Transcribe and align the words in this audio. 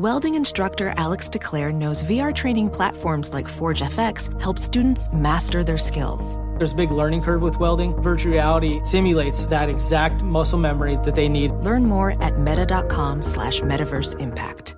Welding 0.00 0.34
instructor 0.34 0.94
Alex 0.96 1.28
DeClaire 1.28 1.74
knows 1.74 2.02
VR 2.04 2.34
training 2.34 2.70
platforms 2.70 3.34
like 3.34 3.46
Forge 3.46 3.82
FX 3.82 4.40
help 4.40 4.58
students 4.58 5.12
master 5.12 5.62
their 5.62 5.76
skills. 5.76 6.38
There's 6.56 6.72
a 6.72 6.74
big 6.74 6.90
learning 6.90 7.20
curve 7.20 7.42
with 7.42 7.60
welding. 7.60 7.92
Virtual 8.00 8.32
reality 8.32 8.80
simulates 8.82 9.44
that 9.48 9.68
exact 9.68 10.22
muscle 10.22 10.58
memory 10.58 10.96
that 11.04 11.14
they 11.16 11.28
need. 11.28 11.50
Learn 11.50 11.84
more 11.84 12.12
at 12.22 12.38
meta.com 12.38 13.20
slash 13.20 13.60
metaverse 13.60 14.18
impact. 14.18 14.74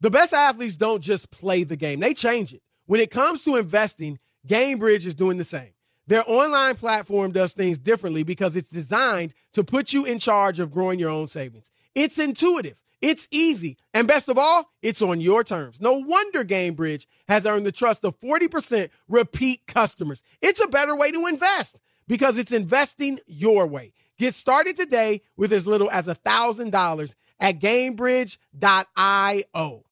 The 0.00 0.10
best 0.10 0.32
athletes 0.32 0.76
don't 0.76 1.02
just 1.02 1.32
play 1.32 1.64
the 1.64 1.74
game, 1.74 1.98
they 1.98 2.14
change 2.14 2.54
it. 2.54 2.62
When 2.86 3.00
it 3.00 3.10
comes 3.10 3.42
to 3.42 3.56
investing, 3.56 4.20
Gainbridge 4.46 5.06
is 5.06 5.16
doing 5.16 5.38
the 5.38 5.42
same. 5.42 5.72
Their 6.06 6.22
online 6.24 6.76
platform 6.76 7.32
does 7.32 7.52
things 7.52 7.80
differently 7.80 8.22
because 8.22 8.54
it's 8.54 8.70
designed 8.70 9.34
to 9.54 9.64
put 9.64 9.92
you 9.92 10.04
in 10.04 10.20
charge 10.20 10.60
of 10.60 10.70
growing 10.70 11.00
your 11.00 11.10
own 11.10 11.26
savings. 11.26 11.72
It's 11.96 12.20
intuitive, 12.20 12.76
it's 13.02 13.28
easy, 13.30 13.76
and 13.92 14.08
best 14.08 14.28
of 14.28 14.38
all, 14.38 14.70
it's 14.80 15.02
on 15.02 15.20
your 15.20 15.44
terms. 15.44 15.80
No 15.80 15.94
wonder 15.94 16.44
Gainbridge 16.44 17.06
has 17.28 17.44
earned 17.44 17.66
the 17.66 17.72
trust 17.72 18.04
of 18.04 18.18
40% 18.18 18.88
repeat 19.08 19.66
customers. 19.66 20.22
It's 20.40 20.62
a 20.62 20.68
better 20.68 20.96
way 20.96 21.10
to 21.10 21.26
invest 21.26 21.80
because 22.06 22.38
it's 22.38 22.52
investing 22.52 23.18
your 23.26 23.66
way. 23.66 23.92
Get 24.18 24.34
started 24.34 24.76
today 24.76 25.22
with 25.36 25.52
as 25.52 25.66
little 25.66 25.90
as 25.90 26.06
$1,000 26.06 27.14
at 27.40 27.58
Gainbridge.io. 27.58 29.84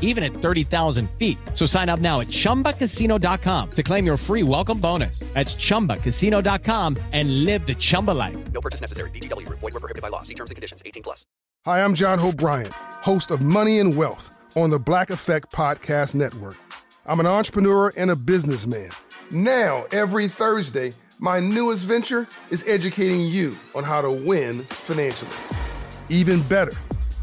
even 0.00 0.22
at 0.22 0.32
30,000 0.32 1.10
feet. 1.18 1.36
So 1.52 1.66
sign 1.66 1.88
up 1.88 2.00
now 2.00 2.20
at 2.20 2.28
chumbacasino.com 2.28 3.70
to 3.72 3.82
claim 3.82 4.06
your 4.06 4.16
free 4.16 4.44
welcome 4.44 4.78
bonus. 4.78 5.18
That's 5.34 5.56
chumbacasino.com 5.56 6.96
and 7.12 7.44
live 7.44 7.66
the 7.66 7.74
Chumba 7.74 8.12
life. 8.12 8.36
No 8.52 8.60
purchase 8.60 8.80
necessary. 8.80 9.10
VGW 9.10 9.46
Group. 9.46 9.58
Void 9.58 9.74
were 9.74 9.80
prohibited 9.80 10.02
by 10.02 10.08
law. 10.08 10.22
See 10.22 10.34
terms 10.34 10.50
and 10.52 10.56
conditions. 10.56 10.82
18 10.86 11.02
plus. 11.02 11.26
Hi, 11.66 11.82
I'm 11.82 11.94
John 11.94 12.18
Hope 12.18 12.36
Bryant, 12.36 12.74
host 13.00 13.30
of 13.30 13.40
Money 13.40 13.78
and 13.78 13.96
Wealth 13.96 14.30
on 14.54 14.68
the 14.68 14.78
Black 14.78 15.08
Effect 15.08 15.50
Podcast 15.50 16.14
Network. 16.14 16.56
I'm 17.06 17.20
an 17.20 17.26
entrepreneur 17.26 17.90
and 17.96 18.10
a 18.10 18.16
businessman. 18.16 18.90
Now, 19.30 19.86
every 19.90 20.28
Thursday, 20.28 20.92
my 21.18 21.40
newest 21.40 21.84
venture 21.84 22.28
is 22.50 22.66
educating 22.68 23.22
you 23.22 23.56
on 23.74 23.82
how 23.82 24.02
to 24.02 24.10
win 24.10 24.62
financially. 24.64 25.30
Even 26.10 26.42
better, 26.42 26.72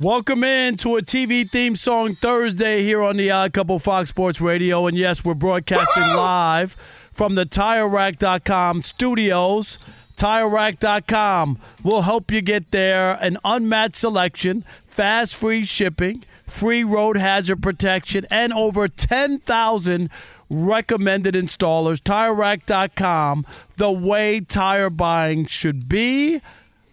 Welcome 0.00 0.42
in 0.42 0.76
to 0.78 0.96
a 0.96 1.02
TV 1.02 1.48
theme 1.48 1.76
song 1.76 2.16
Thursday 2.16 2.82
here 2.82 3.00
on 3.00 3.16
the 3.16 3.30
Odd 3.30 3.52
Couple 3.52 3.78
Fox 3.78 4.08
Sports 4.08 4.40
Radio. 4.40 4.88
And 4.88 4.98
yes, 4.98 5.24
we're 5.24 5.34
broadcasting 5.34 6.02
live 6.16 6.72
from 7.12 7.36
the 7.36 7.44
TireRack.com 7.44 8.82
studios. 8.82 9.78
TireRack.com 10.16 11.60
will 11.84 12.02
help 12.02 12.32
you 12.32 12.40
get 12.40 12.72
there. 12.72 13.16
An 13.20 13.38
unmatched 13.44 13.94
selection, 13.94 14.64
fast 14.88 15.36
free 15.36 15.64
shipping, 15.64 16.24
free 16.44 16.82
road 16.82 17.16
hazard 17.16 17.62
protection, 17.62 18.26
and 18.32 18.52
over 18.52 18.88
10,000 18.88 20.10
recommended 20.50 21.36
installers. 21.36 22.00
TireRack.com, 22.00 23.46
the 23.76 23.92
way 23.92 24.40
tire 24.40 24.90
buying 24.90 25.46
should 25.46 25.88
be. 25.88 26.40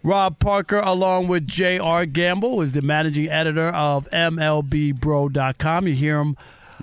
Rob 0.04 0.38
Parker, 0.40 0.78
along 0.78 1.28
with 1.28 1.46
J.R. 1.46 2.06
Gamble, 2.06 2.60
is 2.60 2.72
the 2.72 2.82
managing 2.82 3.28
editor 3.28 3.68
of 3.68 4.08
MLBBro.com. 4.10 5.86
You 5.88 5.94
hear 5.94 6.20
him 6.20 6.36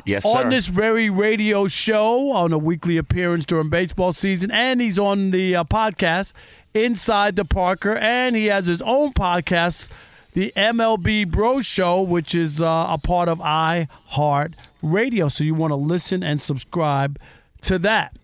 Yes, 0.05 0.25
on 0.25 0.43
sir. 0.43 0.49
this 0.49 0.67
very 0.67 1.09
radio 1.09 1.67
show 1.67 2.31
on 2.31 2.53
a 2.53 2.57
weekly 2.57 2.95
appearance 2.97 3.45
during 3.45 3.69
baseball 3.69 4.13
season, 4.13 4.49
and 4.49 4.79
he's 4.79 4.97
on 4.97 5.31
the 5.31 5.55
uh, 5.57 5.63
podcast 5.65 6.31
Inside 6.73 7.35
the 7.35 7.43
Parker, 7.43 7.95
and 7.97 8.35
he 8.35 8.45
has 8.45 8.67
his 8.67 8.81
own 8.81 9.11
podcast, 9.11 9.89
the 10.33 10.53
MLB 10.55 11.29
Bro 11.29 11.61
Show, 11.61 12.01
which 12.01 12.33
is 12.33 12.61
uh, 12.61 12.87
a 12.89 12.97
part 12.97 13.27
of 13.27 13.39
iHeart 13.39 14.53
Radio. 14.81 15.27
So 15.27 15.43
you 15.43 15.53
want 15.53 15.71
to 15.71 15.75
listen 15.75 16.23
and 16.23 16.41
subscribe 16.41 17.19
to 17.63 17.77
that. 17.79 18.15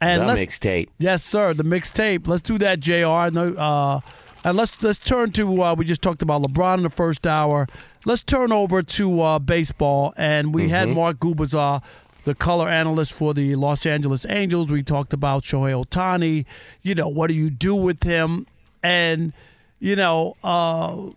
And 0.00 0.22
The 0.22 0.26
mixtape. 0.34 0.88
Yes, 0.98 1.22
sir. 1.24 1.54
The 1.54 1.62
mixtape. 1.62 2.28
Let's 2.28 2.42
do 2.42 2.58
that, 2.58 2.80
Jr. 2.80 3.30
Know, 3.32 3.54
Uh, 3.56 4.00
and 4.44 4.56
let's 4.56 4.82
let's 4.82 4.98
turn 4.98 5.32
to. 5.32 5.62
Uh, 5.62 5.74
we 5.74 5.84
just 5.84 6.02
talked 6.02 6.22
about 6.22 6.42
LeBron 6.42 6.78
in 6.78 6.82
the 6.84 6.90
first 6.90 7.26
hour. 7.26 7.66
Let's 8.04 8.22
turn 8.22 8.52
over 8.52 8.82
to 8.82 9.20
uh, 9.20 9.38
baseball, 9.38 10.12
and 10.16 10.54
we 10.54 10.68
had 10.68 10.88
Mhm. 10.88 10.94
Mark 10.94 11.18
Gubicza, 11.18 11.82
the 12.24 12.34
color 12.34 12.68
analyst 12.68 13.12
for 13.12 13.32
the 13.34 13.54
Los 13.56 13.86
Angeles 13.86 14.26
Angels. 14.28 14.68
We 14.70 14.82
talked 14.82 15.12
about 15.12 15.42
Shohei 15.44 15.84
Ohtani. 15.84 16.44
You 16.82 16.94
know, 16.94 17.08
what 17.08 17.28
do 17.28 17.34
you 17.34 17.50
do 17.50 17.74
with 17.74 18.02
him? 18.02 18.46
And 18.82 19.32
you 19.80 19.96
know, 19.96 20.34
uh, 20.44 21.10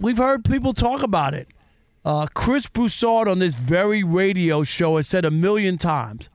we've 0.00 0.18
heard 0.18 0.44
people 0.44 0.72
talk 0.72 1.02
about 1.02 1.34
it. 1.34 1.48
Uh, 2.04 2.26
Chris 2.34 2.66
Broussard 2.66 3.28
on 3.28 3.38
this 3.38 3.54
very 3.54 4.04
radio 4.04 4.62
show 4.62 4.96
has 4.96 5.08
said 5.08 5.24
a 5.24 5.30
million 5.30 5.78
times. 5.78 6.28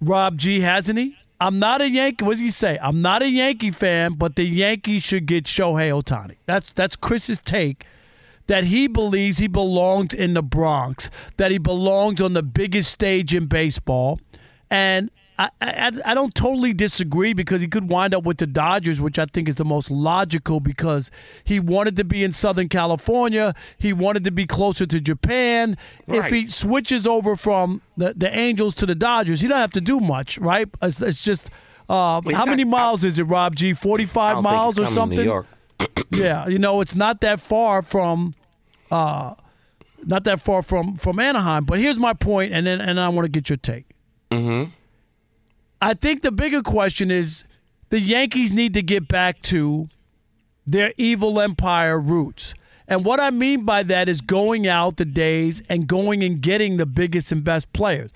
Rob 0.00 0.38
G, 0.38 0.60
hasn't 0.60 0.98
he? 0.98 1.16
I'm 1.40 1.58
not 1.58 1.80
a 1.80 1.88
Yankee. 1.88 2.24
What 2.24 2.32
does 2.32 2.40
he 2.40 2.50
say? 2.50 2.78
I'm 2.82 3.00
not 3.00 3.22
a 3.22 3.28
Yankee 3.28 3.70
fan, 3.70 4.14
but 4.14 4.36
the 4.36 4.44
Yankees 4.44 5.02
should 5.02 5.24
get 5.24 5.44
Shohei 5.44 5.90
Ohtani. 5.90 6.36
That's 6.46 6.72
that's 6.72 6.96
Chris's 6.96 7.40
take. 7.40 7.86
That 8.46 8.64
he 8.64 8.88
believes 8.88 9.38
he 9.38 9.46
belongs 9.46 10.12
in 10.12 10.34
the 10.34 10.42
Bronx, 10.42 11.08
that 11.36 11.52
he 11.52 11.58
belongs 11.58 12.20
on 12.20 12.32
the 12.32 12.42
biggest 12.42 12.90
stage 12.90 13.32
in 13.32 13.46
baseball, 13.46 14.20
and 14.68 15.10
I, 15.40 15.48
I, 15.62 15.92
I 16.04 16.14
don't 16.14 16.34
totally 16.34 16.74
disagree 16.74 17.32
because 17.32 17.62
he 17.62 17.66
could 17.66 17.88
wind 17.88 18.14
up 18.14 18.24
with 18.24 18.36
the 18.36 18.46
Dodgers, 18.46 19.00
which 19.00 19.18
I 19.18 19.24
think 19.24 19.48
is 19.48 19.54
the 19.54 19.64
most 19.64 19.90
logical 19.90 20.60
because 20.60 21.10
he 21.44 21.58
wanted 21.58 21.96
to 21.96 22.04
be 22.04 22.22
in 22.22 22.32
Southern 22.32 22.68
California. 22.68 23.54
He 23.78 23.94
wanted 23.94 24.24
to 24.24 24.30
be 24.30 24.46
closer 24.46 24.84
to 24.84 25.00
Japan. 25.00 25.78
If 26.06 26.26
he 26.26 26.46
switches 26.46 27.06
over 27.06 27.36
from 27.36 27.80
the, 27.96 28.12
the 28.14 28.30
Angels 28.36 28.74
to 28.76 28.86
the 28.86 28.94
Dodgers, 28.94 29.40
he 29.40 29.48
don't 29.48 29.58
have 29.58 29.72
to 29.72 29.80
do 29.80 29.98
much, 29.98 30.36
right? 30.36 30.68
It's, 30.82 31.00
it's 31.00 31.24
just 31.24 31.48
uh, 31.88 32.20
how 32.20 32.20
not- 32.20 32.48
many 32.48 32.64
miles 32.64 33.02
is 33.02 33.18
it, 33.18 33.24
Rob 33.24 33.56
G? 33.56 33.72
Forty-five 33.72 34.42
miles 34.42 34.78
or 34.78 34.86
something. 34.86 35.16
To 35.16 35.24
New 35.24 35.30
York. 35.30 35.46
yeah, 36.10 36.46
you 36.48 36.58
know, 36.58 36.82
it's 36.82 36.94
not 36.94 37.22
that 37.22 37.40
far 37.40 37.80
from, 37.80 38.34
uh, 38.90 39.34
not 40.04 40.24
that 40.24 40.42
far 40.42 40.62
from 40.62 40.98
from 40.98 41.18
Anaheim. 41.18 41.64
But 41.64 41.78
here's 41.78 41.98
my 41.98 42.12
point, 42.12 42.52
and 42.52 42.66
then 42.66 42.82
and 42.82 43.00
I 43.00 43.08
want 43.08 43.24
to 43.24 43.30
get 43.30 43.48
your 43.48 43.56
take. 43.56 43.86
Mm-hmm. 44.30 44.70
I 45.80 45.94
think 45.94 46.22
the 46.22 46.32
bigger 46.32 46.62
question 46.62 47.10
is 47.10 47.44
the 47.88 48.00
Yankees 48.00 48.52
need 48.52 48.74
to 48.74 48.82
get 48.82 49.08
back 49.08 49.40
to 49.42 49.88
their 50.66 50.92
evil 50.96 51.40
empire 51.40 51.98
roots. 51.98 52.54
And 52.86 53.04
what 53.04 53.20
I 53.20 53.30
mean 53.30 53.64
by 53.64 53.82
that 53.84 54.08
is 54.08 54.20
going 54.20 54.66
out 54.66 54.96
the 54.96 55.04
days 55.04 55.62
and 55.68 55.86
going 55.86 56.22
and 56.22 56.40
getting 56.40 56.76
the 56.76 56.86
biggest 56.86 57.30
and 57.32 57.44
best 57.44 57.72
players. 57.72 58.10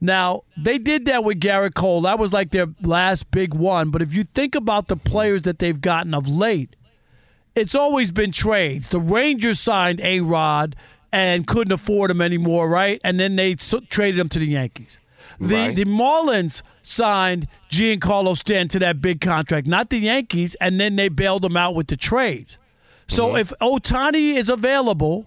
Now, 0.00 0.44
they 0.56 0.78
did 0.78 1.04
that 1.06 1.24
with 1.24 1.40
Gerrit 1.40 1.74
Cole. 1.74 2.02
That 2.02 2.18
was 2.18 2.32
like 2.32 2.52
their 2.52 2.68
last 2.80 3.30
big 3.32 3.52
one. 3.52 3.90
But 3.90 4.02
if 4.02 4.14
you 4.14 4.24
think 4.24 4.54
about 4.54 4.88
the 4.88 4.96
players 4.96 5.42
that 5.42 5.58
they've 5.58 5.80
gotten 5.80 6.14
of 6.14 6.26
late, 6.28 6.74
it's 7.54 7.74
always 7.74 8.10
been 8.10 8.32
trades. 8.32 8.88
The 8.88 9.00
Rangers 9.00 9.60
signed 9.60 10.00
A 10.00 10.20
Rod 10.20 10.76
and 11.12 11.46
couldn't 11.46 11.72
afford 11.72 12.10
him 12.10 12.22
anymore, 12.22 12.68
right? 12.68 13.00
And 13.04 13.20
then 13.20 13.36
they 13.36 13.56
traded 13.56 14.18
him 14.18 14.28
to 14.30 14.38
the 14.38 14.46
Yankees. 14.46 14.99
The 15.40 15.54
Right. 15.54 15.76
the 15.76 15.84
Marlins 15.86 16.62
signed 16.82 17.48
Giancarlo 17.70 18.36
Stanton 18.36 18.68
to 18.68 18.78
that 18.80 19.00
big 19.00 19.20
contract, 19.20 19.66
not 19.66 19.88
the 19.90 19.98
Yankees, 19.98 20.54
and 20.60 20.78
then 20.78 20.96
they 20.96 21.08
bailed 21.08 21.44
him 21.44 21.56
out 21.56 21.74
with 21.74 21.86
the 21.86 21.96
trades. 21.96 22.58
So 23.08 23.28
mm-hmm. 23.28 23.38
if 23.38 23.52
Ohtani 23.60 24.34
is 24.36 24.48
available, 24.48 25.26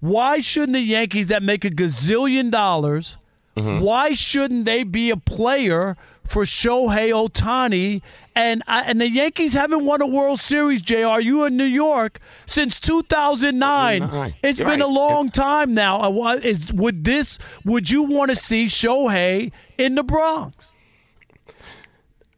why 0.00 0.40
shouldn't 0.40 0.74
the 0.74 0.80
Yankees 0.80 1.28
that 1.28 1.42
make 1.42 1.64
a 1.64 1.70
gazillion 1.70 2.50
dollars? 2.50 3.16
Mm-hmm. 3.56 3.82
Why 3.82 4.12
shouldn't 4.12 4.66
they 4.66 4.82
be 4.82 5.10
a 5.10 5.16
player 5.16 5.96
for 6.24 6.44
Shohei 6.44 7.10
Ohtani? 7.12 8.02
And 8.34 8.62
I, 8.66 8.82
and 8.82 9.00
the 9.00 9.08
Yankees 9.08 9.54
haven't 9.54 9.84
won 9.84 10.02
a 10.02 10.06
World 10.06 10.40
Series. 10.40 10.82
Jr. 10.82 11.20
You 11.20 11.44
in 11.44 11.56
New 11.56 11.64
York 11.64 12.18
since 12.46 12.80
2009. 12.80 14.00
Nine. 14.00 14.34
It's 14.42 14.58
been 14.58 14.80
a 14.80 14.86
long 14.86 15.30
time 15.30 15.74
now. 15.74 16.00
Uh, 16.00 16.40
Is 16.42 16.72
would 16.72 17.04
this? 17.04 17.38
Would 17.64 17.90
you 17.90 18.02
want 18.02 18.30
to 18.30 18.34
see 18.34 18.64
Shohei 18.66 19.52
in 19.78 19.94
the 19.94 20.02
Bronx? 20.02 20.70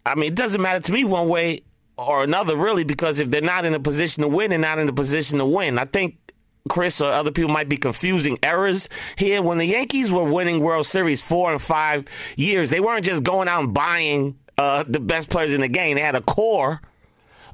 I 0.05 0.15
mean, 0.15 0.33
it 0.33 0.37
doesn't 0.37 0.61
matter 0.61 0.81
to 0.81 0.93
me 0.93 1.05
one 1.05 1.29
way 1.29 1.62
or 1.99 2.23
another, 2.23 2.56
really, 2.56 2.85
because 2.85 3.19
if 3.21 3.31
they're 3.31 3.41
not 3.41 3.65
in 3.65 3.75
a 3.75 3.81
position 3.81 4.23
to 4.23 4.29
win, 4.29 4.50
they're 4.50 4.59
not 4.59 4.79
in 4.79 4.88
a 4.88 4.93
position 4.93 5.38
to 5.38 5.47
win. 5.47 5.79
I 5.79 5.87
think 5.87 6.19
Chris 6.68 7.00
or 7.00 7.10
other 7.10 7.30
people 7.30 7.50
might 7.50 7.68
be 7.68 7.76
confusing 7.76 8.38
errors 8.42 8.88
here. 9.16 9.42
When 9.42 9.58
the 9.58 9.66
Yankees 9.66 10.12
were 10.12 10.30
winning 10.30 10.60
World 10.60 10.86
Series 10.86 11.22
four 11.22 11.52
and 11.52 11.60
five 11.60 12.04
years, 12.36 12.70
they 12.70 12.80
weren't 12.80 13.04
just 13.04 13.22
going 13.22 13.48
out 13.48 13.62
and 13.64 13.74
buying 13.74 14.38
uh, 14.58 14.84
the 14.86 15.00
best 15.00 15.30
players 15.30 15.52
in 15.52 15.60
the 15.60 15.68
game. 15.68 15.96
They 15.96 16.02
had 16.02 16.14
a 16.14 16.22
core 16.22 16.80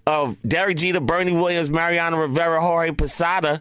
of 0.07 0.41
Derek 0.43 0.79
Jeter, 0.79 1.01
Bernie 1.01 1.35
Williams, 1.35 1.71
Mariano 1.71 2.19
Rivera, 2.19 2.61
Jorge 2.61 2.93
Posada, 2.93 3.61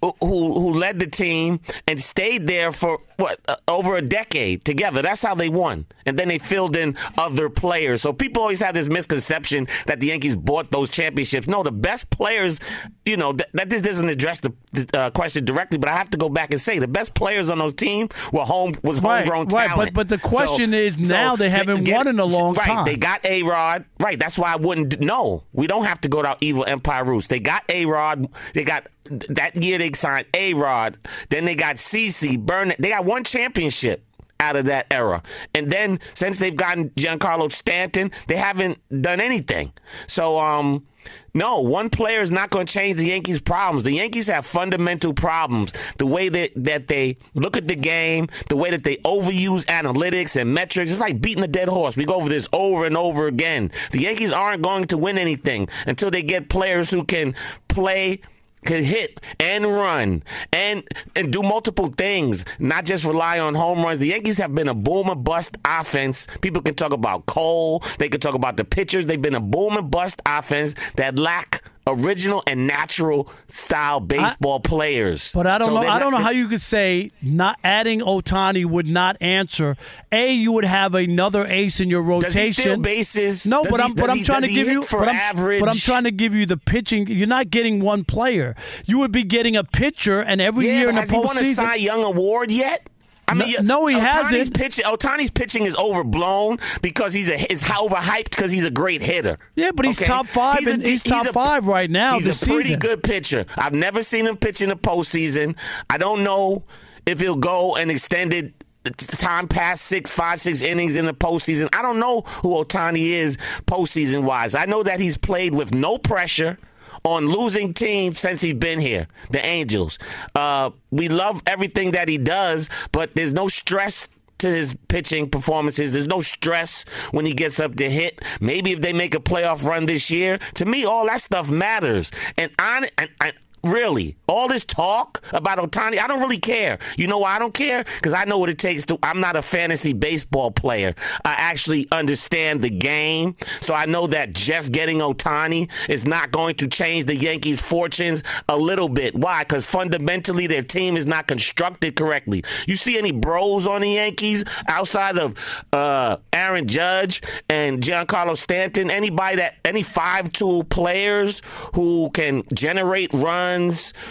who 0.00 0.14
who 0.20 0.74
led 0.74 0.98
the 0.98 1.06
team 1.06 1.60
and 1.86 2.00
stayed 2.00 2.46
there 2.46 2.72
for 2.72 3.00
what 3.18 3.38
uh, 3.48 3.56
over 3.66 3.96
a 3.96 4.02
decade 4.02 4.64
together. 4.64 5.02
That's 5.02 5.22
how 5.22 5.34
they 5.34 5.48
won, 5.48 5.86
and 6.06 6.18
then 6.18 6.28
they 6.28 6.38
filled 6.38 6.76
in 6.76 6.96
other 7.18 7.50
players. 7.50 8.00
So 8.00 8.12
people 8.12 8.42
always 8.42 8.60
have 8.60 8.74
this 8.74 8.88
misconception 8.88 9.66
that 9.86 10.00
the 10.00 10.06
Yankees 10.06 10.36
bought 10.36 10.70
those 10.70 10.88
championships. 10.88 11.46
No, 11.48 11.62
the 11.62 11.72
best 11.72 12.10
players, 12.10 12.60
you 13.04 13.16
know, 13.16 13.32
th- 13.32 13.48
that 13.54 13.70
this 13.70 13.82
doesn't 13.82 14.08
address 14.08 14.38
the, 14.40 14.52
the 14.72 14.88
uh, 14.98 15.10
question 15.10 15.44
directly, 15.44 15.78
but 15.78 15.88
I 15.88 15.96
have 15.96 16.10
to 16.10 16.16
go 16.16 16.28
back 16.28 16.52
and 16.52 16.60
say 16.60 16.78
the 16.78 16.86
best 16.88 17.14
players 17.14 17.50
on 17.50 17.58
those 17.58 17.74
teams 17.74 18.10
were 18.32 18.44
home 18.44 18.74
was 18.84 19.02
Right, 19.02 19.18
homegrown 19.26 19.48
right, 19.48 19.68
talent. 19.68 19.94
but- 19.94 19.98
but 19.98 20.08
the 20.08 20.18
question 20.18 20.72
is 20.72 20.96
now 21.10 21.34
they 21.34 21.50
haven't 21.50 21.88
won 21.90 22.06
in 22.06 22.20
a 22.20 22.24
long 22.24 22.54
right, 22.54 22.66
time. 22.66 22.84
They 22.84 22.96
got 22.96 23.24
A 23.26 23.42
Rod. 23.42 23.84
Right. 24.00 24.16
That's 24.18 24.38
why 24.38 24.52
I 24.52 24.56
wouldn't. 24.56 25.00
No, 25.00 25.42
we 25.52 25.66
don't 25.66 25.84
have 25.84 26.00
to 26.02 26.08
go 26.08 26.22
down 26.22 26.36
evil 26.40 26.64
empire 26.68 27.02
routes. 27.04 27.26
They 27.26 27.40
got 27.40 27.64
A 27.68 27.84
Rod. 27.84 28.28
They 28.54 28.62
got 28.62 28.86
that 29.30 29.56
year 29.62 29.78
they 29.78 29.90
signed 29.92 30.26
A 30.34 30.54
Rod. 30.54 30.98
Then 31.30 31.46
they 31.46 31.54
got 31.56 31.76
CC 31.76 32.38
Burnett. 32.38 32.76
They 32.78 32.90
got 32.90 33.04
one 33.08 33.24
championship 33.24 34.04
out 34.40 34.56
of 34.56 34.66
that 34.66 34.86
era. 34.90 35.22
And 35.54 35.70
then 35.70 35.98
since 36.14 36.38
they've 36.38 36.54
gotten 36.54 36.90
Giancarlo 36.90 37.50
Stanton, 37.50 38.12
they 38.28 38.36
haven't 38.36 38.78
done 39.02 39.20
anything. 39.20 39.72
So 40.06 40.38
um 40.38 40.86
no, 41.34 41.62
one 41.62 41.88
player 41.88 42.20
is 42.20 42.30
not 42.30 42.50
going 42.50 42.66
to 42.66 42.72
change 42.72 42.96
the 42.96 43.06
Yankees' 43.06 43.40
problems. 43.40 43.84
The 43.84 43.92
Yankees 43.92 44.26
have 44.26 44.44
fundamental 44.44 45.14
problems. 45.14 45.72
The 45.96 46.06
way 46.06 46.28
that, 46.28 46.50
that 46.56 46.88
they 46.88 47.16
look 47.34 47.56
at 47.56 47.68
the 47.68 47.76
game, 47.76 48.26
the 48.48 48.56
way 48.56 48.70
that 48.70 48.84
they 48.84 48.96
overuse 48.98 49.64
analytics 49.66 50.38
and 50.38 50.52
metrics. 50.52 50.90
It's 50.90 51.00
like 51.00 51.20
beating 51.20 51.44
a 51.44 51.48
dead 51.48 51.68
horse. 51.68 51.96
We 51.96 52.04
go 52.04 52.16
over 52.16 52.28
this 52.28 52.48
over 52.52 52.84
and 52.84 52.96
over 52.96 53.26
again. 53.26 53.70
The 53.90 54.00
Yankees 54.00 54.32
aren't 54.32 54.62
going 54.62 54.86
to 54.86 54.98
win 54.98 55.16
anything 55.16 55.68
until 55.86 56.10
they 56.10 56.22
get 56.22 56.48
players 56.48 56.90
who 56.90 57.04
can 57.04 57.34
play 57.68 58.20
can 58.68 58.84
hit 58.84 59.20
and 59.40 59.66
run 59.66 60.22
and 60.52 60.84
and 61.16 61.32
do 61.32 61.42
multiple 61.42 61.88
things, 61.88 62.44
not 62.58 62.84
just 62.84 63.04
rely 63.04 63.40
on 63.40 63.54
home 63.54 63.82
runs. 63.82 63.98
The 63.98 64.08
Yankees 64.08 64.38
have 64.38 64.54
been 64.54 64.68
a 64.68 64.74
boom 64.74 65.08
and 65.08 65.24
bust 65.24 65.56
offense. 65.64 66.26
People 66.42 66.60
can 66.62 66.74
talk 66.74 66.92
about 66.92 67.26
Cole, 67.26 67.82
they 67.98 68.08
can 68.08 68.20
talk 68.20 68.34
about 68.34 68.58
the 68.58 68.64
pitchers. 68.64 69.06
They've 69.06 69.20
been 69.20 69.34
a 69.34 69.40
boom 69.40 69.76
and 69.78 69.90
bust 69.90 70.20
offense 70.26 70.74
that 70.96 71.18
lack 71.18 71.62
original 71.88 72.42
and 72.46 72.66
natural 72.66 73.30
style 73.48 74.00
baseball 74.00 74.60
players. 74.60 75.32
But 75.32 75.46
I 75.46 75.58
don't 75.58 75.68
So 75.68 75.74
know. 75.74 75.88
I 75.88 75.98
don't 75.98 76.12
know 76.12 76.18
how 76.18 76.30
you 76.30 76.48
could 76.48 76.60
say 76.60 77.10
not 77.22 77.58
adding 77.64 78.00
Otani 78.00 78.64
would 78.64 78.86
not 78.86 79.16
answer. 79.20 79.76
A, 80.12 80.32
you 80.32 80.52
would 80.52 80.64
have 80.64 80.94
another 80.94 81.44
ace 81.46 81.80
in 81.80 81.88
your 81.90 82.02
rotation. 82.02 82.32
Does 82.44 82.56
he 82.56 82.62
steal 82.62 82.76
bases? 82.78 83.46
No, 83.46 83.62
Does 83.62 83.70
but 83.72 83.80
he- 83.80 83.86
I'm 83.88 83.94
but 83.94 84.10
I'm 84.10 84.18
he- 84.18 84.24
trying 84.24 84.42
to 84.42 84.48
give 84.52 84.68
you 84.68 84.82
for 84.82 85.00
but 85.00 85.08
average. 85.08 85.60
But 85.60 85.68
I'm 85.68 85.76
trying 85.76 86.04
to 86.04 86.10
give 86.10 86.34
you 86.34 86.46
the 86.46 86.56
pitching. 86.56 87.06
You're 87.08 87.26
not 87.26 87.50
getting 87.50 87.80
one 87.80 88.04
player. 88.04 88.54
You 88.86 88.98
would 88.98 89.12
be 89.12 89.22
getting 89.22 89.56
a 89.56 89.64
pitcher, 89.64 90.20
and 90.20 90.40
every 90.40 90.66
Yeah, 90.66 90.78
year 90.80 90.88
in 90.90 90.94
the 90.94 91.02
postseason. 91.02 91.06
has 91.06 91.10
he 91.10 91.18
won 91.18 91.36
a. 91.38 91.54
Cy 91.54 91.74
Young 91.76 92.04
award 92.04 92.50
yet? 92.50 92.88
I 93.28 93.34
mean, 93.34 93.54
no, 93.66 93.86
he 93.86 93.94
Ohtani's 93.96 94.02
hasn't. 94.30 94.56
Pitching, 94.58 94.84
Ohtani's 94.84 95.30
pitching 95.30 95.64
is 95.64 95.76
overblown 95.76 96.58
because 96.82 97.12
he's 97.14 97.28
a 97.28 97.52
is 97.52 97.62
overhyped 97.62 98.30
because 98.30 98.50
he's 98.50 98.64
a 98.64 98.70
great 98.70 99.02
hitter. 99.02 99.38
Yeah, 99.54 99.70
but 99.74 99.84
he's 99.86 99.98
top 99.98 100.26
five 100.26 100.66
a 100.66 100.70
and 100.72 100.82
de- 100.82 100.90
he's 100.90 101.02
top 101.02 101.26
a- 101.26 101.32
five 101.32 101.66
right 101.66 101.90
now 101.90 102.14
He's 102.14 102.42
a 102.42 102.46
pretty 102.46 102.64
season. 102.68 102.80
good 102.80 103.02
pitcher. 103.02 103.46
I've 103.56 103.74
never 103.74 104.02
seen 104.02 104.26
him 104.26 104.36
pitch 104.36 104.62
in 104.62 104.70
the 104.70 104.76
postseason. 104.76 105.56
I 105.90 105.98
don't 105.98 106.24
know 106.24 106.64
if 107.06 107.20
he'll 107.20 107.36
go 107.36 107.76
an 107.76 107.90
extended 107.90 108.54
time 108.96 109.48
past 109.48 109.84
six, 109.84 110.10
five, 110.14 110.40
six 110.40 110.62
innings 110.62 110.96
in 110.96 111.04
the 111.04 111.12
postseason. 111.12 111.68
I 111.74 111.82
don't 111.82 111.98
know 111.98 112.22
who 112.42 112.50
Ohtani 112.50 113.10
is 113.10 113.36
postseason 113.66 114.22
wise. 114.24 114.54
I 114.54 114.64
know 114.64 114.82
that 114.82 114.98
he's 115.00 115.18
played 115.18 115.54
with 115.54 115.74
no 115.74 115.98
pressure 115.98 116.56
on 117.04 117.28
losing 117.28 117.74
teams 117.74 118.18
since 118.18 118.40
he's 118.40 118.54
been 118.54 118.80
here, 118.80 119.06
the 119.30 119.44
Angels. 119.44 119.98
Uh, 120.34 120.70
we 120.90 121.08
love 121.08 121.42
everything 121.46 121.92
that 121.92 122.08
he 122.08 122.18
does, 122.18 122.68
but 122.92 123.14
there's 123.14 123.32
no 123.32 123.48
stress 123.48 124.08
to 124.38 124.48
his 124.48 124.74
pitching 124.88 125.28
performances. 125.28 125.92
There's 125.92 126.06
no 126.06 126.20
stress 126.20 126.84
when 127.10 127.26
he 127.26 127.34
gets 127.34 127.60
up 127.60 127.74
to 127.76 127.90
hit. 127.90 128.20
Maybe 128.40 128.72
if 128.72 128.80
they 128.80 128.92
make 128.92 129.14
a 129.14 129.20
playoff 129.20 129.64
run 129.64 129.86
this 129.86 130.10
year, 130.10 130.38
to 130.54 130.64
me, 130.64 130.84
all 130.84 131.06
that 131.06 131.20
stuff 131.20 131.50
matters. 131.50 132.10
And 132.36 132.52
on 132.58 132.84
and, 132.96 133.10
and 133.20 133.32
Really, 133.64 134.16
all 134.28 134.46
this 134.46 134.64
talk 134.64 135.20
about 135.32 135.58
Ohtani, 135.58 135.98
I 135.98 136.06
don't 136.06 136.20
really 136.20 136.38
care. 136.38 136.78
You 136.96 137.08
know 137.08 137.18
why 137.18 137.34
I 137.34 137.38
don't 137.40 137.54
care? 137.54 137.82
Because 137.82 138.12
I 138.12 138.24
know 138.24 138.38
what 138.38 138.48
it 138.48 138.58
takes 138.58 138.86
to. 138.86 138.98
I'm 139.02 139.20
not 139.20 139.34
a 139.34 139.42
fantasy 139.42 139.92
baseball 139.92 140.52
player. 140.52 140.94
I 141.24 141.34
actually 141.38 141.88
understand 141.90 142.60
the 142.60 142.70
game, 142.70 143.34
so 143.60 143.74
I 143.74 143.86
know 143.86 144.06
that 144.06 144.32
just 144.32 144.70
getting 144.70 144.98
Ohtani 144.98 145.70
is 145.88 146.06
not 146.06 146.30
going 146.30 146.54
to 146.56 146.68
change 146.68 147.06
the 147.06 147.16
Yankees' 147.16 147.60
fortunes 147.60 148.22
a 148.48 148.56
little 148.56 148.88
bit. 148.88 149.16
Why? 149.16 149.42
Because 149.42 149.66
fundamentally, 149.66 150.46
their 150.46 150.62
team 150.62 150.96
is 150.96 151.06
not 151.06 151.26
constructed 151.26 151.96
correctly. 151.96 152.44
You 152.68 152.76
see 152.76 152.96
any 152.96 153.10
bros 153.10 153.66
on 153.66 153.80
the 153.80 153.90
Yankees 153.90 154.44
outside 154.68 155.18
of 155.18 155.34
uh, 155.72 156.18
Aaron 156.32 156.68
Judge 156.68 157.22
and 157.50 157.82
Giancarlo 157.82 158.36
Stanton? 158.36 158.88
Anybody 158.88 159.36
that 159.36 159.56
any 159.64 159.82
five-tool 159.82 160.64
players 160.64 161.42
who 161.74 162.10
can 162.10 162.44
generate 162.54 163.12
runs? 163.12 163.47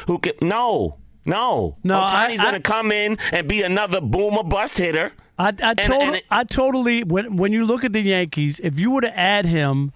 Who 0.07 0.19
can? 0.19 0.33
No, 0.41 0.97
no. 1.25 1.77
No, 1.83 2.03
oh, 2.03 2.07
Ohtani's 2.07 2.41
going 2.41 2.55
to 2.55 2.61
come 2.61 2.91
in 2.91 3.17
and 3.31 3.47
be 3.47 3.61
another 3.61 4.01
boomer 4.01 4.43
bust 4.43 4.77
hitter. 4.77 5.11
I, 5.39 5.49
I, 5.49 5.69
And- 5.71 5.77
tot- 5.79 6.01
and 6.01 6.15
it- 6.15 6.25
I 6.31 6.43
totally 6.43 7.03
when 7.03 7.35
when 7.35 7.51
you 7.53 7.65
look 7.65 7.83
at 7.83 7.93
the 7.93 8.01
Yankees, 8.01 8.59
if 8.63 8.79
you 8.79 8.91
were 8.91 9.01
to 9.01 9.17
add 9.17 9.45
him 9.45 9.91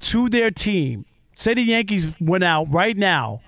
to 0.00 0.28
their 0.28 0.50
team, 0.50 1.04
say 1.36 1.54
the 1.54 1.62
Yankees 1.62 2.14
went 2.20 2.42
out 2.44 2.66
right 2.70 2.96
now 2.96 3.40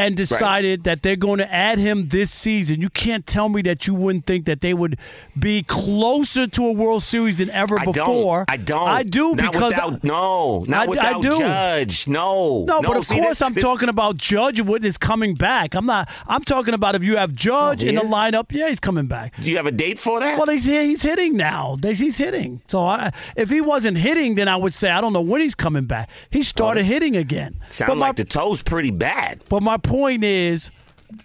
and 0.00 0.16
decided 0.16 0.84
that 0.84 1.02
they're 1.02 1.16
going 1.16 1.38
to 1.38 1.52
add 1.52 1.78
him 1.78 2.08
this 2.08 2.30
season, 2.30 2.80
you 2.80 2.90
can't 2.90 3.26
tell 3.26 3.48
me 3.48 3.62
that 3.62 3.86
you 3.86 3.94
wouldn't 3.94 4.26
think 4.26 4.46
that 4.46 4.60
they 4.60 4.74
would 4.74 4.98
be 5.38 5.62
closer 5.62 6.46
to 6.46 6.66
a 6.66 6.72
World 6.72 7.02
Series 7.02 7.38
than 7.38 7.50
ever 7.50 7.78
I 7.78 7.84
before. 7.84 8.44
don't. 8.46 8.50
I 8.50 8.56
don't. 8.56 8.88
I 8.88 9.02
do 9.02 9.34
not 9.34 9.52
because 9.52 9.70
without, 9.72 10.04
no, 10.04 10.64
not 10.66 10.80
I- 10.80 10.84
I 10.84 10.86
without 10.86 11.22
do. 11.22 11.38
Judge. 11.38 12.08
No, 12.08 12.64
No, 12.66 12.82
but 12.82 12.96
of 12.96 13.06
see, 13.06 13.16
course 13.16 13.28
this- 13.38 13.42
I'm 13.42 13.52
this- 13.54 13.62
talking 13.64 13.88
about 13.88 14.16
Judge 14.16 14.58
and 14.60 14.68
what 14.68 14.84
is 14.84 14.96
coming 14.98 15.34
back. 15.34 15.74
I'm 15.74 15.86
not. 15.86 16.08
I'm 16.26 16.42
talking 16.44 16.74
about 16.74 16.94
if 16.94 17.04
you 17.04 17.16
have 17.16 17.34
Judge 17.34 17.84
Oh, 17.84 17.86
in 17.88 17.94
the 17.94 18.00
lineup. 18.02 18.46
Yeah, 18.50 18.68
he's 18.68 18.80
coming 18.80 19.06
back. 19.06 19.34
Do 19.40 19.50
you 19.50 19.56
have 19.56 19.66
a 19.66 19.72
date 19.72 19.98
for 19.98 20.20
that? 20.20 20.38
Well, 20.38 20.46
he's 20.48 20.64
he's 20.64 21.02
hitting 21.02 21.36
now. 21.36 21.76
He's 21.82 22.18
hitting. 22.18 22.62
So 22.68 22.86
I, 22.86 23.12
if 23.36 23.50
he 23.50 23.60
wasn't 23.60 23.98
hitting, 23.98 24.34
then 24.34 24.48
I 24.48 24.56
would 24.56 24.74
say 24.74 24.90
I 24.90 25.00
don't 25.00 25.12
know 25.12 25.20
when 25.20 25.40
he's 25.40 25.54
coming 25.54 25.84
back. 25.84 26.08
He 26.30 26.42
started 26.42 26.84
hitting 26.84 27.16
again. 27.16 27.56
Sound 27.68 27.88
but 27.90 27.96
my, 27.96 28.06
like 28.08 28.16
the 28.16 28.24
toe's 28.24 28.62
pretty 28.62 28.90
bad. 28.90 29.40
but 29.48 29.62
my 29.62 29.76
point 29.90 30.24
is 30.24 30.70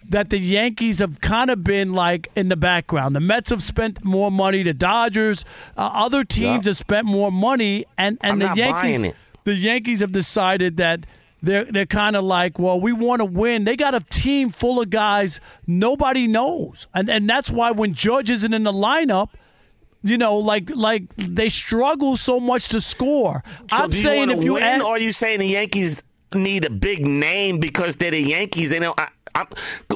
that 0.08 0.30
the 0.30 0.38
Yankees 0.38 0.98
have 0.98 1.20
kind 1.20 1.50
of 1.50 1.62
been 1.62 1.92
like 1.92 2.28
in 2.34 2.48
the 2.48 2.56
background. 2.56 3.14
The 3.14 3.20
Mets 3.20 3.50
have 3.50 3.62
spent 3.62 4.04
more 4.04 4.30
money. 4.30 4.62
The 4.64 4.74
Dodgers, 4.74 5.44
uh, 5.76 5.90
other 5.92 6.24
teams 6.24 6.66
Yeah. 6.66 6.70
have 6.70 6.76
spent 6.76 7.06
more 7.06 7.30
money, 7.30 7.84
and 7.96 8.18
and 8.20 8.42
I'm 8.42 8.56
the 8.56 8.62
Yankees, 8.62 9.12
the 9.44 9.54
Yankees 9.54 10.00
have 10.00 10.12
decided 10.12 10.76
that. 10.78 11.06
They're, 11.42 11.66
they're 11.66 11.86
kind 11.86 12.16
of 12.16 12.24
like, 12.24 12.58
well, 12.58 12.80
we 12.80 12.92
want 12.92 13.20
to 13.20 13.24
win. 13.26 13.64
They 13.66 13.76
got 13.76 13.94
a 13.94 14.00
team 14.00 14.48
full 14.50 14.80
of 14.80 14.88
guys 14.90 15.38
nobody 15.66 16.26
knows. 16.26 16.86
And 16.94 17.08
and 17.10 17.28
that's 17.28 17.50
why 17.50 17.70
when 17.70 17.92
Judge 17.94 18.30
isn't 18.30 18.52
in 18.54 18.64
the 18.64 18.72
lineup, 18.72 19.28
you 20.02 20.16
know, 20.18 20.38
like 20.38 20.70
like 20.74 21.14
they 21.16 21.50
struggle 21.50 22.16
so 22.16 22.40
much 22.40 22.70
to 22.70 22.80
score. 22.80 23.44
So 23.70 23.76
I'm 23.76 23.92
you 23.92 23.98
saying 23.98 24.20
wanna 24.30 24.38
if 24.38 24.44
you 24.44 24.54
win, 24.54 24.62
add, 24.62 24.80
or 24.80 24.92
are 24.96 24.98
you 24.98 25.12
saying 25.12 25.38
the 25.38 25.46
Yankees 25.48 26.02
need 26.36 26.64
a 26.64 26.70
big 26.70 27.04
name 27.04 27.58
because 27.58 27.96
they're 27.96 28.10
the 28.10 28.20
Yankees? 28.20 28.70
They 28.70 28.78
don't. 28.78 28.98
I, 28.98 29.08
I'm, 29.34 29.46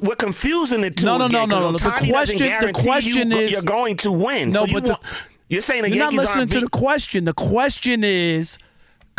we're 0.03 0.17
confusing 0.17 0.83
the 0.83 0.91
two. 0.91 1.07
No, 1.07 1.17
no, 1.19 1.27
again, 1.27 1.49
no, 1.49 1.61
no, 1.61 1.71
no. 1.73 1.79
The 1.79 1.91
question- 1.91 2.39
the 2.61 2.73
question 2.75 3.31
you, 3.33 3.39
is- 3.39 3.53
you're 3.53 3.63
going 3.63 3.97
to 3.99 4.13
win. 4.13 4.51
No, 4.51 4.61
so 4.61 4.67
you 4.67 4.75
but 4.75 4.85
the- 4.85 4.99
you're 5.49 5.61
saying 5.63 5.83
the 5.83 5.89
You're 5.91 5.99
not 5.99 6.13
Yankees 6.13 6.19
listening 6.21 6.41
aren't 6.41 6.51
listening 6.51 6.61
to 6.61 6.67
the 6.67 6.71
question. 6.71 7.25
The 7.25 7.33
question 7.33 8.05
is 8.05 8.59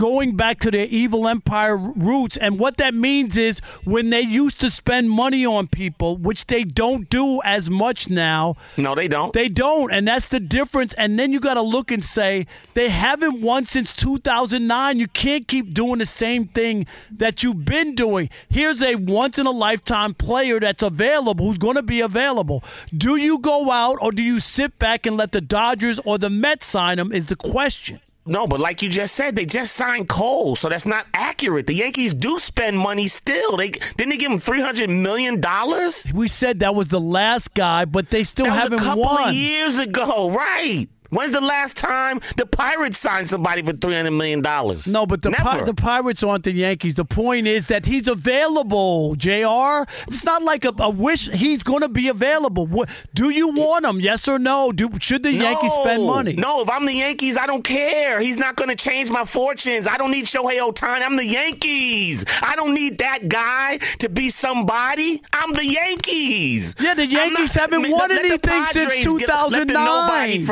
going 0.02 0.36
back 0.36 0.60
to 0.60 0.72
their 0.72 0.88
evil 0.88 1.28
empire 1.28 1.78
roots. 1.78 2.36
And 2.36 2.58
what 2.58 2.78
that 2.78 2.96
means 2.96 3.38
is 3.38 3.60
when 3.84 4.10
they 4.10 4.22
used 4.22 4.60
to 4.62 4.72
spend 4.72 5.12
money 5.12 5.46
on 5.46 5.68
people, 5.68 6.18
which 6.18 6.48
they 6.48 6.64
don't 6.64 7.08
do 7.08 7.40
as 7.44 7.70
much 7.70 8.10
now. 8.10 8.56
No, 8.78 8.96
they 8.96 9.08
don't. 9.08 9.32
They 9.32 9.48
don't, 9.48 9.92
and 9.92 10.08
that's 10.08 10.28
the 10.28 10.40
difference. 10.40 10.96
And 10.96 11.20
then 11.20 11.32
you 11.32 11.40
got 11.40 11.54
to 11.54 11.62
look 11.62 11.92
and 11.92 12.04
say 12.04 12.48
they 12.74 12.90
haven't 12.90 13.42
won 13.42 13.66
since 13.66 13.96
2009. 13.96 15.00
You 15.00 15.08
can't 15.08 15.48
keep 15.48 15.72
doing 15.72 16.00
the 16.00 16.08
same 16.08 16.48
thing 16.48 16.88
that 17.12 17.44
you've 17.44 17.64
been 17.64 17.94
doing. 17.94 18.32
Here's 18.50 18.82
a 18.82 18.96
once 18.96 19.38
in 19.38 19.46
a 19.46 19.52
lifetime 19.52 20.16
player 20.16 20.60
that's 20.60 20.82
available, 20.82 21.46
who's 21.46 21.60
going 21.60 21.76
to 21.76 21.84
be 21.84 22.02
available. 22.02 22.64
Do 22.98 23.18
you 23.18 23.38
go 23.38 23.70
out 23.70 24.00
or 24.02 24.12
do 24.12 24.24
you 24.24 24.40
sit 24.40 24.80
back 24.80 25.06
and 25.06 25.16
let 25.16 25.32
the 25.32 25.42
Dodgers 25.42 26.00
or 26.00 26.18
the 26.18 26.32
Mets 26.32 26.66
sign 26.66 26.98
him? 26.98 27.12
Is 27.12 27.28
the 27.28 27.36
question. 27.36 28.00
No, 28.26 28.46
but 28.46 28.60
like 28.60 28.84
you 28.84 28.90
just 28.90 29.16
said, 29.16 29.36
they 29.36 29.46
just 29.48 29.74
signed 29.76 30.08
Cole, 30.08 30.56
so 30.56 30.70
that's 30.70 30.86
not 30.86 31.08
accurate. 31.14 31.66
The 31.66 31.74
Yankees 31.74 32.14
do 32.14 32.38
spend 32.38 32.78
money 32.78 33.08
still. 33.08 33.58
They 33.58 33.72
didn't 33.72 34.10
they 34.10 34.18
give 34.18 34.32
him 34.32 34.38
three 34.38 34.62
hundred 34.62 34.92
million 34.92 35.42
dollars. 35.42 36.08
We 36.14 36.28
said 36.28 36.60
that 36.60 36.76
was 36.76 36.88
the 36.90 37.00
last 37.00 37.56
guy, 37.56 37.86
but 37.86 38.10
they 38.12 38.24
still 38.24 38.46
That 38.46 38.62
haven't 38.64 38.80
a 38.80 38.84
couple 38.84 39.02
won. 39.04 39.30
of 39.30 39.34
years 39.36 39.80
ago, 39.80 40.30
right? 40.32 40.86
When's 41.12 41.32
the 41.32 41.42
last 41.42 41.78
time 41.78 42.20
the 42.38 42.46
Pirates 42.46 42.98
signed 42.98 43.30
somebody 43.30 43.62
for 43.62 43.74
three 43.74 43.96
hundred 43.96 44.12
million 44.12 44.42
dollars? 44.42 44.88
No, 44.88 45.06
but 45.06 45.22
the 45.22 45.32
Pi- 45.32 45.64
the 45.64 45.74
Pirates 45.74 46.24
aren't 46.24 46.44
the 46.46 46.54
Yankees. 46.54 46.96
The 46.96 47.06
point 47.06 47.48
is 47.48 47.68
that 47.68 47.86
he's 47.86 48.08
available. 48.08 49.16
Jr. 49.16 49.84
It's 50.08 50.24
not 50.26 50.42
like 50.44 50.66
a, 50.66 50.74
a 50.80 50.90
wish. 50.90 51.30
He's 51.30 51.64
going 51.64 51.82
to 51.82 51.90
be 51.90 52.08
available. 52.08 52.66
What, 52.66 52.90
do 53.14 53.30
you 53.30 53.50
want 53.50 53.86
him? 53.86 54.00
Yes 54.00 54.28
or 54.28 54.40
no? 54.40 54.72
Do 54.72 54.90
should 55.00 55.24
the 55.24 55.34
Yankees 55.34 55.74
spend 55.74 56.04
money? 56.06 56.34
No, 56.34 56.62
if 56.62 56.70
I'm 56.70 56.86
the 56.86 56.94
Yankees, 56.96 57.38
I 57.38 57.46
don't 57.46 57.64
care. 57.64 58.20
He's 58.22 58.38
not 58.38 58.56
going 58.56 58.70
to 58.70 58.76
change 58.76 59.12
my 59.12 59.24
fortunes. 59.26 59.88
I 59.88 59.98
don't 59.98 60.12
need 60.12 60.26
Shohei 60.26 60.60
Ohtani. 60.60 61.02
I'm 61.04 61.18
the 61.18 61.26
Yankees. 61.26 62.26
I 62.42 62.56
don't 62.56 62.74
need 62.74 63.00
that 63.00 63.28
guy 63.28 63.78
to 64.00 64.10
be 64.10 64.30
somebody. 64.30 65.22
I'm 65.34 65.52
the 65.54 65.66
Yankees. 65.66 66.76
Yeah, 66.80 66.94
the 66.94 67.06
Yankees 67.06 67.56
not- 67.56 67.72
haven't 67.72 67.92
won 67.92 68.12
anything 68.12 68.64
since 68.66 68.86
Padres 68.86 69.04
get- 69.06 69.30
Let 69.30 69.68
the 69.68 69.74
2009. 69.74 69.86
nobody 69.86 70.46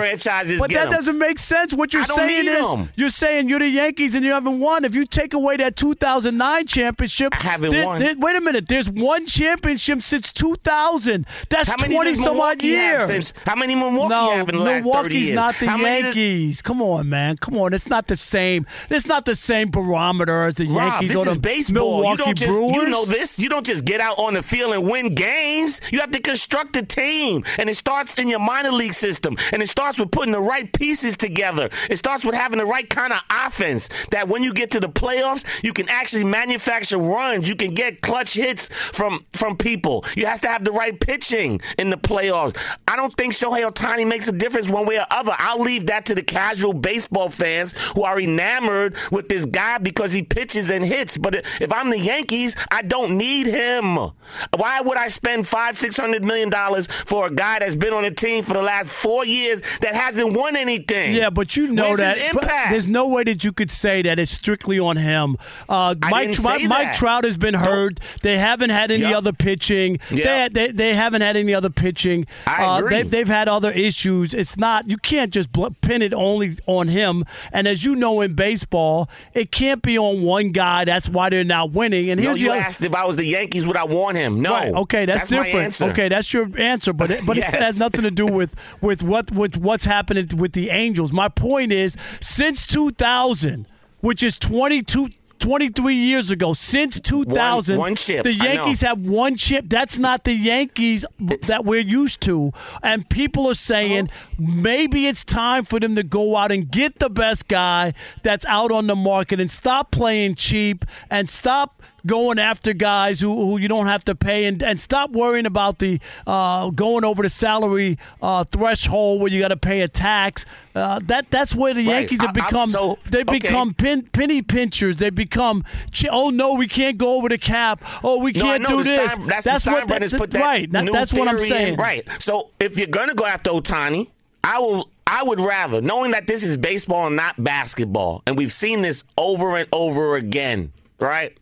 franchises 0.58 0.60
But 0.60 0.72
that 0.72 0.86
'em. 0.88 0.92
doesn't 0.92 1.18
make 1.18 1.40
sense. 1.40 1.74
What 1.74 1.94
you're 1.94 2.04
saying 2.04 2.48
is 2.48 2.60
is 2.66 2.72
'em. 2.74 2.90
you're 2.96 3.10
saying 3.10 3.50
you're 3.50 3.60
the 3.60 3.68
Yankees 3.70 4.16
and 4.16 4.26
you 4.26 4.32
haven't 4.32 4.60
won. 4.60 4.86
If 4.86 4.96
you 4.96 5.06
take 5.06 5.34
away 5.34 5.58
that 5.58 5.76
2009 5.76 6.66
championship, 6.68 7.34
I 7.40 7.44
haven't 7.44 7.72
there- 7.72 7.86
won. 7.86 8.00
there- 8.00 8.16
wait 8.18 8.36
a 8.36 8.42
minute. 8.42 8.68
There's 8.68 8.90
one 8.90 9.26
championship 9.26 10.02
since 10.02 10.32
2000. 10.34 11.26
That's 11.50 11.70
How 11.70 11.76
many 11.82 11.96
20 11.96 12.16
some 12.16 12.40
odd 12.40 12.62
years. 12.62 13.06
since? 13.06 13.34
How 13.46 13.56
many 13.56 13.76
Milwaukee 13.76 14.14
no, 14.16 14.32
have 14.32 14.50
in 14.50 14.56
the 14.56 14.62
last 14.62 14.74
30 14.74 14.84
Milwaukee's 14.84 15.14
years? 15.28 15.36
not 15.36 15.56
the 15.56 15.68
How 15.68 15.78
many 15.78 16.02
does- 16.02 16.16
Yankees. 16.16 16.62
Come 16.62 16.82
on, 16.82 17.10
man. 17.10 17.38
Come 17.38 17.58
on. 17.58 17.74
It's 17.74 17.88
not 17.88 18.08
the 18.08 18.18
same. 18.18 18.66
It's 18.90 19.08
not 19.08 19.26
the 19.26 19.36
same 19.36 19.70
barometer 19.70 20.44
as 20.46 20.56
the 20.56 20.66
Rob, 20.68 20.92
Yankees 21.02 21.10
this 21.10 21.18
or 21.18 21.26
the 21.26 21.32
is 21.32 21.38
baseball. 21.38 21.98
You 21.98 22.02
Milwaukee 22.02 22.24
don't 22.24 22.38
just 22.38 22.52
Brewers. 22.52 22.76
you 22.76 22.90
know 22.90 23.06
this. 23.06 23.40
You 23.40 23.50
don't 23.50 23.66
just 23.66 23.86
get 23.86 24.02
out 24.02 24.18
on 24.20 24.34
the 24.34 24.42
field 24.42 24.74
and 24.74 24.84
win 24.90 25.14
games. 25.16 25.82
You 25.92 26.00
have 26.00 26.12
to 26.12 26.20
construct 26.22 26.76
a 26.78 26.84
team, 26.84 27.44
and 27.58 27.70
it 27.70 27.76
starts 27.76 28.16
in 28.16 28.28
your 28.28 28.40
minor 28.40 28.72
league 28.72 28.94
system, 28.94 29.38
and 29.52 29.62
it 29.62 29.70
starts 29.70 29.98
with 30.00 30.12
putting 30.12 30.32
the 30.34 30.39
right 30.42 30.72
pieces 30.74 31.18
together. 31.18 31.70
It 31.90 31.98
starts 31.98 32.26
with 32.26 32.36
having 32.36 32.60
the 32.60 32.66
right 32.66 32.90
kind 32.90 33.14
of 33.14 33.22
offense. 33.30 33.90
That 34.12 34.28
when 34.28 34.44
you 34.44 34.54
get 34.54 34.72
to 34.72 34.80
the 34.80 34.90
playoffs, 34.90 35.64
you 35.64 35.74
can 35.74 35.90
actually 35.90 36.24
manufacture 36.24 36.98
runs. 36.98 37.48
You 37.48 37.56
can 37.56 37.74
get 37.74 38.02
clutch 38.02 38.34
hits 38.34 38.68
from 38.68 39.26
from 39.34 39.58
people. 39.58 40.06
You 40.16 40.26
have 40.26 40.42
to 40.42 40.48
have 40.48 40.64
the 40.64 40.72
right 40.72 41.00
pitching 41.00 41.62
in 41.78 41.90
the 41.90 41.98
playoffs. 41.98 42.78
I 42.88 42.96
don't 42.96 43.14
think 43.14 43.34
Shohei 43.34 43.70
Ohtani 43.70 44.08
makes 44.08 44.28
a 44.28 44.32
difference 44.32 44.70
one 44.70 44.86
way 44.86 44.98
or 44.98 45.06
other. 45.12 45.34
I'll 45.38 45.62
leave 45.62 45.88
that 45.88 46.06
to 46.08 46.16
the 46.16 46.24
casual 46.24 46.74
baseball 46.74 47.30
fans 47.30 47.92
who 47.94 48.04
are 48.04 48.20
enamored 48.20 48.98
with 49.12 49.30
this 49.30 49.46
guy 49.46 49.78
because 49.78 50.14
he 50.14 50.22
pitches 50.24 50.70
and 50.70 50.86
hits. 50.86 51.18
But 51.18 51.36
if 51.36 51.72
I'm 51.72 51.90
the 51.90 52.00
Yankees, 52.00 52.56
I 52.72 52.82
don't 52.82 53.18
need 53.18 53.48
him. 53.48 53.96
Why 53.96 54.82
would 54.82 54.98
I 54.98 55.08
spend 55.08 55.48
five, 55.48 55.78
six 55.78 55.98
hundred 55.98 56.24
million 56.24 56.50
dollars 56.50 56.88
for 56.88 57.28
a 57.28 57.32
guy 57.32 57.60
that's 57.60 57.76
been 57.76 57.94
on 57.94 58.04
the 58.04 58.12
team 58.12 58.44
for 58.44 58.54
the 58.54 58.62
last 58.62 58.92
four 58.92 59.26
years 59.26 59.62
that 59.82 59.96
hasn't 59.96 60.29
won 60.34 60.56
anything? 60.56 61.14
Yeah, 61.16 61.30
but 61.30 61.56
you 61.56 61.72
know 61.72 61.90
Where's 61.90 62.00
that 62.00 62.18
impact? 62.18 62.72
there's 62.72 62.88
no 62.88 63.08
way 63.10 63.24
that 63.24 63.44
you 63.44 63.52
could 63.52 63.72
say 63.72 64.02
that 64.02 64.20
it's 64.20 64.32
strictly 64.32 64.80
on 64.80 64.98
him. 64.98 65.38
Uh, 65.68 65.96
Mike, 66.10 66.36
Mike, 66.44 66.64
Mike. 66.68 66.94
Trout 66.94 67.24
has 67.24 67.38
been 67.38 67.54
hurt. 67.54 68.00
They 68.22 68.38
haven't 68.38 68.70
had 68.70 68.92
any 68.92 69.02
Yep. 69.02 69.16
other 69.16 69.34
pitching. 69.34 70.00
Yep. 70.12 70.54
They, 70.54 70.66
they 70.68 70.72
they 70.72 70.94
haven't 70.94 71.22
had 71.22 71.36
any 71.38 71.54
other 71.54 71.70
pitching. 71.70 72.26
I 72.48 72.64
uh, 72.66 72.78
agree. 72.80 72.90
They, 72.98 73.04
they've 73.04 73.28
had 73.28 73.48
other 73.48 73.72
issues. 73.72 74.34
It's 74.34 74.58
not 74.58 74.90
you 74.90 74.98
can't 74.98 75.32
just 75.32 75.50
pin 75.82 76.02
it 76.02 76.14
only 76.14 76.58
on 76.66 76.88
him. 76.88 77.24
And 77.52 77.68
as 77.68 77.84
you 77.86 77.96
know 77.96 78.22
in 78.22 78.34
baseball, 78.34 79.10
it 79.34 79.52
can't 79.52 79.82
be 79.82 79.98
on 79.98 80.24
one 80.24 80.50
guy. 80.52 80.86
That's 80.86 81.08
why 81.10 81.30
they're 81.30 81.44
not 81.44 81.72
winning. 81.72 82.10
And 82.10 82.20
No, 82.22 82.30
here's 82.30 82.42
you 82.42 82.52
other- 82.52 82.62
asked 82.62 82.84
if 82.84 82.94
I 82.96 83.06
was 83.06 83.16
the 83.16 83.26
Yankees, 83.26 83.66
would 83.66 83.78
I 83.78 83.84
want 83.86 84.18
him? 84.18 84.42
No. 84.42 84.52
Right. 84.52 84.74
Okay, 84.74 85.06
that's, 85.06 85.32
my 85.32 85.44
different. 85.44 85.82
Okay, 85.82 86.10
that's 86.10 86.34
your 86.34 86.50
answer, 86.58 86.94
but 86.94 87.12
it, 87.12 87.22
but 87.26 87.38
Yes. 87.40 87.54
it 87.54 87.62
has 87.62 87.80
nothing 87.80 88.02
to 88.02 88.12
do 88.12 88.26
with 88.26 88.56
with 88.82 89.02
what 89.04 89.32
with 89.32 89.58
what's 89.58 89.86
happening 89.86 90.09
with 90.10 90.54
the 90.54 90.70
Angels. 90.70 91.12
My 91.12 91.30
point 91.30 91.72
is, 91.72 91.96
since 92.22 92.66
2000, 92.66 93.68
which 94.02 94.24
is 94.24 94.38
22. 94.38 95.10
23 95.40 95.96
years 95.96 96.32
ago, 96.32 96.54
since 96.54 97.00
2000, 97.00 97.78
one 97.78 97.96
chip, 97.96 98.24
the 98.24 98.34
Yankees 98.34 98.82
have 98.82 99.00
one 99.00 99.38
chip. 99.38 99.66
That's 99.70 99.98
not 99.98 100.26
the 100.26 100.34
Yankees 100.34 101.06
that 101.20 101.64
we're 101.64 101.80
used 101.80 102.20
to. 102.22 102.52
And 102.84 103.10
people 103.10 103.48
are 103.48 103.54
saying 103.54 104.10
uh-huh. 104.10 104.36
maybe 104.38 105.08
it's 105.08 105.24
time 105.24 105.64
for 105.64 105.80
them 105.80 105.96
to 105.96 106.04
go 106.04 106.36
out 106.36 106.52
and 106.52 106.70
get 106.70 107.00
the 107.00 107.10
best 107.10 107.48
guy 107.48 107.94
that's 108.22 108.46
out 108.46 108.72
on 108.72 108.88
the 108.88 108.98
market 108.98 109.40
and 109.40 109.50
stop 109.50 109.92
playing 109.92 110.36
cheap 110.36 110.84
and 111.10 111.30
stop 111.30 111.82
going 112.06 112.40
after 112.40 112.74
guys 112.74 113.20
who, 113.22 113.34
who 113.36 113.58
you 113.60 113.68
don't 113.68 113.88
have 113.88 114.04
to 114.06 114.16
pay 114.16 114.46
and, 114.46 114.62
and 114.64 114.80
stop 114.80 115.12
worrying 115.12 115.46
about 115.46 115.80
the 115.80 116.00
uh, 116.28 116.70
going 116.70 117.04
over 117.04 117.24
the 117.24 117.30
salary 117.30 117.98
uh, 118.22 118.44
threshold 118.46 119.22
where 119.22 119.32
you 119.32 119.40
got 119.40 119.50
to 119.50 119.58
pay 119.58 119.82
a 119.82 119.88
tax. 119.88 120.46
Uh, 120.76 121.00
that 121.04 121.30
that's 121.32 121.56
where 121.56 121.74
the 121.74 121.86
Right. 121.86 122.00
Yankees 122.02 122.22
have 122.22 122.34
become. 122.34 122.70
so- 122.70 122.98
they 123.10 123.22
okay. 123.22 123.40
become 123.40 123.74
pin, 123.74 124.04
penny 124.04 124.42
pinchers. 124.42 124.98
They 124.98 125.10
become. 125.10 125.64
Oh 126.12 126.30
no, 126.30 126.56
we 126.56 126.68
can't 126.68 126.98
go 126.98 127.16
over 127.16 127.30
the 127.30 127.38
cap. 127.38 127.82
Oh, 128.04 128.20
we 128.24 128.32
No, 128.32 128.42
can't 128.42 128.68
do 128.68 128.84
this. 128.84 129.12
Stein, 129.12 129.28
that's, 129.28 129.46
that's 129.46 129.64
the 129.66 129.72
what 129.72 129.88
that, 129.88 130.12
put 130.18 130.32
that 130.32 130.42
right. 130.42 130.72
That- 130.72 130.84
new 130.86 130.92
that's 130.92 131.14
what 131.14 131.28
I'm 131.28 131.40
saying. 131.40 131.74
In, 131.74 131.80
right. 131.80 132.04
So 132.20 132.52
if 132.60 132.78
you're 132.78 132.88
gonna 132.88 133.16
go 133.16 133.26
after 133.26 133.52
Ohtani, 133.52 134.10
I 134.44 134.60
will. 134.60 134.90
I 135.12 135.24
would 135.24 135.40
rather, 135.40 135.82
knowing 135.82 136.12
that 136.12 136.28
this 136.28 136.44
is 136.44 136.56
baseball 136.56 137.08
and 137.08 137.16
not 137.16 137.44
basketball, 137.44 138.22
and 138.28 138.38
we've 138.38 138.52
seen 138.52 138.84
this 138.84 139.04
over 139.18 139.58
and 139.58 139.68
over 139.74 140.16
again, 140.18 140.72
right? 141.00 141.38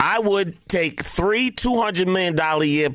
I 0.00 0.18
would 0.18 0.56
take 0.68 1.02
three 1.02 1.50
two 1.50 1.80
hundred 1.80 2.08
million 2.08 2.34
dollar 2.36 2.64
year. 2.64 2.88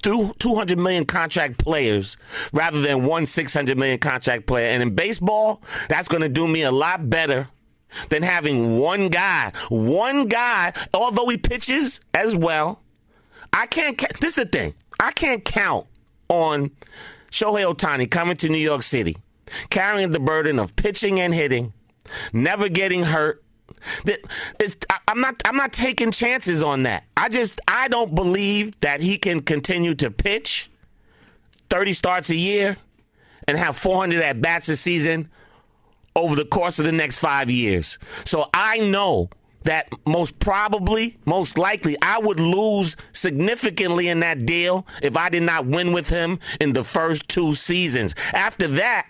Two 0.00 0.54
hundred 0.54 0.78
million 0.78 1.04
contract 1.06 1.58
players 1.58 2.16
rather 2.52 2.80
than 2.80 3.04
one 3.04 3.26
six 3.26 3.52
hundred 3.52 3.78
million 3.78 3.98
contract 3.98 4.46
player, 4.46 4.68
and 4.70 4.80
in 4.82 4.94
baseball, 4.94 5.60
that's 5.88 6.06
going 6.06 6.22
to 6.22 6.28
do 6.28 6.46
me 6.46 6.62
a 6.62 6.70
lot 6.70 7.10
better 7.10 7.48
than 8.08 8.22
having 8.22 8.78
one 8.78 9.08
guy. 9.08 9.50
One 9.70 10.26
guy, 10.28 10.72
although 10.94 11.26
he 11.26 11.36
pitches 11.36 12.00
as 12.14 12.36
well, 12.36 12.80
I 13.52 13.66
can't. 13.66 13.98
ca- 13.98 14.06
This 14.20 14.38
is 14.38 14.44
the 14.44 14.48
thing. 14.48 14.74
I 15.00 15.10
can't 15.10 15.44
count 15.44 15.86
on 16.28 16.70
Shohei 17.32 17.64
Ohtani 17.70 18.08
coming 18.08 18.36
to 18.36 18.48
New 18.48 18.58
York 18.58 18.82
City, 18.82 19.16
carrying 19.70 20.12
the 20.12 20.20
burden 20.20 20.60
of 20.60 20.76
pitching 20.76 21.18
and 21.18 21.34
hitting, 21.34 21.72
never 22.32 22.68
getting 22.68 23.02
hurt. 23.02 23.42
I'm 25.08 25.20
not. 25.20 25.36
I'm 25.44 25.56
not 25.56 25.72
taking 25.72 26.10
chances 26.10 26.62
on 26.62 26.84
that. 26.84 27.04
I 27.16 27.28
just. 27.28 27.60
I 27.68 27.88
don't 27.88 28.14
believe 28.14 28.78
that 28.80 29.00
he 29.00 29.18
can 29.18 29.40
continue 29.40 29.94
to 29.96 30.10
pitch 30.10 30.70
30 31.70 31.92
starts 31.92 32.30
a 32.30 32.36
year 32.36 32.76
and 33.46 33.56
have 33.56 33.76
400 33.76 34.22
at 34.22 34.40
bats 34.40 34.68
a 34.68 34.76
season 34.76 35.30
over 36.16 36.34
the 36.34 36.44
course 36.44 36.78
of 36.78 36.84
the 36.84 36.92
next 36.92 37.18
five 37.18 37.50
years. 37.50 37.98
So 38.24 38.46
I 38.52 38.78
know 38.80 39.30
that 39.64 39.88
most 40.06 40.38
probably, 40.38 41.18
most 41.24 41.58
likely, 41.58 41.96
I 42.02 42.18
would 42.18 42.40
lose 42.40 42.96
significantly 43.12 44.08
in 44.08 44.20
that 44.20 44.46
deal 44.46 44.86
if 45.02 45.16
I 45.16 45.28
did 45.28 45.42
not 45.42 45.66
win 45.66 45.92
with 45.92 46.08
him 46.08 46.38
in 46.60 46.72
the 46.72 46.84
first 46.84 47.28
two 47.28 47.54
seasons. 47.54 48.14
After 48.32 48.66
that, 48.68 49.08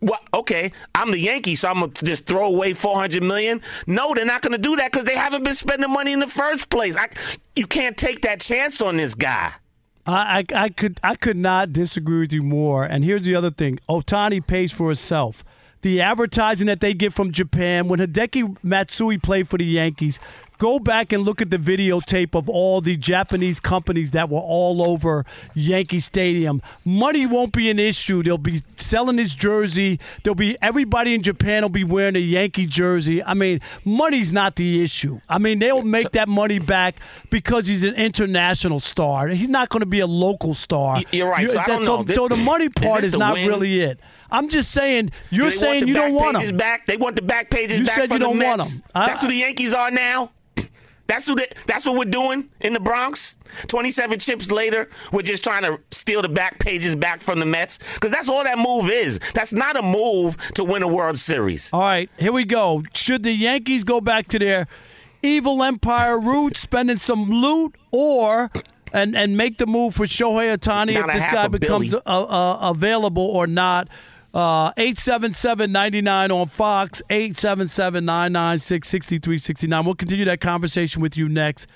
well, 0.00 0.20
okay, 0.32 0.72
I'm 0.94 1.10
the 1.10 1.18
Yankees, 1.18 1.60
so 1.60 1.68
I'm 1.68 1.80
gonna 1.80 1.92
just 1.92 2.24
throw 2.26 2.54
away 2.54 2.72
400 2.72 3.22
million. 3.22 3.60
No, 3.86 4.14
they're 4.14 4.24
not 4.24 4.42
gonna 4.42 4.58
do 4.58 4.76
that 4.76 4.92
because 4.92 5.04
they 5.04 5.16
haven't 5.16 5.44
been 5.44 5.54
spending 5.54 5.90
money 5.90 6.12
in 6.12 6.20
the 6.20 6.26
first 6.26 6.70
place. 6.70 6.96
I, 6.96 7.08
you 7.56 7.66
can't 7.66 7.96
take 7.96 8.22
that 8.22 8.40
chance 8.40 8.80
on 8.80 8.96
this 8.96 9.14
guy. 9.14 9.52
I, 10.06 10.44
I, 10.52 10.64
I 10.64 10.68
could 10.68 11.00
I 11.02 11.14
could 11.16 11.36
not 11.36 11.72
disagree 11.72 12.20
with 12.20 12.32
you 12.32 12.42
more. 12.42 12.84
And 12.84 13.04
here's 13.04 13.24
the 13.24 13.34
other 13.34 13.50
thing: 13.50 13.78
Ohtani 13.88 14.46
pays 14.46 14.72
for 14.72 14.88
himself. 14.88 15.42
The 15.82 16.00
advertising 16.00 16.66
that 16.66 16.80
they 16.80 16.92
get 16.92 17.12
from 17.12 17.30
Japan 17.30 17.86
when 17.88 18.00
Hideki 18.00 18.56
Matsui 18.64 19.16
played 19.18 19.48
for 19.48 19.58
the 19.58 19.64
Yankees, 19.64 20.18
Go 20.58 20.80
back 20.80 21.12
and 21.12 21.22
look 21.22 21.40
at 21.40 21.50
the 21.50 21.56
videotape 21.56 22.34
of 22.36 22.48
all 22.48 22.80
the 22.80 22.96
Japanese 22.96 23.60
companies 23.60 24.10
that 24.10 24.28
were 24.28 24.40
all 24.40 24.82
over 24.82 25.24
Yankee 25.54 26.00
Stadium. 26.00 26.60
Money 26.84 27.26
won't 27.26 27.52
be 27.52 27.70
an 27.70 27.78
issue. 27.78 28.22
They'll 28.24 28.38
be 28.38 28.60
selling 28.76 29.18
his 29.18 29.34
jersey. 29.34 30.00
There'll 30.24 30.34
be 30.34 30.56
everybody 30.60 31.14
in 31.14 31.22
Japan 31.22 31.62
will 31.62 31.68
be 31.68 31.84
wearing 31.84 32.16
a 32.16 32.20
Yankee 32.20 32.66
jersey. 32.66 33.22
I 33.22 33.34
mean, 33.34 33.60
money's 33.84 34.32
not 34.32 34.56
the 34.56 34.82
issue. 34.82 35.20
I 35.28 35.38
mean, 35.38 35.60
they'll 35.60 35.82
make 35.84 36.10
that 36.12 36.28
money 36.28 36.58
back 36.58 36.96
because 37.30 37.68
he's 37.68 37.84
an 37.84 37.94
international 37.94 38.80
star. 38.80 39.28
He's 39.28 39.48
not 39.48 39.68
going 39.68 39.80
to 39.80 39.86
be 39.86 40.00
a 40.00 40.06
local 40.08 40.54
star. 40.54 41.00
You're 41.12 41.30
right. 41.30 41.48
So 41.48 41.60
I 41.60 41.66
don't 41.66 41.84
know. 42.08 42.14
so 42.14 42.26
the 42.26 42.36
money 42.36 42.68
part 42.68 43.02
this 43.02 43.14
is 43.14 43.18
not 43.18 43.34
win? 43.34 43.46
really 43.48 43.80
it. 43.80 44.00
I'm 44.30 44.48
just 44.48 44.72
saying. 44.72 45.12
You're 45.30 45.50
saying 45.52 45.86
you 45.86 45.94
don't 45.94 46.14
want 46.14 46.42
him. 46.42 46.56
back. 46.56 46.84
They 46.86 46.96
want 46.96 47.14
the 47.16 47.22
back 47.22 47.48
pages 47.48 47.78
You 47.78 47.86
back 47.86 47.94
said 47.94 48.08
from 48.08 48.16
you 48.16 48.24
don't 48.24 48.38
the 48.40 48.44
want 48.44 48.58
Mets. 48.58 48.76
'em. 48.76 48.82
I- 48.94 49.06
That's 49.06 49.22
who 49.22 49.28
the 49.28 49.36
Yankees 49.36 49.72
are 49.72 49.90
now. 49.92 50.30
That's 51.08 51.26
who. 51.26 51.36
That's 51.66 51.86
what 51.86 51.96
we're 51.96 52.10
doing 52.10 52.50
in 52.60 52.74
the 52.74 52.80
Bronx. 52.80 53.38
Twenty-seven 53.66 54.18
chips 54.18 54.50
later, 54.52 54.88
we're 55.10 55.22
just 55.22 55.42
trying 55.42 55.62
to 55.62 55.80
steal 55.90 56.22
the 56.22 56.28
back 56.28 56.58
pages 56.60 56.94
back 56.94 57.20
from 57.20 57.40
the 57.40 57.46
Mets 57.46 57.94
because 57.94 58.10
that's 58.10 58.28
all 58.28 58.44
that 58.44 58.58
move 58.58 58.90
is. 58.90 59.18
That's 59.34 59.52
not 59.52 59.76
a 59.76 59.82
move 59.82 60.36
to 60.52 60.64
win 60.64 60.82
a 60.82 60.88
World 60.88 61.18
Series. 61.18 61.72
All 61.72 61.80
right, 61.80 62.10
here 62.18 62.32
we 62.32 62.44
go. 62.44 62.84
Should 62.94 63.22
the 63.22 63.32
Yankees 63.32 63.84
go 63.84 64.00
back 64.00 64.28
to 64.28 64.38
their 64.38 64.68
evil 65.22 65.62
empire 65.62 66.20
roots, 66.20 66.60
spending 66.60 66.98
some 66.98 67.30
loot, 67.30 67.74
or 67.90 68.50
and 68.92 69.16
and 69.16 69.36
make 69.36 69.58
the 69.58 69.66
move 69.66 69.94
for 69.94 70.04
Shohei 70.04 70.56
Ohtani 70.56 70.94
if 70.94 71.06
this 71.06 71.32
guy 71.32 71.46
a 71.46 71.48
becomes 71.48 71.94
uh, 71.94 72.00
uh, 72.04 72.58
available 72.70 73.26
or 73.26 73.46
not? 73.46 73.88
Uh, 74.34 74.72
877-99 74.74 76.30
on 76.30 76.46
Fox, 76.48 77.00
877-996-6369. 77.10 79.84
We'll 79.84 79.94
continue 79.94 80.24
that 80.26 80.40
conversation 80.40 81.00
with 81.02 81.16
you 81.16 81.28
next. 81.28 81.66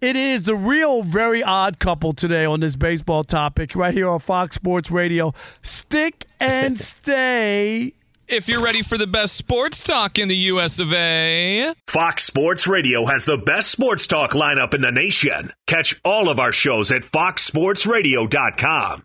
It 0.00 0.16
is 0.16 0.42
the 0.44 0.56
real 0.56 1.02
very 1.04 1.42
odd 1.44 1.78
couple 1.78 2.12
today 2.12 2.44
on 2.44 2.58
this 2.60 2.74
baseball 2.76 3.22
topic 3.24 3.74
right 3.76 3.94
here 3.94 4.08
on 4.08 4.18
Fox 4.20 4.56
Sports 4.56 4.90
Radio. 4.90 5.32
Stick 5.62 6.26
and 6.40 6.78
stay. 6.80 7.92
If 8.28 8.48
you're 8.48 8.62
ready 8.62 8.82
for 8.82 8.96
the 8.98 9.06
best 9.06 9.36
sports 9.36 9.82
talk 9.82 10.18
in 10.18 10.28
the 10.28 10.36
US 10.36 10.80
of 10.80 10.92
A. 10.92 11.72
Fox 11.86 12.24
Sports 12.24 12.66
Radio 12.66 13.04
has 13.06 13.24
the 13.26 13.38
best 13.38 13.70
sports 13.70 14.06
talk 14.06 14.32
lineup 14.32 14.74
in 14.74 14.80
the 14.80 14.90
nation. 14.90 15.52
Catch 15.66 16.00
all 16.04 16.28
of 16.28 16.38
our 16.40 16.52
shows 16.52 16.90
at 16.90 17.02
foxsportsradio.com. 17.02 19.04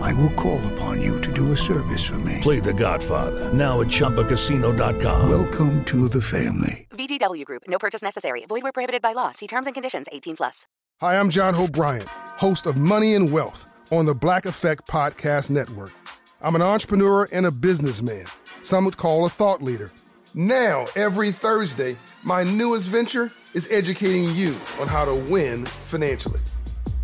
I 0.00 0.12
will 0.14 0.30
call 0.30 0.60
upon 0.74 1.00
you 1.00 1.20
to 1.20 1.32
do 1.32 1.52
a 1.52 1.56
service 1.56 2.04
for 2.04 2.18
me. 2.18 2.38
Play 2.40 2.60
The 2.60 2.74
Godfather 2.74 3.52
now 3.52 3.80
at 3.80 3.88
ChumbaCasino.com. 3.88 5.28
Welcome 5.28 5.84
to 5.86 6.08
the 6.08 6.22
family. 6.22 6.86
VGW 6.90 7.44
Group. 7.44 7.62
No 7.68 7.78
purchase 7.78 8.02
necessary. 8.02 8.44
Void 8.46 8.62
where 8.62 8.72
prohibited 8.72 9.02
by 9.02 9.12
law. 9.12 9.32
See 9.32 9.46
terms 9.46 9.66
and 9.66 9.74
conditions. 9.74 10.06
18 10.12 10.36
plus. 10.36 10.66
Hi, 11.00 11.18
I'm 11.18 11.30
John 11.30 11.54
Hope 11.54 11.70
Bryant, 11.72 12.08
host 12.08 12.66
of 12.66 12.76
Money 12.76 13.14
and 13.14 13.30
Wealth 13.30 13.66
on 13.92 14.04
the 14.04 14.14
Black 14.14 14.46
Effect 14.46 14.86
Podcast 14.88 15.48
Network. 15.48 15.92
I'm 16.40 16.56
an 16.56 16.62
entrepreneur 16.62 17.28
and 17.30 17.46
a 17.46 17.50
businessman. 17.52 18.24
Some 18.62 18.84
would 18.84 18.96
call 18.96 19.24
a 19.24 19.28
thought 19.28 19.62
leader. 19.62 19.92
Now, 20.34 20.86
every 20.96 21.30
Thursday, 21.32 21.96
my 22.24 22.42
newest 22.42 22.88
venture 22.88 23.30
is 23.54 23.70
educating 23.70 24.34
you 24.34 24.56
on 24.80 24.88
how 24.88 25.04
to 25.04 25.14
win 25.14 25.66
financially. 25.66 26.40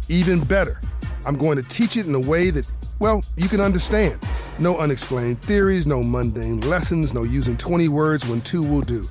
Even 0.08 0.40
better, 0.40 0.80
I'm 1.24 1.36
going 1.36 1.56
to 1.56 1.62
teach 1.64 1.96
it 1.96 2.06
in 2.06 2.14
a 2.14 2.20
way 2.20 2.50
that, 2.50 2.68
well, 3.00 3.24
you 3.36 3.48
can 3.48 3.60
understand. 3.60 4.22
No 4.58 4.78
unexplained 4.78 5.42
theories, 5.42 5.86
no 5.86 6.02
mundane 6.02 6.60
lessons, 6.62 7.12
no 7.12 7.24
using 7.24 7.56
20 7.56 7.88
words 7.88 8.26
when 8.26 8.40
two 8.40 8.62
will 8.62 8.82
do. 8.82 9.02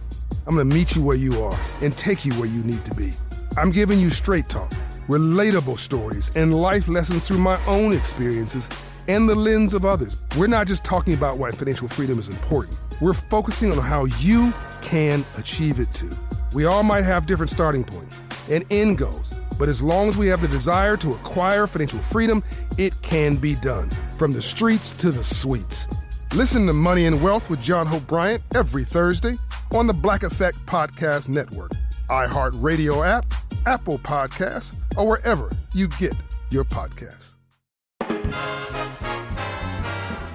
I'm 0.48 0.58
to 0.58 0.65
meet 0.65 0.96
you 0.96 1.04
where 1.04 1.17
you 1.17 1.41
are 1.43 1.58
and 1.82 1.96
take 1.98 2.26
you 2.26 2.34
where 2.34 2.48
you 2.48 2.63
need 2.63 2.84
to 2.86 2.93
be. 2.96 3.12
I'm 3.58 3.72
giving 3.72 4.00
you 4.00 4.10
straight 4.10 4.50
talk, 4.50 4.72
relatable 5.08 5.78
stories, 5.78 6.36
and 6.36 6.54
life 6.54 6.88
lessons 6.88 7.28
through 7.28 7.39
my 7.39 7.63
own 7.65 7.93
experiences 7.93 8.69
and 9.08 9.28
the 9.28 9.36
lens 9.36 9.74
of 9.74 9.86
others. 9.86 10.17
We're 10.38 10.48
not 10.48 10.67
just 10.67 10.84
talking 10.84 11.13
about 11.13 11.38
why 11.38 11.52
financial 11.52 11.88
freedom 11.88 12.19
is 12.19 12.30
important, 12.30 12.78
we're 13.02 13.13
focusing 13.13 13.72
on 13.72 13.80
how 13.80 14.06
you 14.06 14.54
can 14.82 15.26
achieve 15.38 15.80
it 15.80 15.91
too. 15.91 16.12
We 16.54 16.65
all 16.65 16.84
might 16.84 17.04
have 17.04 17.26
different 17.26 17.50
starting 17.50 17.84
points 17.84 18.22
and 18.50 18.65
end 18.69 18.98
goals, 18.98 19.33
but 19.58 19.70
as 19.70 19.82
long 19.82 20.10
as 20.10 20.18
we 20.18 20.28
have 20.28 20.42
the 20.42 20.48
desire 20.48 20.98
to 20.98 21.12
acquire 21.12 21.68
financial 21.68 22.00
freedom, 22.00 22.44
it 22.78 22.94
can 23.02 23.36
be 23.36 23.56
done. 23.56 23.89
From 24.18 24.32
the 24.32 24.42
streets 24.42 24.94
to 24.96 25.12
the 25.12 25.24
suites. 25.24 25.88
Listen 26.34 26.66
to 26.68 26.74
Money 26.74 27.06
and 27.06 27.22
Wealth 27.22 27.50
with 27.50 27.62
John 27.62 27.86
Hope 27.86 28.08
Bryant 28.08 28.42
every 28.56 28.84
Thursday 28.84 29.38
on 29.72 29.88
the 29.88 29.94
Black 29.94 30.24
Effect 30.24 30.58
Podcast 30.66 31.30
Network, 31.30 31.72
iHeartRadio 32.10 33.06
app, 33.06 33.26
Apple 33.66 34.00
Podcasts, 34.00 34.76
or 34.98 35.08
wherever 35.08 35.50
you 35.74 35.88
get 35.88 36.13
your 36.50 36.63
podcasts. 36.63 37.36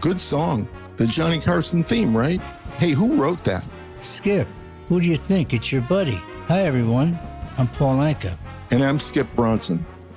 Good 0.00 0.20
song. 0.20 0.68
The 0.96 1.06
Johnny 1.06 1.40
Carson 1.40 1.82
theme, 1.82 2.16
right? 2.16 2.40
Hey, 2.76 2.90
who 2.92 3.14
wrote 3.14 3.42
that? 3.44 3.66
Skip, 4.00 4.46
who 4.88 5.00
do 5.00 5.06
you 5.06 5.16
think? 5.16 5.52
It's 5.52 5.72
your 5.72 5.82
buddy. 5.82 6.20
Hi, 6.46 6.62
everyone. 6.62 7.18
I'm 7.56 7.68
Paul 7.68 7.96
Anka. 7.96 8.38
And 8.70 8.82
I'm 8.84 8.98
Skip 8.98 9.26
Bronson. 9.34 9.86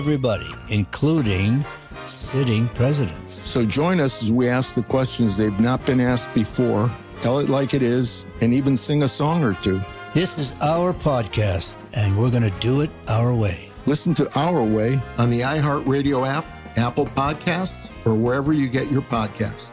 everybody, 0.00 0.50
including 0.70 1.62
sitting 2.06 2.70
presidents. 2.70 3.34
So 3.34 3.66
join 3.66 4.00
us 4.00 4.22
as 4.22 4.32
we 4.32 4.48
ask 4.48 4.74
the 4.74 4.82
questions 4.82 5.36
they've 5.36 5.60
not 5.60 5.84
been 5.84 6.00
asked 6.00 6.32
before, 6.32 6.90
tell 7.20 7.38
it 7.38 7.50
like 7.50 7.74
it 7.74 7.82
is, 7.82 8.24
and 8.40 8.54
even 8.54 8.78
sing 8.78 9.02
a 9.02 9.08
song 9.08 9.44
or 9.44 9.52
two. 9.62 9.78
This 10.14 10.38
is 10.38 10.54
our 10.62 10.94
podcast, 10.94 11.76
and 11.92 12.16
we're 12.16 12.30
going 12.30 12.50
to 12.50 12.60
do 12.60 12.80
it 12.80 12.90
our 13.08 13.34
way. 13.34 13.70
Listen 13.84 14.14
to 14.14 14.38
Our 14.38 14.64
Way 14.64 14.98
on 15.18 15.28
the 15.28 15.40
iHeartRadio 15.40 16.26
app, 16.26 16.46
Apple 16.78 17.04
Podcasts, 17.04 17.90
or 18.06 18.14
wherever 18.14 18.54
you 18.54 18.68
get 18.68 18.90
your 18.90 19.02
podcasts. 19.02 19.68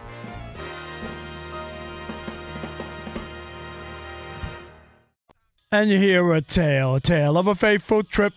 And 5.71 5.89
you 5.89 5.97
hear 5.97 6.33
a 6.33 6.41
tale, 6.41 6.95
a 6.95 6.99
tale 6.99 7.37
of 7.37 7.47
a 7.47 7.55
faithful 7.55 8.03
trip 8.03 8.33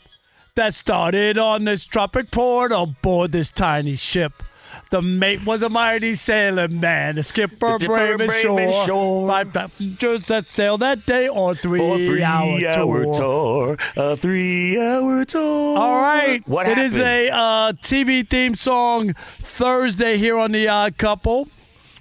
that 0.60 0.74
started 0.74 1.38
on 1.38 1.64
this 1.64 1.86
tropic 1.86 2.30
port 2.30 2.70
aboard 2.70 3.32
this 3.32 3.48
tiny 3.50 3.96
ship. 3.96 4.42
The 4.90 5.00
mate 5.00 5.46
was 5.46 5.62
a 5.62 5.70
mighty 5.70 6.14
sailing 6.14 6.78
man, 6.80 7.14
the 7.14 7.22
skipper 7.22 7.78
The 7.78 7.86
brave 7.86 8.20
and 8.20 8.28
brave 8.28 8.42
sure. 8.42 8.60
and 8.60 8.74
sure. 8.86 9.26
Five 9.28 9.52
passengers 9.54 10.26
that 10.26 10.46
sailed 10.46 10.80
that 10.80 11.06
day 11.06 11.28
on 11.28 11.54
three, 11.54 11.80
a 12.20 12.24
hour 12.26 12.60
tour. 13.04 13.14
tour, 13.14 13.76
a 13.96 14.16
three-hour 14.18 15.24
tour. 15.24 15.78
All 15.78 16.00
right. 16.02 16.46
What 16.46 16.66
It 16.66 16.76
happened? 16.76 16.86
is 16.94 17.00
a 17.00 17.30
uh, 17.30 17.72
TV 17.72 18.28
theme 18.28 18.54
song 18.54 19.14
Thursday 19.14 20.18
here 20.18 20.36
on 20.36 20.52
The 20.52 20.68
Odd 20.68 20.98
Couple. 20.98 21.48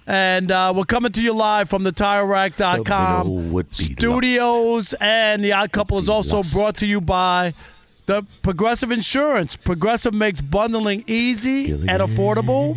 And 0.06 0.52
uh, 0.52 0.74
we're 0.76 0.84
coming 0.84 1.12
to 1.13 1.22
you 1.22 1.34
live 1.34 1.69
from 1.69 1.84
the 1.84 1.91
TireRack.com 1.93 3.54
be 3.54 3.63
studios. 3.72 4.93
And 5.00 5.43
The 5.45 5.54
Odd 5.54 5.72
Couple 5.72 5.98
is 6.00 6.10
also 6.10 6.43
brought 6.52 6.76
to 6.78 6.86
you 6.88 7.00
by 7.00 7.54
the 8.10 8.26
Progressive 8.41 8.89
Insurance. 8.91 9.56
Progressive 9.56 10.15
makes 10.15 10.41
bundling 10.41 11.04
easy 11.06 11.69
and 11.72 12.02
affordable. 12.02 12.76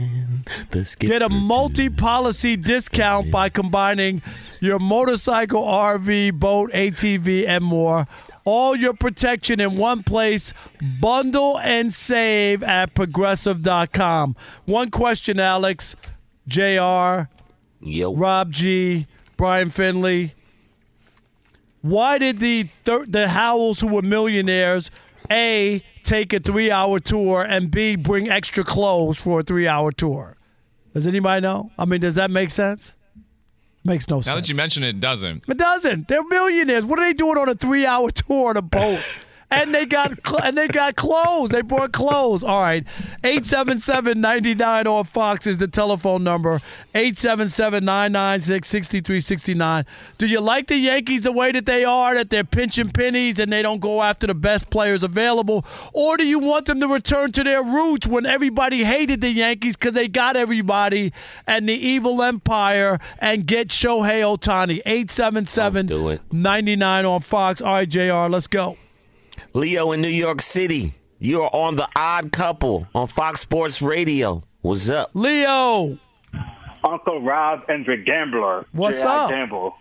Get 0.98 1.22
a 1.22 1.30
multi 1.30 1.88
policy 1.88 2.54
discount 2.54 3.30
by 3.30 3.48
combining 3.48 4.20
your 4.60 4.78
motorcycle, 4.78 5.62
RV, 5.62 6.34
boat, 6.34 6.70
ATV, 6.72 7.48
and 7.48 7.64
more. 7.64 8.06
All 8.44 8.76
your 8.76 8.92
protection 8.92 9.58
in 9.58 9.78
one 9.78 10.02
place. 10.02 10.52
Bundle 11.00 11.58
and 11.60 11.94
save 11.94 12.62
at 12.62 12.92
progressive.com. 12.92 14.36
One 14.66 14.90
question, 14.90 15.40
Alex, 15.40 15.96
JR, 16.46 17.30
Rob 17.80 18.50
G, 18.50 19.06
Brian 19.38 19.70
Finley. 19.70 20.34
Why 21.80 22.18
did 22.18 22.38
the 22.38 22.64
thir- 22.84 23.06
the 23.06 23.28
Howells, 23.28 23.80
who 23.80 23.88
were 23.88 24.02
millionaires, 24.02 24.90
A, 25.30 25.80
take 26.04 26.32
a 26.32 26.40
three 26.40 26.70
hour 26.70 26.98
tour, 27.00 27.42
and 27.42 27.70
B, 27.70 27.96
bring 27.96 28.28
extra 28.30 28.64
clothes 28.64 29.18
for 29.18 29.40
a 29.40 29.42
three 29.42 29.66
hour 29.68 29.92
tour? 29.92 30.36
Does 30.94 31.06
anybody 31.06 31.40
know? 31.40 31.70
I 31.78 31.84
mean, 31.84 32.00
does 32.00 32.16
that 32.16 32.30
make 32.30 32.50
sense? 32.50 32.94
Makes 33.84 34.08
no 34.08 34.16
Now 34.16 34.20
sense. 34.20 34.26
Now 34.26 34.34
that 34.40 34.48
you 34.48 34.54
mention 34.54 34.82
it, 34.84 34.90
it 34.90 35.00
doesn't. 35.00 35.44
It 35.48 35.58
doesn't. 35.58 36.06
They're 36.08 36.22
millionaires. 36.24 36.84
What 36.84 36.98
are 36.98 37.04
they 37.04 37.14
doing 37.14 37.36
on 37.36 37.48
a 37.48 37.54
three-hour 37.54 38.10
tour 38.12 38.50
on 38.50 38.56
a 38.56 38.62
boat? 38.62 39.00
And 39.52 39.74
they 39.74 39.84
got 39.84 40.26
cl- 40.26 40.42
and 40.42 40.56
they 40.56 40.66
got 40.66 40.96
clothes. 40.96 41.50
They 41.50 41.60
brought 41.60 41.92
clothes. 41.92 42.42
All 42.42 42.62
right. 42.62 42.86
877-99 43.22 44.86
on 44.86 45.04
Fox 45.04 45.46
is 45.46 45.58
the 45.58 45.68
telephone 45.68 46.24
number. 46.24 46.62
877-996-6369. 46.94 49.84
Do 50.16 50.26
you 50.26 50.40
like 50.40 50.68
the 50.68 50.76
Yankees 50.76 51.20
the 51.22 51.32
way 51.32 51.52
that 51.52 51.66
they 51.66 51.84
are, 51.84 52.14
that 52.14 52.30
they're 52.30 52.44
pinching 52.44 52.92
pennies 52.92 53.38
and 53.38 53.52
they 53.52 53.60
don't 53.60 53.80
go 53.80 54.00
after 54.02 54.26
the 54.26 54.34
best 54.34 54.70
players 54.70 55.02
available? 55.02 55.66
Or 55.92 56.16
do 56.16 56.26
you 56.26 56.38
want 56.38 56.64
them 56.64 56.80
to 56.80 56.88
return 56.88 57.32
to 57.32 57.44
their 57.44 57.62
roots 57.62 58.06
when 58.06 58.24
everybody 58.24 58.84
hated 58.84 59.20
the 59.20 59.30
Yankees 59.30 59.76
because 59.76 59.92
they 59.92 60.08
got 60.08 60.34
everybody 60.34 61.12
and 61.46 61.68
the 61.68 61.74
evil 61.74 62.22
empire 62.22 62.98
and 63.18 63.46
get 63.46 63.68
Shohei 63.68 64.22
Ohtani? 64.22 64.82
877-99 64.84 67.10
on 67.10 67.20
Fox. 67.20 67.60
All 67.60 67.74
right, 67.74 67.86
JR, 67.88 68.28
let's 68.30 68.46
go. 68.46 68.78
Leo 69.52 69.92
in 69.92 70.00
New 70.00 70.08
York 70.08 70.40
City. 70.40 70.94
You 71.18 71.42
are 71.42 71.50
on 71.52 71.76
the 71.76 71.88
Odd 71.94 72.32
Couple 72.32 72.86
on 72.94 73.06
Fox 73.06 73.40
Sports 73.40 73.80
Radio. 73.82 74.42
What's 74.60 74.88
up, 74.88 75.10
Leo? 75.14 75.98
Uncle 76.84 77.22
Rob 77.22 77.62
and 77.68 77.86
the 77.86 77.96
Gambler. 77.96 78.66
What's 78.72 79.02
J.I. 79.02 79.24
up? 79.24 79.30
Gamble. 79.30 79.74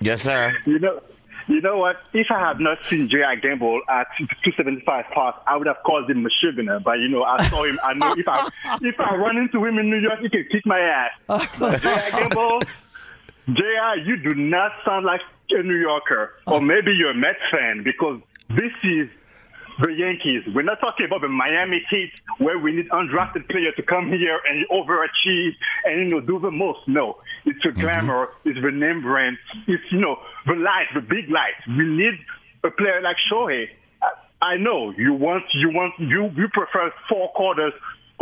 Yes, 0.00 0.22
sir. 0.22 0.56
You 0.66 0.78
know, 0.78 1.00
you 1.48 1.60
know 1.60 1.78
what? 1.78 1.96
If 2.12 2.26
I 2.30 2.48
had 2.48 2.60
not 2.60 2.84
seen 2.84 3.08
J.I. 3.08 3.36
Gamble 3.36 3.78
at 3.88 4.06
275 4.18 5.04
Park, 5.12 5.36
I 5.46 5.56
would 5.56 5.66
have 5.66 5.78
called 5.84 6.10
him 6.10 6.24
Meshuggah. 6.24 6.82
But 6.82 6.98
you 6.98 7.08
know, 7.08 7.24
I 7.24 7.48
saw 7.48 7.64
him. 7.64 7.78
I 7.82 7.94
know 7.94 8.14
if 8.16 8.28
I 8.28 8.48
if 8.82 9.00
I 9.00 9.16
run 9.16 9.36
into 9.36 9.64
him 9.64 9.78
in 9.78 9.90
New 9.90 9.98
York, 9.98 10.20
he 10.20 10.28
can 10.28 10.46
kick 10.50 10.66
my 10.66 10.78
ass. 10.78 11.10
But 11.58 11.80
J.I. 11.80 12.10
Gamble, 12.20 12.60
J.I., 13.48 13.94
you 14.04 14.16
do 14.16 14.34
not 14.34 14.72
sound 14.84 15.06
like 15.06 15.20
a 15.50 15.62
New 15.62 15.78
Yorker, 15.78 16.34
or 16.46 16.58
uh. 16.58 16.60
maybe 16.60 16.92
you're 16.92 17.10
a 17.10 17.14
Mets 17.14 17.38
fan 17.50 17.82
because 17.82 18.20
this 18.56 18.72
is 18.84 19.08
the 19.80 19.92
Yankees. 19.92 20.42
We're 20.54 20.62
not 20.62 20.80
talking 20.80 21.06
about 21.06 21.22
the 21.22 21.28
Miami 21.28 21.84
Heat 21.90 22.12
where 22.38 22.58
we 22.58 22.72
need 22.72 22.88
undrafted 22.90 23.48
players 23.48 23.74
to 23.76 23.82
come 23.82 24.08
here 24.08 24.38
and 24.48 24.66
overachieve 24.68 25.52
and 25.84 26.00
you 26.00 26.04
know 26.06 26.20
do 26.20 26.38
the 26.38 26.50
most. 26.50 26.80
No, 26.86 27.18
it's 27.44 27.64
a 27.64 27.68
mm-hmm. 27.68 27.80
glamour. 27.80 28.28
It's 28.44 28.58
the 28.60 28.70
name 28.70 29.02
brand. 29.02 29.38
It's 29.66 29.82
you 29.90 30.00
know 30.00 30.16
the 30.46 30.54
light, 30.54 30.86
the 30.94 31.00
big 31.00 31.30
light. 31.30 31.56
We 31.66 31.84
need 31.84 32.14
a 32.64 32.70
player 32.70 33.00
like 33.02 33.16
Shohei. 33.30 33.66
I, 34.02 34.54
I 34.54 34.56
know 34.56 34.92
you 34.96 35.14
want 35.14 35.44
you 35.54 35.70
want 35.70 35.94
you 35.98 36.30
you 36.36 36.48
prefer 36.52 36.92
four 37.08 37.32
quarters 37.32 37.72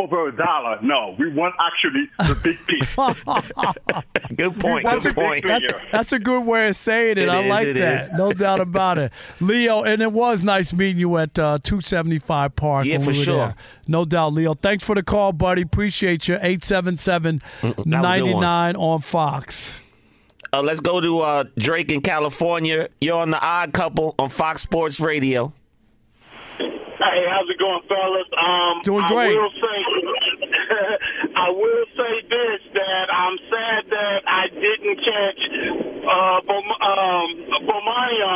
over 0.00 0.28
a 0.28 0.36
dollar. 0.36 0.78
No, 0.82 1.14
we 1.18 1.30
want 1.32 1.54
actually 1.60 2.08
the 2.18 2.34
big 2.42 2.58
piece. 2.66 2.94
good 4.36 4.58
point. 4.60 4.84
That's 4.84 5.04
Good 5.06 5.12
a, 5.12 5.14
point. 5.14 5.44
that- 5.44 5.62
that's 5.92 6.12
a 6.12 6.18
good 6.18 6.44
way 6.46 6.68
of 6.68 6.76
saying 6.76 7.12
it. 7.12 7.18
It 7.18 7.28
I 7.28 7.40
is, 7.42 7.48
like 7.48 7.66
it 7.68 7.74
that. 7.74 8.02
is. 8.04 8.10
No 8.12 8.32
doubt 8.32 8.60
about 8.60 8.98
it. 8.98 9.12
Leo, 9.40 9.82
and 9.82 10.00
it 10.02 10.12
was 10.12 10.42
nice 10.42 10.72
meeting 10.72 10.98
you 11.00 11.16
at 11.18 11.38
uh, 11.38 11.58
275 11.62 12.56
Park. 12.56 12.86
Yeah, 12.86 12.98
for 12.98 13.08
we 13.08 13.12
sure. 13.14 13.36
there. 13.36 13.54
No 13.86 14.04
doubt, 14.04 14.32
Leo. 14.32 14.54
Thanks 14.54 14.84
for 14.84 14.94
the 14.94 15.02
call, 15.02 15.32
buddy. 15.32 15.62
Appreciate 15.62 16.28
you. 16.28 16.34
877 16.36 17.42
99 17.84 18.76
on 18.76 19.00
Fox. 19.00 19.82
Uh, 20.52 20.62
let's 20.62 20.80
go 20.80 21.00
to 21.00 21.20
uh, 21.20 21.44
Drake 21.58 21.92
in 21.92 22.00
California. 22.00 22.88
You're 23.00 23.18
on 23.18 23.30
the 23.30 23.40
Odd 23.40 23.72
Couple 23.72 24.14
on 24.18 24.28
Fox 24.28 24.62
Sports 24.62 24.98
Radio. 25.00 25.52
Hey, 26.58 27.24
how's 27.30 27.48
it 27.48 27.58
going, 27.58 27.80
fellas? 27.88 28.26
Um, 28.36 28.82
Doing 28.82 29.06
great. 29.06 29.34
I 29.36 29.40
will 29.40 29.50
say, 29.50 29.58
I 31.40 31.48
will 31.56 31.84
say 31.96 32.14
this: 32.28 32.60
that 32.76 33.06
I'm 33.08 33.36
sad 33.48 33.80
that 33.88 34.20
I 34.28 34.44
didn't 34.52 34.98
catch 35.00 35.40
uh, 36.04 36.40
um, 36.44 37.30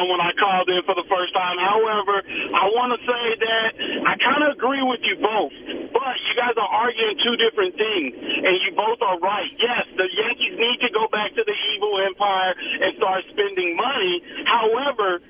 when 0.08 0.20
I 0.20 0.32
called 0.40 0.68
in 0.72 0.80
for 0.88 0.96
the 0.96 1.04
first 1.04 1.36
time. 1.36 1.60
However, 1.60 2.24
I 2.24 2.64
want 2.72 2.96
to 2.96 3.00
say 3.04 3.24
that 3.44 3.70
I 4.08 4.16
kind 4.16 4.42
of 4.48 4.56
agree 4.56 4.80
with 4.80 5.04
you 5.04 5.20
both, 5.20 5.52
but 5.92 6.14
you 6.28 6.34
guys 6.38 6.56
are 6.56 6.70
arguing 6.70 7.20
two 7.20 7.36
different 7.36 7.76
things, 7.76 8.16
and 8.16 8.54
you 8.64 8.72
both 8.72 9.00
are 9.04 9.20
right. 9.20 9.52
Yes, 9.60 9.84
the 10.00 10.08
Yankees 10.08 10.56
need 10.56 10.80
to 10.80 10.90
go 10.96 11.04
back 11.12 11.36
to 11.36 11.42
the 11.44 11.56
evil 11.76 12.00
empire 12.08 12.56
and 12.56 12.96
start 12.96 13.20
spending 13.28 13.76
money. 13.76 14.24
However 14.48 15.20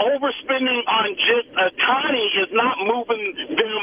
overspending 0.00 0.82
on 0.88 1.14
just 1.14 1.48
Ohtani 1.54 2.26
is 2.40 2.50
not 2.52 2.76
moving 2.82 3.24
them 3.54 3.82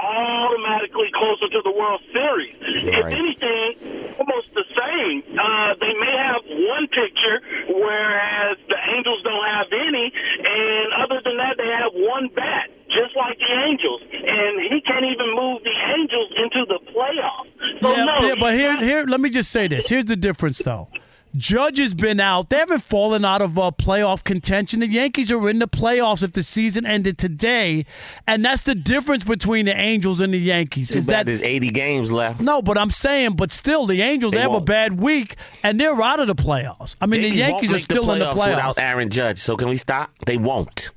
automatically 0.00 1.10
closer 1.14 1.48
to 1.52 1.60
the 1.62 1.72
World 1.72 2.00
Series. 2.12 2.56
If 2.88 3.06
anything, 3.06 4.16
almost 4.18 4.54
the 4.54 4.64
same. 4.72 5.22
Uh, 5.36 5.74
they 5.80 5.92
may 6.00 6.14
have 6.16 6.42
one 6.48 6.88
picture, 6.88 7.38
whereas 7.68 8.56
the 8.68 8.80
Angels 8.96 9.22
don't 9.22 9.46
have 9.46 9.68
any, 9.72 10.12
and 10.12 10.86
other 11.04 11.20
than 11.24 11.36
that, 11.36 11.56
they 11.56 11.68
have 11.68 11.92
one 11.92 12.28
bat. 12.34 12.70
Just 12.90 13.14
like 13.14 13.38
the 13.38 13.52
Angels, 13.70 14.02
and 14.10 14.60
he 14.66 14.80
can't 14.80 15.04
even 15.04 15.30
move 15.36 15.62
the 15.62 15.76
Angels 15.94 16.32
into 16.42 16.66
the 16.66 16.80
playoffs. 16.90 17.80
So 17.80 17.94
yeah, 17.94 18.04
no, 18.04 18.26
yeah, 18.26 18.34
but 18.40 18.54
here, 18.54 18.76
here, 18.82 19.04
let 19.06 19.20
me 19.20 19.30
just 19.30 19.52
say 19.52 19.68
this. 19.68 19.88
Here's 19.88 20.06
the 20.06 20.16
difference, 20.16 20.58
though. 20.58 20.88
Judge 21.36 21.78
has 21.78 21.94
been 21.94 22.18
out. 22.18 22.48
They 22.50 22.56
haven't 22.56 22.82
fallen 22.82 23.24
out 23.24 23.40
of 23.40 23.56
uh, 23.58 23.70
playoff 23.70 24.24
contention. 24.24 24.80
The 24.80 24.88
Yankees 24.88 25.30
are 25.30 25.48
in 25.48 25.60
the 25.60 25.68
playoffs 25.68 26.22
if 26.22 26.32
the 26.32 26.42
season 26.42 26.84
ended 26.84 27.18
today, 27.18 27.86
and 28.26 28.44
that's 28.44 28.62
the 28.62 28.74
difference 28.74 29.22
between 29.22 29.66
the 29.66 29.76
Angels 29.76 30.20
and 30.20 30.34
the 30.34 30.38
Yankees. 30.38 30.88
Too 30.90 30.98
is 30.98 31.06
bad 31.06 31.20
that 31.20 31.26
there's 31.26 31.42
80 31.42 31.70
games 31.70 32.10
left. 32.10 32.40
no? 32.40 32.62
But 32.62 32.78
I'm 32.78 32.90
saying, 32.90 33.36
but 33.36 33.52
still, 33.52 33.86
the 33.86 34.02
Angels 34.02 34.32
They 34.32 34.38
they 34.38 34.42
have 34.42 34.52
a 34.52 34.60
bad 34.60 35.00
week, 35.00 35.36
and 35.62 35.80
they're 35.80 36.00
out 36.02 36.18
of 36.18 36.26
the 36.26 36.34
playoffs. 36.34 36.96
I 37.00 37.06
mean, 37.06 37.22
the 37.22 37.30
Yankees 37.30 37.72
are 37.72 37.78
still 37.78 38.10
in 38.10 38.18
the 38.18 38.24
playoffs 38.26 38.50
without 38.50 38.78
Aaron 38.78 39.08
Judge. 39.10 39.38
So 39.38 39.56
can 39.56 39.68
we 39.68 39.76
stop? 39.76 40.10
They 40.26 40.36
won't. 40.36 40.90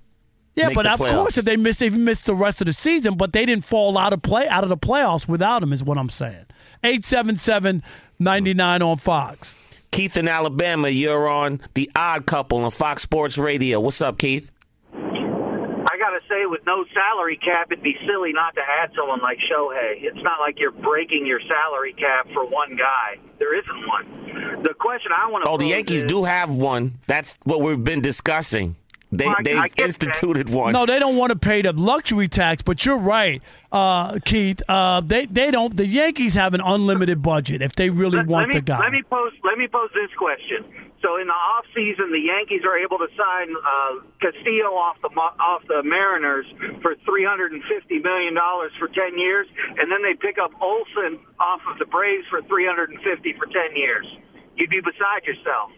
Yeah, 0.56 0.70
but 0.74 0.84
the 0.84 0.94
of 0.94 1.00
course, 1.00 1.38
if 1.38 1.46
they 1.46 1.58
miss, 1.58 1.80
they've 1.80 1.96
missed 1.96 2.28
the 2.28 2.36
rest 2.36 2.62
of 2.62 2.66
the 2.66 2.74
season. 2.74 3.16
But 3.18 3.34
they 3.34 3.46
didn't 3.46 3.66
fall 3.66 3.98
out 3.98 4.14
of 4.14 4.22
play 4.22 4.48
out 4.48 4.64
of 4.64 4.70
the 4.70 4.78
playoffs 4.78 5.28
without 5.28 5.62
him. 5.64 5.74
Is 5.74 5.84
what 5.84 5.98
I'm 5.98 6.10
saying. 6.10 6.46
877-99 6.84 8.82
on 8.82 8.98
Fox. 8.98 9.56
Keith 9.94 10.18
in 10.18 10.28
Alabama, 10.28 10.90
you're 10.90 11.28
on 11.30 11.62
the 11.76 11.90
Odd 11.96 12.26
Couple 12.26 12.66
on 12.66 12.72
Fox 12.72 13.04
Sports 13.04 13.38
Radio. 13.38 13.80
What's 13.80 14.02
up, 14.02 14.18
Keith? 14.18 14.50
I 14.92 15.98
got 16.00 16.10
to 16.10 16.20
say, 16.28 16.48
with 16.48 16.62
no 16.66 16.84
salary 16.96 17.38
cap, 17.38 17.72
it'd 17.72 17.84
be 17.84 17.96
silly 18.08 18.34
not 18.34 18.56
to 18.56 18.62
add 18.62 18.90
someone 18.98 19.20
like 19.22 19.38
Shohei. 19.38 20.02
It's 20.02 20.24
not 20.24 20.40
like 20.40 20.60
you're 20.60 20.72
breaking 20.72 21.28
your 21.28 21.40
salary 21.42 21.94
cap 21.94 22.28
for 22.34 22.44
one 22.44 22.76
guy. 22.76 23.20
There 23.38 23.56
isn't 23.56 23.88
one. 23.88 24.64
The 24.64 24.74
question 24.74 25.12
I 25.16 25.30
want 25.30 25.44
to 25.44 25.50
Oh, 25.52 25.58
the 25.58 25.68
Yankees 25.68 26.04
do 26.04 26.24
have 26.24 26.50
one. 26.50 26.94
That's 27.06 27.38
what 27.44 27.62
we've 27.62 27.84
been 27.84 28.02
discussing. 28.02 28.76
They 29.18 29.26
Well, 29.26 29.36
they've 29.44 29.58
I 29.58 29.68
that. 29.68 29.80
instituted 29.80 30.50
one. 30.50 30.74
No, 30.74 30.86
they 30.86 31.00
don't 31.00 31.16
want 31.16 31.32
to 31.32 31.38
pay 31.38 31.62
the 31.62 31.72
luxury 31.74 32.28
tax, 32.28 32.62
but 32.62 32.86
you're 32.86 32.98
right, 32.98 33.42
uh, 33.72 34.20
Keith. 34.26 34.62
Uh, 34.68 35.02
they 35.02 35.26
they 35.28 35.52
don't. 35.52 35.78
The 35.78 35.86
Yankees 35.86 36.34
have 36.34 36.54
an 36.54 36.62
unlimited 36.62 37.22
budget 37.22 37.62
if 37.62 37.76
they 37.76 37.90
really 37.90 38.18
let, 38.18 38.28
want 38.28 38.48
let 38.48 38.56
me, 38.56 38.56
the 38.56 38.62
guy. 38.62 38.80
Let 38.80 38.92
me 38.92 39.04
pose. 39.04 39.34
Let 39.44 39.58
me 39.58 39.68
pose 39.68 39.90
this 39.94 40.10
question. 40.18 40.66
So 41.04 41.18
in 41.20 41.28
the 41.28 41.34
off 41.36 41.66
season, 41.76 42.12
the 42.12 42.20
Yankees 42.20 42.64
are 42.64 42.78
able 42.80 42.98
to 42.98 43.08
sign 43.12 43.54
uh, 43.54 44.00
Castillo 44.24 44.72
off 44.72 44.98
the 45.04 45.10
off 45.10 45.62
the 45.68 45.84
Mariners 45.84 46.46
for 46.82 46.96
three 47.06 47.26
hundred 47.26 47.52
and 47.52 47.62
fifty 47.70 48.00
million 48.00 48.34
dollars 48.34 48.72
for 48.80 48.88
ten 48.88 49.20
years, 49.20 49.46
and 49.78 49.92
then 49.92 50.02
they 50.02 50.16
pick 50.16 50.38
up 50.42 50.52
Olson 50.62 51.20
off 51.40 51.62
of 51.70 51.78
the 51.78 51.86
Braves 51.86 52.26
for 52.30 52.42
three 52.44 52.66
hundred 52.66 52.90
and 52.90 53.00
fifty 53.04 53.34
for 53.38 53.46
ten 53.46 53.76
years. 53.76 54.08
You'd 54.56 54.70
be 54.70 54.80
beside 54.80 55.28
yourself. 55.28 55.72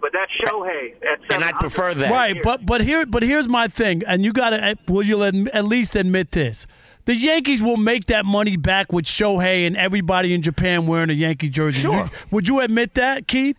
But 0.00 0.10
that's 0.12 0.30
Shohei. 0.40 0.94
At 1.02 1.34
and 1.34 1.42
I'd 1.44 1.58
prefer 1.58 1.94
that. 1.94 2.10
Right, 2.10 2.36
but 2.42 2.64
but 2.66 2.82
here 2.82 3.06
but 3.06 3.22
here's 3.22 3.48
my 3.48 3.66
thing, 3.68 4.02
and 4.06 4.24
you 4.24 4.32
got 4.32 4.50
to 4.50 4.76
will 4.88 5.02
you 5.02 5.16
adm- 5.18 5.48
at 5.52 5.64
least 5.64 5.96
admit 5.96 6.32
this? 6.32 6.66
The 7.06 7.14
Yankees 7.14 7.62
will 7.62 7.76
make 7.76 8.06
that 8.06 8.24
money 8.26 8.56
back 8.56 8.92
with 8.92 9.04
Shohei 9.04 9.66
and 9.66 9.76
everybody 9.76 10.34
in 10.34 10.42
Japan 10.42 10.86
wearing 10.86 11.08
a 11.10 11.12
Yankee 11.14 11.48
jersey. 11.48 11.82
Sure. 11.82 11.94
You- 12.04 12.10
would 12.32 12.48
you 12.48 12.60
admit 12.60 12.94
that, 12.94 13.26
Keith? 13.28 13.56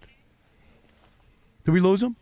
Did 1.66 1.72
we 1.72 1.80
lose 1.80 2.02
him? 2.04 2.16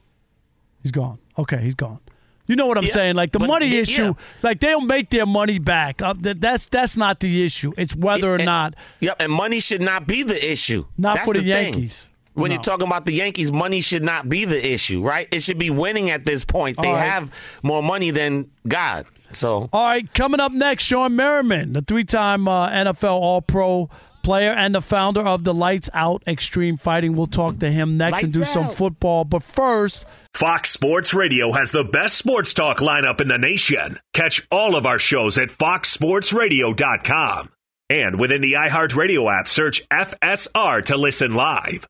He's 0.82 0.92
gone. 0.92 1.20
Okay, 1.38 1.58
he's 1.58 1.76
gone. 1.76 2.00
You 2.48 2.56
know 2.56 2.68
what 2.68 2.78
I'm 2.78 2.84
Yeah, 2.86 2.92
saying? 2.92 3.16
Like 3.16 3.32
the 3.32 3.40
money 3.40 3.70
y- 3.70 3.78
issue, 3.78 4.04
yeah. 4.04 4.12
like 4.44 4.60
they'll 4.60 4.82
make 4.82 5.10
their 5.10 5.26
money 5.26 5.58
back. 5.58 6.00
Uh, 6.02 6.14
that, 6.20 6.42
that's 6.42 6.68
that's 6.68 6.96
not 6.96 7.20
the 7.20 7.44
issue. 7.44 7.74
It's 7.76 7.96
whether 7.96 8.30
or 8.30 8.36
And- 8.36 8.46
not 8.46 8.76
Yep, 9.02 9.16
and 9.20 9.32
money 9.32 9.60
should 9.60 9.82
not 9.82 10.06
be 10.08 10.22
the 10.22 10.52
issue. 10.52 10.86
Not 10.98 11.16
That's 11.16 11.28
for 11.28 11.34
the 11.34 11.40
thing. 11.40 11.48
Yankees. 11.74 12.08
When 12.36 12.50
No. 12.50 12.56
you're 12.56 12.64
talking 12.64 12.86
about 12.88 13.06
the 13.06 13.14
Yankees, 13.14 13.52
money 13.52 13.82
should 13.82 14.04
not 14.04 14.30
be 14.30 14.46
the 14.46 14.72
issue, 14.74 15.02
right? 15.02 15.28
It 15.32 15.42
should 15.42 15.58
be 15.58 15.70
winning 15.72 16.10
at 16.12 16.26
this 16.26 16.46
point. 16.46 16.78
They 16.82 16.88
All 16.90 16.94
right. 16.94 17.10
have 17.10 17.32
more 17.64 17.82
money 17.82 18.12
than 18.12 18.48
God. 18.68 19.06
So 19.34 19.70
All 19.74 19.86
right, 19.88 20.08
coming 20.14 20.40
up 20.40 20.52
next, 20.54 20.86
Shawne 20.90 21.14
Merriman, 21.14 21.74
the 21.74 21.82
three-time 21.82 22.48
uh, 22.48 22.70
NFL 22.70 23.20
All-Pro 23.20 23.90
player 24.24 24.52
and 24.52 24.74
the 24.74 24.82
founder 24.82 25.22
of 25.22 25.44
the 25.44 25.54
Lights 25.54 25.90
Out 25.94 26.24
Xtreme 26.26 26.80
Fighting. 26.80 27.16
We'll 27.16 27.28
talk 27.28 27.60
to 27.60 27.70
him 27.70 27.98
next 27.98 28.24
and 28.24 28.34
do 28.34 28.40
Lights 28.40 28.54
some 28.54 28.70
football. 28.70 29.24
But 29.26 29.44
first, 29.44 30.06
Fox 30.34 30.72
Sports 30.72 31.14
Radio 31.14 31.52
has 31.52 31.72
the 31.72 31.84
best 31.84 32.18
sports 32.18 32.54
talk 32.54 32.78
lineup 32.80 33.20
in 33.22 33.28
the 33.28 33.38
nation. 33.38 34.00
Catch 34.14 34.48
all 34.50 34.76
of 34.76 34.86
our 34.86 35.00
shows 35.00 35.38
at 35.38 35.50
foxsportsradio.com. 35.50 37.50
And 37.88 38.20
within 38.20 38.42
the 38.42 38.54
iHeartRadio 38.54 39.32
app, 39.40 39.48
search 39.48 39.88
FSR 39.90 40.84
to 40.86 40.98
listen 40.98 41.36
live. 41.36 41.86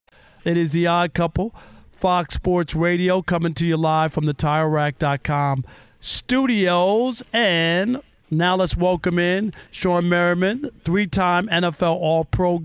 It 0.45 0.57
is 0.57 0.71
the 0.73 0.85
Odd 0.85 1.15
Couple, 1.15 1.55
Fox 1.91 2.35
Sports 2.35 2.75
Radio, 2.75 3.23
coming 3.23 3.55
to 3.55 3.65
you 3.65 3.77
live 3.77 4.13
from 4.13 4.27
the 4.27 4.33
TireRack.com 4.35 5.65
studios. 5.99 7.23
And 7.33 7.99
now 8.29 8.55
let's 8.55 8.77
welcome 8.77 9.17
in 9.17 9.53
Shawne 9.71 10.05
Merriman, 10.05 10.69
three-time 10.83 11.47
NFL 11.47 11.95
All-Pro 11.95 12.61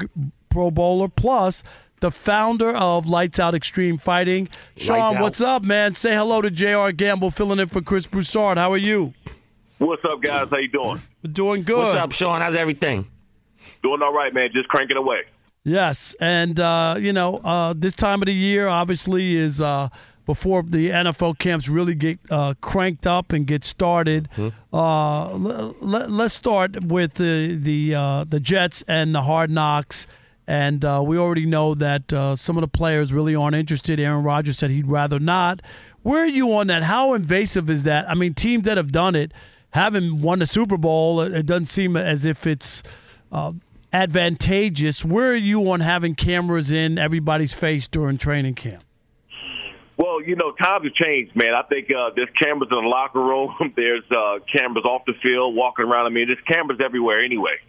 Pro 0.50 0.70
Bowler, 0.70 1.08
plus 1.08 1.62
the 2.00 2.10
founder 2.10 2.76
of 2.76 3.06
Lights 3.06 3.38
Out 3.40 3.54
Xtreme 3.54 3.98
Fighting. 3.98 4.50
Shawne, 4.76 5.12
Lights 5.12 5.22
what's 5.22 5.40
up, 5.40 5.62
man? 5.62 5.94
Say 5.94 6.12
hello 6.12 6.42
to 6.42 6.50
J.R. 6.50 6.92
Gamble, 6.92 7.30
filling 7.30 7.60
in 7.60 7.68
for 7.68 7.80
Chris 7.80 8.06
Broussard. 8.06 8.58
How 8.58 8.70
are 8.72 8.76
you? 8.76 9.14
What's 9.78 10.04
up, 10.04 10.20
guys? 10.20 10.48
How 10.50 10.58
you 10.58 10.68
doing? 10.68 11.00
Doing 11.22 11.62
good. 11.62 11.78
What's 11.78 11.94
up, 11.94 12.10
Shawne? 12.10 12.42
How's 12.42 12.56
everything? 12.56 13.08
Doing 13.82 14.02
all 14.02 14.12
right, 14.12 14.34
man. 14.34 14.50
Just 14.52 14.68
cranking 14.68 14.98
away. 14.98 15.22
Yes, 15.64 16.14
and 16.20 16.58
uh, 16.58 16.96
you 16.98 17.12
know 17.12 17.36
uh, 17.38 17.74
this 17.76 17.94
time 17.94 18.22
of 18.22 18.26
the 18.26 18.34
year 18.34 18.66
obviously 18.68 19.36
is 19.36 19.60
uh, 19.60 19.88
before 20.24 20.62
the 20.62 20.88
NFL 20.90 21.38
camps 21.38 21.68
really 21.68 21.94
get 21.94 22.18
uh, 22.30 22.54
cranked 22.60 23.06
up 23.06 23.32
and 23.32 23.46
get 23.46 23.64
started. 23.64 24.28
Uh, 24.72 25.30
l- 25.30 25.76
let, 25.80 26.08
us 26.08 26.32
start 26.34 26.84
with 26.84 27.14
the 27.14 27.58
the 27.60 27.94
uh, 27.94 28.24
the 28.24 28.40
Jets 28.40 28.82
and 28.88 29.14
the 29.14 29.22
Hard 29.22 29.50
Knocks. 29.50 30.06
And 30.46 30.84
uh, 30.84 31.00
we 31.06 31.16
already 31.16 31.46
know 31.46 31.74
that 31.74 32.12
uh, 32.12 32.34
some 32.34 32.56
of 32.56 32.62
the 32.62 32.68
players 32.68 33.12
really 33.12 33.36
aren't 33.36 33.54
interested. 33.54 34.00
Aaron 34.00 34.24
Rodgers 34.24 34.58
said 34.58 34.70
he'd 34.70 34.88
rather 34.88 35.20
not. 35.20 35.62
Where 36.02 36.24
are 36.24 36.26
you 36.26 36.52
on 36.54 36.66
that? 36.68 36.82
How 36.82 37.14
invasive 37.14 37.70
is 37.70 37.84
that? 37.84 38.10
I 38.10 38.14
mean, 38.14 38.34
teams 38.34 38.64
that 38.64 38.76
have 38.76 38.90
done 38.90 39.14
it 39.14 39.30
haven't 39.70 40.22
won 40.22 40.40
the 40.40 40.46
Super 40.46 40.76
Bowl. 40.76 41.20
It 41.20 41.46
doesn't 41.46 41.66
seem 41.66 41.96
as 41.96 42.24
if 42.24 42.48
it's 42.48 42.82
uh, 43.30 43.52
advantageous. 43.92 45.04
Where 45.04 45.32
are 45.32 45.34
you 45.34 45.70
on 45.70 45.80
having 45.80 46.14
cameras 46.14 46.70
in 46.70 46.98
everybody's 46.98 47.52
face 47.52 47.88
during 47.88 48.18
training 48.18 48.54
camp? 48.54 48.84
Well, 49.96 50.22
you 50.22 50.34
know, 50.34 50.52
times 50.52 50.84
have 50.84 50.94
changed, 50.94 51.36
man. 51.36 51.50
I 51.52 51.62
think 51.68 51.88
uh, 51.90 52.08
there's 52.16 52.30
cameras 52.42 52.70
in 52.70 52.82
the 52.82 52.88
locker 52.88 53.20
room. 53.20 53.54
There's 53.76 54.04
uh, 54.10 54.38
cameras 54.56 54.86
off 54.86 55.02
the 55.06 55.12
field, 55.22 55.54
walking 55.54 55.84
around. 55.84 56.06
I 56.06 56.08
mean, 56.08 56.26
there's 56.26 56.40
cameras 56.50 56.80
everywhere 56.82 57.22
anyway. 57.22 57.60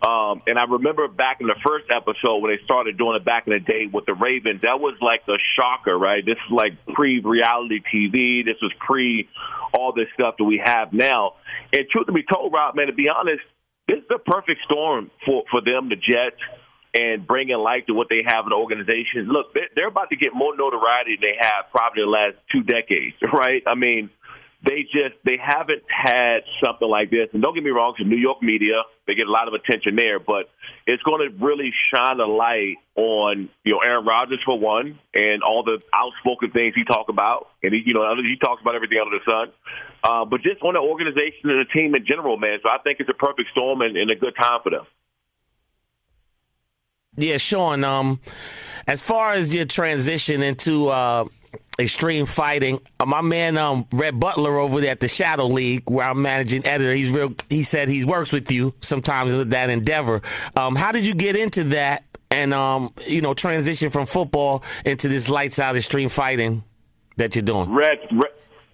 Um, 0.00 0.40
and 0.46 0.56
I 0.56 0.64
remember 0.64 1.08
back 1.08 1.40
in 1.40 1.48
the 1.48 1.58
first 1.66 1.86
episode 1.90 2.38
when 2.38 2.52
they 2.52 2.62
started 2.64 2.96
doing 2.96 3.16
it 3.16 3.24
back 3.24 3.48
in 3.48 3.52
the 3.52 3.58
day 3.58 3.86
with 3.92 4.06
the 4.06 4.14
Ravens, 4.14 4.62
that 4.62 4.78
was 4.78 4.94
like 5.02 5.22
a 5.28 5.36
shocker, 5.58 5.98
right? 5.98 6.24
This 6.24 6.36
is 6.46 6.52
like 6.52 6.72
pre-reality 6.94 7.80
TV. 7.92 8.44
This 8.44 8.56
was 8.62 8.72
pre 8.78 9.28
all 9.74 9.92
this 9.92 10.06
stuff 10.14 10.36
that 10.38 10.44
we 10.44 10.62
have 10.64 10.92
now. 10.92 11.34
And 11.72 11.86
truth 11.90 12.06
to 12.06 12.12
be 12.12 12.22
told, 12.22 12.52
Rob, 12.52 12.76
man, 12.76 12.86
to 12.86 12.92
be 12.92 13.08
honest, 13.08 13.42
this 13.90 13.98
is 13.98 14.08
the 14.08 14.18
perfect 14.18 14.62
storm 14.64 15.10
for 15.26 15.42
for 15.50 15.60
them, 15.60 15.88
the 15.88 15.96
Jets, 15.96 16.38
and 16.94 17.26
bringing 17.26 17.58
light 17.58 17.86
to 17.88 17.94
what 17.94 18.06
they 18.08 18.22
have 18.26 18.46
in 18.46 18.50
the 18.50 18.56
organization. 18.56 19.26
Look, 19.26 19.52
they're, 19.54 19.70
they're 19.74 19.88
about 19.88 20.10
to 20.10 20.16
get 20.16 20.30
more 20.34 20.56
notoriety 20.56 21.18
than 21.18 21.26
they 21.26 21.36
have 21.40 21.70
probably 21.72 22.02
the 22.02 22.10
last 22.10 22.36
two 22.52 22.62
decades, 22.62 23.16
right? 23.32 23.62
I 23.66 23.74
mean, 23.74 24.10
they 24.62 24.82
just 24.82 25.16
they 25.24 25.38
haven't 25.40 25.82
had 25.88 26.44
something 26.62 26.88
like 26.88 27.10
this. 27.10 27.28
And 27.32 27.42
don't 27.42 27.54
get 27.54 27.64
me 27.64 27.70
wrong, 27.70 27.94
it's 27.98 28.06
New 28.06 28.18
York 28.18 28.42
media. 28.42 28.82
They 29.06 29.14
get 29.14 29.26
a 29.26 29.30
lot 29.30 29.48
of 29.48 29.54
attention 29.54 29.96
there, 29.96 30.20
but 30.20 30.50
it's 30.86 31.02
going 31.02 31.24
to 31.24 31.44
really 31.44 31.72
shine 31.94 32.20
a 32.20 32.26
light 32.26 32.76
on 32.94 33.48
you 33.64 33.72
know 33.72 33.80
Aaron 33.80 34.04
Rodgers 34.04 34.40
for 34.44 34.58
one, 34.58 34.98
and 35.14 35.42
all 35.42 35.62
the 35.64 35.78
outspoken 35.94 36.50
things 36.50 36.74
he 36.74 36.84
talk 36.84 37.08
about, 37.08 37.48
and 37.62 37.72
he 37.72 37.82
you 37.86 37.94
know 37.94 38.04
he 38.16 38.36
talks 38.44 38.60
about 38.60 38.74
everything 38.74 38.98
under 39.00 39.18
the 39.18 39.24
sun. 39.30 39.52
Uh, 40.04 40.24
but 40.24 40.42
just 40.42 40.62
on 40.62 40.74
the 40.74 40.80
organization 40.80 41.48
and 41.50 41.60
the 41.60 41.70
team 41.72 41.94
in 41.94 42.04
general, 42.06 42.36
man. 42.36 42.58
So 42.62 42.68
I 42.68 42.78
think 42.82 43.00
it's 43.00 43.10
a 43.10 43.14
perfect 43.14 43.50
storm 43.52 43.80
and, 43.80 43.96
and 43.96 44.10
a 44.10 44.16
good 44.16 44.34
time 44.38 44.60
for 44.62 44.70
them. 44.70 44.86
Yeah, 47.16 47.36
Shawne. 47.36 47.84
Um, 47.84 48.20
as 48.86 49.02
far 49.02 49.32
as 49.32 49.54
your 49.54 49.64
transition 49.64 50.42
into 50.42 50.88
uh, 50.88 51.24
extreme 51.78 52.26
fighting, 52.26 52.80
uh, 52.98 53.06
my 53.06 53.20
man 53.20 53.56
um, 53.56 53.86
Red 53.92 54.20
Butler 54.20 54.58
over 54.58 54.80
there 54.80 54.90
at 54.90 55.00
the 55.00 55.08
Shadow 55.08 55.46
League, 55.46 55.88
where 55.88 56.08
I'm 56.08 56.22
managing 56.22 56.66
editor, 56.66 56.92
he's 56.92 57.10
real. 57.10 57.34
He 57.48 57.62
said 57.62 57.88
he 57.88 58.04
works 58.04 58.32
with 58.32 58.50
you 58.50 58.74
sometimes 58.80 59.34
with 59.34 59.50
that 59.50 59.70
endeavor. 59.70 60.22
Um, 60.56 60.76
how 60.76 60.92
did 60.92 61.06
you 61.06 61.14
get 61.14 61.36
into 61.36 61.64
that, 61.64 62.04
and 62.30 62.52
um, 62.52 62.90
you 63.06 63.20
know, 63.20 63.34
transition 63.34 63.90
from 63.90 64.06
football 64.06 64.62
into 64.84 65.08
this 65.08 65.28
lights 65.28 65.58
out 65.58 65.76
extreme 65.76 66.08
fighting 66.08 66.62
that 67.16 67.34
you're 67.34 67.42
doing? 67.42 67.72
Red, 67.72 67.98
Red 68.12 68.32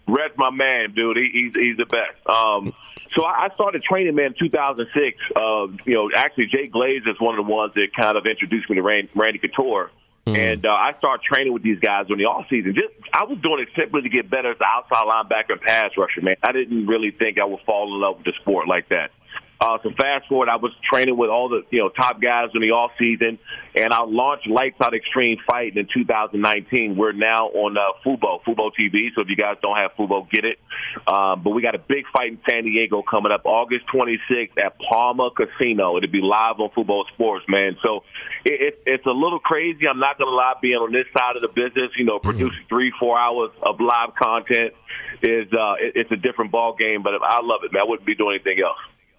Red's 0.09 0.35
my 0.37 0.51
man, 0.51 0.93
dude. 0.95 1.17
He, 1.17 1.31
he's 1.33 1.55
he's 1.55 1.77
the 1.77 1.87
best. 1.87 2.27
Um, 2.27 2.73
so 3.11 3.25
I 3.25 3.47
I 3.47 3.55
started 3.55 3.83
training, 3.83 4.15
man, 4.15 4.27
in 4.27 4.35
2006. 4.35 5.19
Uh, 5.35 5.67
you 5.85 5.95
know, 5.95 6.11
actually, 6.17 6.47
Jay 6.47 6.69
Glazer 6.69 7.09
is 7.09 7.21
one 7.21 7.39
of 7.39 7.45
the 7.45 7.51
ones 7.53 7.73
that 7.75 7.89
kind 7.99 8.17
of 8.17 8.25
introduced 8.25 8.71
me 8.71 8.77
to 8.77 8.83
Randy, 8.83 9.11
Randy 9.15 9.39
Couture. 9.39 9.91
And 10.35 10.67
uh, 10.67 10.71
I 10.71 10.93
started 10.99 11.23
training 11.23 11.53
with 11.53 11.63
these 11.63 11.79
guys 11.79 12.07
during 12.09 12.19
the 12.19 12.29
off 12.29 12.47
season. 12.51 12.75
Just 12.75 12.93
I 13.13 13.25
was 13.25 13.39
doing 13.39 13.61
it 13.61 13.69
simply 13.79 14.03
to 14.03 14.09
get 14.09 14.29
better 14.29 14.51
as 14.51 14.57
an 14.59 14.67
outside 14.67 15.07
linebacker 15.07 15.53
and 15.53 15.61
pass 15.61 15.91
rusher, 15.97 16.21
man. 16.21 16.35
I 16.43 16.51
didn't 16.51 16.87
really 16.87 17.13
think 17.13 17.39
I 17.39 17.45
would 17.45 17.61
fall 17.65 17.95
in 17.95 18.01
love 18.01 18.17
with 18.19 18.27
the 18.27 18.33
sport 18.41 18.67
like 18.67 18.89
that. 18.89 19.11
Uh, 19.59 19.79
so 19.83 19.91
fast 19.91 20.29
forward, 20.29 20.49
I 20.51 20.57
was 20.57 20.73
training 20.93 21.17
with 21.17 21.31
all 21.31 21.49
the 21.49 21.63
you 21.71 21.79
know 21.79 21.89
top 21.89 22.21
guys 22.21 22.51
in 22.55 22.61
the 22.61 22.73
off 22.73 22.93
season, 22.99 23.39
and 23.75 23.93
I 23.93 24.05
launched 24.05 24.47
Lights 24.47 24.77
Out 24.83 24.93
Xtreme 24.93 25.39
Fighting 25.49 25.79
in 25.79 25.89
2019. 25.93 26.97
We're 26.97 27.13
now 27.13 27.47
on 27.49 27.77
uh, 27.79 27.97
Fubo, 28.05 28.43
Fubo 28.45 28.71
TV. 28.79 29.09
So 29.15 29.23
if 29.23 29.29
you 29.29 29.37
guys 29.37 29.57
don't 29.63 29.77
have 29.77 29.93
Fubo, 29.99 30.29
get 30.31 30.45
it. 30.45 30.59
Um, 31.09 31.43
but 31.43 31.51
we 31.51 31.63
got 31.63 31.75
a 31.75 31.79
big 31.79 32.05
fight 32.13 32.33
in 32.33 32.39
San 32.49 32.65
Diego 32.65 33.03
coming 33.03 33.33
up 33.33 33.47
August 33.47 33.87
26th 33.95 34.59
at 34.63 34.79
Pala 34.79 35.31
Casino. 35.31 35.97
It'll 35.97 36.11
be 36.11 36.21
live 36.21 36.61
on 36.61 36.69
Fubo 36.77 37.07
Sports, 37.15 37.47
man. 37.49 37.77
So 37.83 38.05
it, 38.45 38.61
it, 38.61 38.83
it's 38.85 39.07
a 39.07 39.11
little 39.11 39.41
crazy. 39.41 39.89
I'm 39.89 40.01
not 40.01 40.19
gonna 40.19 40.31
lie, 40.37 40.55
being 40.61 40.77
on 40.77 40.93
this 40.93 41.07
side 41.17 41.37
of 41.37 41.43
the 41.43 41.49
business, 41.49 41.93
you 41.97 42.05
know, 42.05 42.19
producing 42.19 42.65
three, 42.69 42.93
four 43.01 43.19
hours 43.19 43.53
of 43.63 43.81
live 43.81 44.15
content 44.21 44.75
is 45.23 45.51
uh, 45.53 45.81
it, 45.81 45.93
it's 45.97 46.13
a 46.13 46.17
different 46.17 46.53
ball 46.53 46.77
game. 46.77 47.03
But 47.03 47.15
I 47.23 47.41
love 47.43 47.61
it, 47.65 47.73
man. 47.73 47.83
I 47.83 47.89
wouldn't 47.89 48.07
be 48.07 48.15
doing 48.15 48.39
anything 48.45 48.63
else. 48.63 48.77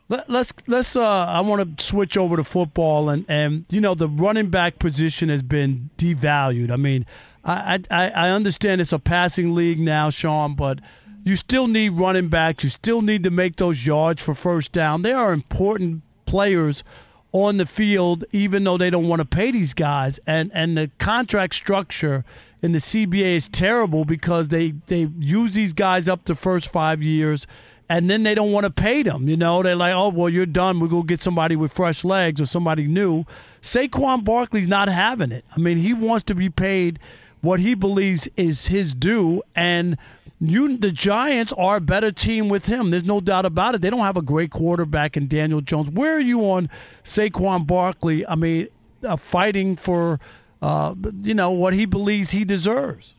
Let, 0.10 0.30
let's 0.30 0.54
let's. 0.68 0.96
Uh, 0.96 1.26
I 1.26 1.42
want 1.42 1.78
to 1.78 1.84
switch 1.84 2.18
over 2.18 2.38
to 2.38 2.44
football, 2.44 3.10
and 3.10 3.26
and 3.28 3.66
you 3.70 3.82
know 3.82 3.94
the 3.94 4.08
running 4.08 4.50
back 4.50 4.80
position 4.80 5.30
has 5.30 5.42
been 5.42 5.90
devalued. 5.98 6.72
I 6.72 6.78
mean, 6.78 7.06
I 7.44 7.82
I, 7.92 8.10
I 8.10 8.30
understand 8.30 8.80
it's 8.80 8.94
a 8.94 9.00
passing 9.00 9.54
league 9.54 9.80
now, 9.80 10.10
Shawne, 10.10 10.56
but 10.56 10.80
you 11.26 11.36
still 11.36 11.68
need 11.68 11.90
running 11.90 12.30
backs. 12.30 12.64
You 12.64 12.70
still 12.70 13.02
need 13.02 13.24
to 13.24 13.32
make 13.32 13.58
those 13.58 13.86
yards 13.86 14.24
for 14.24 14.34
first 14.34 14.72
down. 14.72 15.02
They 15.02 15.12
are 15.12 15.34
important 15.34 16.04
players 16.26 16.86
on 17.34 17.58
the 17.58 17.66
field, 17.66 18.24
even 18.32 18.64
though 18.64 18.78
they 18.78 18.90
don't 18.90 19.08
want 19.08 19.20
to 19.20 19.26
pay 19.26 19.52
these 19.52 19.74
guys. 19.74 20.20
And 20.26 20.52
and 20.54 20.78
the 20.78 20.90
contract 21.00 21.56
structure 21.56 22.24
in 22.62 22.72
the 22.72 22.80
CBA 22.80 23.36
is 23.36 23.48
terrible 23.48 24.06
because 24.06 24.48
they 24.48 24.72
they 24.88 25.10
use 25.20 25.54
these 25.54 25.74
guys 25.74 26.08
up 26.08 26.26
the 26.26 26.36
first 26.36 26.72
five 26.72 27.04
years. 27.04 27.46
And 27.90 28.10
then 28.10 28.24
they 28.24 28.36
don't 28.36 28.52
want 28.52 28.66
to 28.66 28.70
pay 28.70 29.02
them. 29.02 29.30
You 29.30 29.38
know, 29.38 29.64
they're 29.64 29.76
like, 29.76 29.94
oh, 29.94 30.10
well, 30.10 30.28
you're 30.30 30.46
done. 30.46 30.80
We'll 30.80 30.90
go 30.90 31.04
get 31.04 31.22
somebody 31.22 31.56
with 31.56 31.72
fresh 31.72 32.04
legs 32.04 32.42
or 32.42 32.46
somebody 32.46 32.86
new. 32.86 33.24
Saquon 33.62 34.26
Barkley's 34.26 34.68
not 34.68 34.90
having 34.90 35.32
it. 35.32 35.46
I 35.56 35.60
mean, 35.60 35.78
he 35.78 35.94
wants 35.94 36.24
to 36.26 36.36
be 36.36 36.50
paid 36.50 37.00
what 37.42 37.60
he 37.62 37.76
believes 37.76 38.28
is 38.36 38.68
his 38.68 38.94
due. 38.94 39.42
And 39.56 39.98
you, 40.40 40.78
the 40.78 40.92
Giants 40.92 41.54
are 41.54 41.78
a 41.78 41.82
better 41.82 42.12
team 42.12 42.50
with 42.50 42.66
him. 42.66 42.92
There's 42.92 43.06
no 43.06 43.22
doubt 43.22 43.46
about 43.46 43.76
it. 43.76 43.82
They 43.82 43.90
don't 43.90 44.02
have 44.02 44.18
a 44.18 44.22
great 44.22 44.52
quarterback 44.52 45.16
in 45.16 45.28
Daniel 45.28 45.62
Jones. 45.62 45.90
Where 45.90 46.16
are 46.16 46.20
you 46.20 46.42
on 46.42 46.70
Saquon 47.04 47.66
Barkley? 47.66 48.28
I 48.28 48.36
mean, 48.36 48.68
uh, 49.04 49.16
fighting 49.16 49.76
for, 49.76 50.20
uh, 50.62 50.94
you 51.22 51.34
know, 51.34 51.52
what 51.52 51.74
he 51.74 51.86
believes 51.86 52.32
he 52.32 52.44
deserves. 52.44 53.16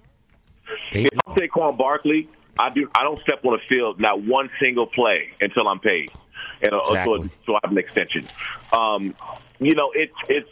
If 0.92 1.08
I'm 1.26 1.34
Saquon 1.36 1.78
Barkley, 1.78 2.28
I 2.58 2.70
do. 2.70 2.90
I 2.94 3.02
don't 3.02 3.20
step 3.22 3.44
on 3.44 3.58
the 3.58 3.74
field 3.74 4.00
not 4.00 4.22
one 4.22 4.50
single 4.60 4.86
play 4.86 5.30
until 5.40 5.68
I'm 5.68 5.80
paid, 5.80 6.10
and 6.62 6.72
uh, 6.72 6.78
Exactly. 6.88 7.22
so, 7.22 7.30
so 7.46 7.54
I 7.54 7.60
have 7.62 7.72
an 7.72 7.78
extension. 7.78 8.28
Um, 8.72 9.14
you 9.60 9.74
know, 9.74 9.92
it's 9.94 10.14
it's 10.28 10.48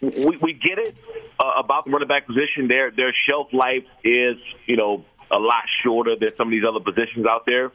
we, 0.00 0.38
we 0.40 0.52
get 0.52 0.78
it 0.78 0.96
uh, 1.38 1.60
about 1.62 1.84
the 1.84 1.90
running 1.90 2.08
back 2.08 2.26
position. 2.26 2.68
Their 2.68 2.90
their 2.90 3.14
shelf 3.28 3.48
life 3.52 3.84
is 4.04 4.36
you 4.66 4.76
know 4.76 5.04
a 5.30 5.38
lot 5.38 5.64
shorter 5.84 6.16
than 6.18 6.30
some 6.36 6.48
of 6.48 6.52
these 6.52 6.64
other 6.68 6.80
positions 6.80 7.26
out 7.26 7.44
there. 7.46 7.72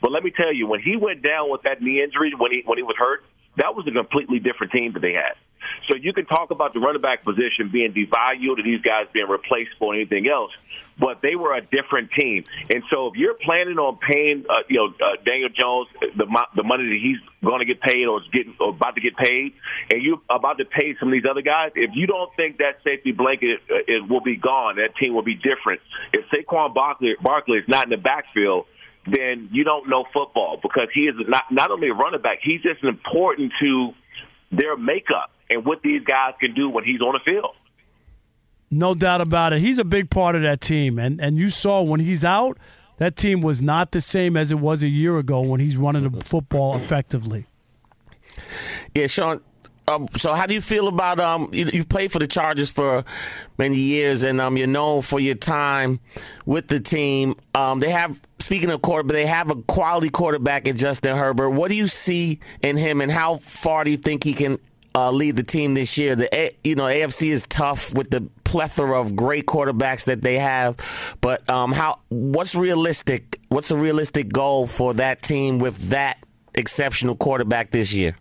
But 0.00 0.12
let 0.12 0.22
me 0.22 0.30
tell 0.30 0.52
you, 0.52 0.66
when 0.66 0.80
he 0.80 0.96
went 0.96 1.22
down 1.22 1.50
with 1.50 1.62
that 1.62 1.80
knee 1.82 2.02
injury, 2.02 2.32
when 2.36 2.52
he 2.52 2.62
when 2.64 2.78
he 2.78 2.82
was 2.82 2.96
hurt, 2.98 3.24
that 3.56 3.74
was 3.74 3.86
a 3.86 3.92
completely 3.92 4.38
different 4.38 4.72
team 4.72 4.92
that 4.94 5.00
they 5.00 5.12
had. 5.12 5.36
So 5.88 5.96
you 5.96 6.12
can 6.12 6.26
talk 6.26 6.50
about 6.50 6.74
the 6.74 6.80
running 6.80 7.00
back 7.00 7.24
position 7.24 7.70
being 7.72 7.92
devalued 7.92 8.58
and 8.58 8.66
these 8.66 8.82
guys 8.82 9.06
being 9.12 9.28
replaceable 9.28 9.92
and 9.92 10.00
anything 10.00 10.28
else, 10.28 10.52
but 10.98 11.22
they 11.22 11.34
were 11.36 11.54
a 11.54 11.62
different 11.62 12.10
team. 12.12 12.44
And 12.70 12.82
so 12.90 13.08
if 13.08 13.14
you're 13.16 13.34
planning 13.34 13.78
on 13.78 13.98
paying, 13.98 14.44
uh, 14.48 14.62
you 14.68 14.76
know, 14.76 14.94
uh, 15.04 15.16
Daniel 15.24 15.48
Jones 15.48 15.88
the 16.16 16.26
the 16.56 16.62
money 16.62 16.84
that 16.84 16.98
he's 17.00 17.18
going 17.44 17.60
to 17.60 17.64
get 17.64 17.80
paid 17.80 18.06
or 18.06 18.20
is 18.20 18.28
getting 18.32 18.54
or 18.60 18.70
about 18.70 18.94
to 18.96 19.00
get 19.00 19.16
paid, 19.16 19.54
and 19.90 20.02
you're 20.02 20.20
about 20.28 20.58
to 20.58 20.64
pay 20.64 20.94
some 20.98 21.08
of 21.08 21.12
these 21.12 21.28
other 21.28 21.42
guys, 21.42 21.72
if 21.74 21.90
you 21.94 22.06
don't 22.06 22.34
think 22.36 22.58
that 22.58 22.78
safety 22.84 23.12
blanket 23.12 23.60
uh, 23.70 23.76
it 23.86 24.08
will 24.08 24.20
be 24.20 24.36
gone, 24.36 24.76
that 24.76 24.96
team 24.96 25.14
will 25.14 25.22
be 25.22 25.34
different. 25.34 25.80
If 26.12 26.24
Saquon 26.30 26.74
Barkley, 26.74 27.14
Barkley 27.22 27.58
is 27.58 27.68
not 27.68 27.84
in 27.84 27.90
the 27.90 27.96
backfield, 27.96 28.66
then 29.06 29.48
you 29.52 29.64
don't 29.64 29.88
know 29.88 30.04
football 30.12 30.58
because 30.60 30.88
he 30.92 31.02
is 31.02 31.14
not 31.26 31.44
not 31.50 31.70
only 31.70 31.88
a 31.88 31.94
running 31.94 32.20
back, 32.20 32.38
he's 32.42 32.62
just 32.62 32.82
important 32.84 33.52
to 33.60 33.92
their 34.50 34.76
makeup 34.76 35.30
and 35.50 35.64
what 35.64 35.82
these 35.82 36.02
guys 36.04 36.34
can 36.40 36.54
do 36.54 36.68
when 36.68 36.84
he's 36.84 37.00
on 37.00 37.14
the 37.14 37.20
field. 37.24 37.54
No 38.70 38.94
doubt 38.94 39.20
about 39.20 39.52
it. 39.52 39.60
He's 39.60 39.78
a 39.78 39.84
big 39.84 40.10
part 40.10 40.36
of 40.36 40.42
that 40.42 40.60
team. 40.60 40.98
And 40.98 41.20
and 41.20 41.38
you 41.38 41.48
saw 41.50 41.82
when 41.82 42.00
he's 42.00 42.24
out, 42.24 42.58
that 42.98 43.16
team 43.16 43.40
was 43.40 43.62
not 43.62 43.92
the 43.92 44.00
same 44.00 44.36
as 44.36 44.50
it 44.50 44.58
was 44.58 44.82
a 44.82 44.88
year 44.88 45.18
ago 45.18 45.40
when 45.40 45.60
he's 45.60 45.76
running 45.76 46.08
the 46.08 46.24
football 46.24 46.76
effectively. 46.76 47.46
Yeah, 48.94 49.04
Shawne. 49.04 49.40
Um, 49.88 50.06
so, 50.16 50.34
how 50.34 50.44
do 50.44 50.52
you 50.52 50.60
feel 50.60 50.86
about 50.86 51.18
um? 51.18 51.48
You, 51.50 51.66
you've 51.72 51.88
played 51.88 52.12
for 52.12 52.18
the 52.18 52.26
Chargers 52.26 52.70
for 52.70 53.04
many 53.56 53.76
years, 53.76 54.22
and 54.22 54.38
um, 54.38 54.58
you're 54.58 54.66
known 54.66 55.00
for 55.00 55.18
your 55.18 55.34
time 55.34 56.00
with 56.44 56.68
the 56.68 56.78
team. 56.78 57.34
Um, 57.54 57.80
they 57.80 57.90
have 57.90 58.20
speaking 58.38 58.70
of 58.70 58.82
quarterback, 58.82 59.14
they 59.14 59.26
have 59.26 59.50
a 59.50 59.56
quality 59.62 60.10
quarterback 60.10 60.68
in 60.68 60.76
Justin 60.76 61.16
Herbert. 61.16 61.50
What 61.50 61.68
do 61.68 61.74
you 61.74 61.86
see 61.86 62.38
in 62.62 62.76
him, 62.76 63.00
and 63.00 63.10
how 63.10 63.38
far 63.38 63.84
do 63.84 63.90
you 63.90 63.96
think 63.96 64.24
he 64.24 64.34
can 64.34 64.58
uh, 64.98 65.10
lead 65.10 65.36
the 65.36 65.42
team 65.42 65.74
this 65.74 65.96
year? 65.96 66.16
The 66.16 66.28
A- 66.34 66.52
you 66.64 66.74
know 66.74 66.84
AFC 66.84 67.30
is 67.30 67.46
tough 67.46 67.94
with 67.94 68.10
the 68.10 68.28
plethora 68.44 69.00
of 69.00 69.14
great 69.14 69.46
quarterbacks 69.46 70.04
that 70.06 70.22
they 70.22 70.38
have, 70.38 71.16
but 71.20 71.48
um, 71.48 71.72
how 71.72 72.00
what's 72.08 72.54
realistic? 72.54 73.38
What's 73.48 73.70
a 73.70 73.76
realistic 73.76 74.32
goal 74.32 74.66
for 74.66 74.94
that 74.94 75.22
team 75.22 75.58
with 75.58 75.90
that 75.90 76.18
exceptional 76.54 77.16
quarterback 77.16 77.70
this 77.70 77.94
year? 77.94 78.16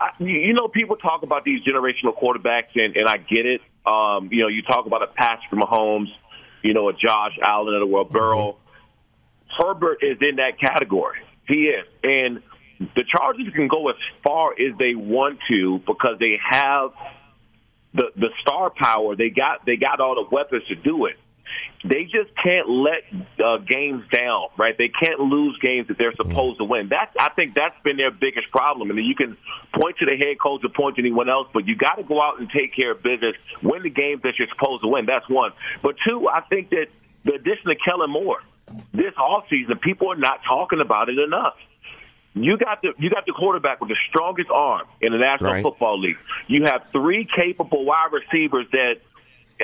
I, 0.00 0.10
you 0.18 0.52
know, 0.52 0.68
people 0.68 0.96
talk 0.96 1.22
about 1.22 1.44
these 1.44 1.60
generational 1.64 2.16
quarterbacks, 2.16 2.74
and, 2.74 2.96
and 2.96 3.08
I 3.08 3.16
get 3.16 3.46
it. 3.46 3.60
Um, 3.86 4.28
you 4.30 4.42
know, 4.42 4.48
you 4.48 4.62
talk 4.62 4.86
about 4.86 5.02
a 5.02 5.08
Patrick 5.08 5.50
Mahomes, 5.52 6.08
you 6.62 6.74
know, 6.74 6.88
a 6.88 6.92
Josh 6.92 7.38
Allen 7.42 7.74
of 7.74 7.80
the 7.80 7.86
world, 7.86 8.10
Burrow. 8.10 8.56
Herbert 9.58 9.98
is 10.02 10.18
in 10.20 10.36
that 10.36 10.60
category. 10.60 11.18
He 11.48 11.68
is, 11.68 11.86
and 12.02 12.42
the 12.78 13.04
Chargers 13.08 13.52
can 13.54 13.68
go 13.68 13.88
as 13.88 13.96
far 14.22 14.52
as 14.52 14.76
they 14.78 14.94
want 14.94 15.38
to 15.48 15.78
because 15.80 16.18
they 16.18 16.38
have 16.42 16.92
the 17.94 18.10
the 18.16 18.28
star 18.40 18.70
power. 18.70 19.16
They 19.16 19.30
got 19.30 19.64
they 19.66 19.76
got 19.76 20.00
all 20.00 20.14
the 20.14 20.34
weapons 20.34 20.64
to 20.68 20.74
do 20.74 21.06
it. 21.06 21.16
They 21.82 22.04
just 22.04 22.30
can't 22.42 22.68
let 22.68 23.04
uh, 23.42 23.58
games 23.58 24.04
down, 24.12 24.48
right? 24.58 24.76
They 24.76 24.88
can't 24.88 25.18
lose 25.18 25.58
games 25.62 25.88
that 25.88 25.96
they're 25.96 26.14
supposed 26.14 26.58
to 26.58 26.64
win. 26.64 26.88
That's 26.88 27.14
I 27.18 27.30
think 27.30 27.54
that's 27.54 27.74
been 27.82 27.96
their 27.96 28.10
biggest 28.10 28.50
problem. 28.50 28.90
And 28.90 28.98
then 28.98 29.06
you 29.06 29.14
can 29.14 29.36
point 29.74 29.96
to 29.98 30.06
the 30.06 30.16
head 30.16 30.38
coach 30.40 30.62
or 30.64 30.68
point 30.68 30.96
to 30.96 31.02
anyone 31.02 31.28
else, 31.28 31.48
but 31.52 31.66
you 31.66 31.74
got 31.74 31.94
to 31.96 32.02
go 32.02 32.22
out 32.22 32.38
and 32.38 32.50
take 32.50 32.76
care 32.76 32.92
of 32.92 33.02
business, 33.02 33.34
win 33.62 33.82
the 33.82 33.90
games 33.90 34.22
that 34.22 34.38
you're 34.38 34.48
supposed 34.48 34.82
to 34.82 34.88
win. 34.88 35.06
That's 35.06 35.28
one. 35.28 35.52
But 35.82 35.96
two, 36.06 36.28
I 36.28 36.42
think 36.42 36.70
that 36.70 36.88
the 37.24 37.34
addition 37.34 37.70
of 37.70 37.76
Kellen 37.84 38.10
Moore 38.10 38.42
this 38.92 39.14
offseason, 39.14 39.80
people 39.80 40.12
are 40.12 40.16
not 40.16 40.40
talking 40.46 40.80
about 40.80 41.08
it 41.08 41.18
enough. 41.18 41.54
You 42.34 42.56
got 42.56 42.82
the 42.82 42.92
you 42.98 43.10
got 43.10 43.26
the 43.26 43.32
quarterback 43.32 43.80
with 43.80 43.88
the 43.88 43.96
strongest 44.08 44.50
arm 44.50 44.86
in 45.00 45.12
the 45.12 45.18
National 45.18 45.52
Right. 45.52 45.62
Football 45.62 46.00
League. 46.00 46.18
You 46.46 46.64
have 46.64 46.86
three 46.92 47.24
capable 47.34 47.84
wide 47.84 48.10
receivers 48.12 48.66
that 48.72 48.96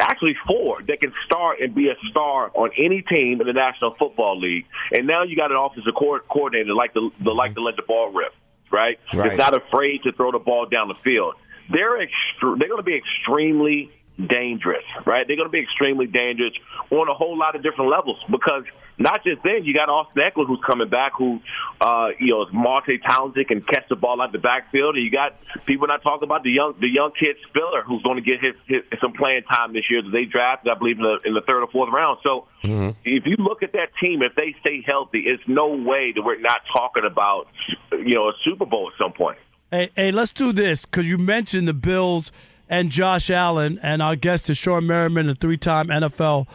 actually 0.01 0.35
four 0.47 0.83
that 0.83 1.01
can 1.01 1.13
start 1.25 1.61
and 1.61 1.75
be 1.75 1.89
a 1.89 1.95
star 2.11 2.51
on 2.55 2.71
any 2.77 3.03
team 3.03 3.41
in 3.41 3.47
the 3.47 3.53
National 3.53 3.95
Football 3.95 4.41
League. 4.41 4.67
And 4.93 5.07
now 5.07 5.23
you 5.23 5.37
got 5.37 5.51
an 5.53 5.57
offensive 5.57 5.95
co- 5.97 6.19
coordinator 6.29 6.75
like 6.75 6.95
the, 6.95 7.11
the 7.23 7.31
like 7.31 7.55
to 7.55 7.63
let 7.63 7.77
the 7.77 7.83
ball 7.83 8.11
rip, 8.13 8.33
right? 8.73 8.99
Right. 9.15 9.27
It's 9.29 9.39
not 9.39 9.55
afraid 9.57 10.03
to 10.03 10.13
throw 10.13 10.33
the 10.33 10.41
ball 10.41 10.67
down 10.67 10.89
the 10.89 10.95
field. 11.05 11.35
They're 11.71 11.99
extre- 11.99 12.59
they're 12.59 12.69
going 12.69 12.79
to 12.79 12.83
be 12.83 12.97
extremely 12.97 13.93
dangerous, 14.19 14.85
right? 15.07 15.27
They're 15.27 15.37
going 15.37 15.49
to 15.49 15.53
be 15.53 15.61
extremely 15.61 16.07
dangerous 16.07 16.53
on 16.91 17.09
a 17.09 17.15
whole 17.15 17.37
lot 17.37 17.57
of 17.57 17.63
different 17.63 17.91
levels 17.91 18.19
because 18.31 18.65
not 18.97 19.25
just 19.25 19.43
then, 19.43 19.65
you 19.65 19.75
got 19.75 19.89
Austin 19.89 20.23
Ekeler 20.23 20.47
who's 20.47 20.61
coming 20.65 20.89
back, 20.89 21.13
who 21.19 21.41
uh, 21.81 22.11
you 22.21 22.31
know 22.31 22.43
is 22.43 22.49
multi-talented, 22.53 23.49
can 23.49 23.61
catch 23.61 23.89
the 23.89 23.97
ball 23.97 24.23
out 24.23 24.31
the 24.31 24.39
backfield, 24.39 24.95
and 24.95 25.05
you 25.05 25.11
got 25.11 25.37
people 25.67 25.89
not 25.89 26.03
talking 26.03 26.23
about 26.23 26.45
the 26.45 26.51
young 26.51 26.75
the 26.81 26.89
young 26.89 27.11
kid 27.19 27.37
Spiller 27.49 27.83
who's 27.83 28.03
going 28.03 28.17
to 28.17 28.23
get 28.23 28.41
his, 28.41 28.55
his 28.67 28.83
some 29.01 29.13
playing 29.13 29.43
time 29.51 29.73
this 29.73 29.85
year 29.91 30.03
that 30.03 30.11
they 30.11 30.25
drafted, 30.27 30.71
I 30.71 30.79
believe, 30.79 30.99
in 30.99 31.03
the 31.03 31.17
in 31.25 31.35
the 31.35 31.41
third 31.41 31.63
or 31.63 31.69
fourth 31.69 31.93
round. 31.93 32.21
So 32.23 32.47
if 32.63 33.27
you 33.27 33.37
look 33.39 33.63
at 33.65 33.73
that 33.73 33.89
team, 34.01 34.23
if 34.23 34.37
they 34.37 34.55
stay 34.61 34.83
healthy, 34.87 35.25
it's 35.27 35.43
no 35.49 35.75
way 35.75 36.13
that 36.15 36.23
we're 36.23 36.41
not 36.41 36.61
talking 36.73 37.05
about 37.05 37.49
you 37.91 38.15
know 38.15 38.29
a 38.29 38.33
Super 38.45 38.67
Bowl 38.67 38.91
at 38.93 38.99
some 39.03 39.13
point. 39.13 39.39
Hey, 39.73 39.91
hey, 39.97 40.13
let's 40.13 40.31
do 40.31 40.53
this 40.53 40.85
because 40.87 41.09
you 41.09 41.19
mentioned 41.19 41.67
the 41.67 41.75
Bills 41.75 42.31
and 42.69 42.91
Josh 42.91 43.31
Allen, 43.31 43.79
and 43.83 44.03
our 44.03 44.17
guest 44.17 44.49
is 44.51 44.59
Shawne 44.59 44.87
Merriman, 44.87 45.29
a 45.29 45.35
three-time 45.35 45.89
NFL 45.89 46.47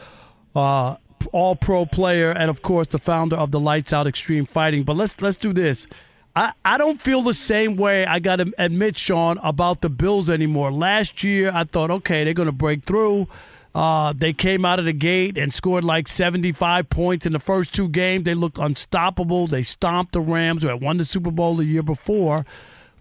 uh, 0.56 0.96
All-Pro 1.32 1.86
player, 1.86 2.32
and 2.32 2.50
of 2.50 2.62
course 2.62 2.88
the 2.88 2.98
founder 2.98 3.36
of 3.36 3.52
the 3.52 3.60
Lights 3.60 3.94
Out 3.94 4.08
Xtreme 4.08 4.48
Fighting. 4.48 4.84
But 4.84 4.96
let's 4.96 5.22
let's 5.22 5.38
do 5.38 5.54
this. 5.54 5.88
I, 6.36 6.54
I 6.64 6.78
don't 6.78 7.02
feel 7.02 7.22
the 7.22 7.34
same 7.34 7.76
way. 7.76 8.06
I 8.06 8.20
got 8.20 8.38
to 8.38 8.54
admit, 8.58 8.96
Shawne, 8.96 9.40
about 9.44 9.82
the 9.82 9.90
Bills 9.90 10.30
anymore. 10.30 10.72
Last 10.72 11.24
year, 11.24 11.52
I 11.54 11.64
thought, 11.64 11.92
okay, 11.92 12.24
they're 12.24 12.34
going 12.34 12.46
to 12.46 12.52
break 12.54 12.84
through. 12.84 13.28
Uh, 13.74 14.14
they 14.16 14.34
came 14.34 14.66
out 14.66 14.80
of 14.80 14.86
the 14.86 14.94
gate 14.94 15.38
and 15.38 15.54
scored 15.54 15.84
like 15.84 16.08
75 16.08 16.90
points 16.90 17.26
in 17.26 17.34
the 17.34 17.40
first 17.40 17.74
two 17.74 17.90
games. 17.90 18.24
They 18.24 18.34
looked 18.34 18.58
unstoppable. 18.58 19.48
They 19.48 19.64
stomped 19.64 20.14
the 20.14 20.22
Rams, 20.22 20.64
who 20.64 20.70
had 20.70 20.82
won 20.82 20.98
the 20.98 21.06
Super 21.06 21.32
Bowl 21.32 21.56
the 21.56 21.66
year 21.66 21.84
before. 21.84 22.46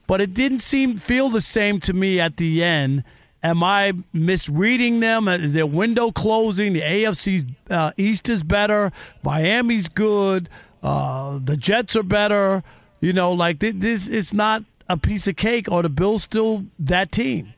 But 0.09 0.21
it 0.23 0.35
didn't 0.35 0.61
seem 0.61 0.97
feel 0.97 1.29
the 1.29 1.41
same 1.41 1.79
to 1.81 1.93
me 1.93 2.19
at 2.19 2.39
the 2.39 2.65
end. 2.65 3.05
Am 3.43 3.63
I 3.63 3.93
misreading 4.13 4.99
them? 4.99 5.29
Is 5.29 5.53
their 5.53 5.67
window 5.67 6.11
closing? 6.11 6.73
The 6.73 6.81
AFC 6.81 7.55
uh, 7.71 7.93
East 7.97 8.29
is 8.29 8.43
better. 8.43 8.91
Miami's 9.23 9.89
good. 9.89 10.49
Uh, 10.83 11.39
the 11.45 11.57
Jets 11.57 11.95
are 11.95 12.03
better. 12.03 12.65
You 13.01 13.13
know, 13.13 13.31
like 13.33 13.61
thi- 13.61 13.71
this, 13.71 14.09
it's 14.09 14.33
not 14.33 14.65
a 14.89 14.97
piece 14.97 15.29
of 15.29 15.37
cake. 15.37 15.71
Or 15.71 15.83
the 15.83 15.91
Bills 15.91 16.25
still 16.25 16.65
that 16.79 17.13
team? 17.13 17.53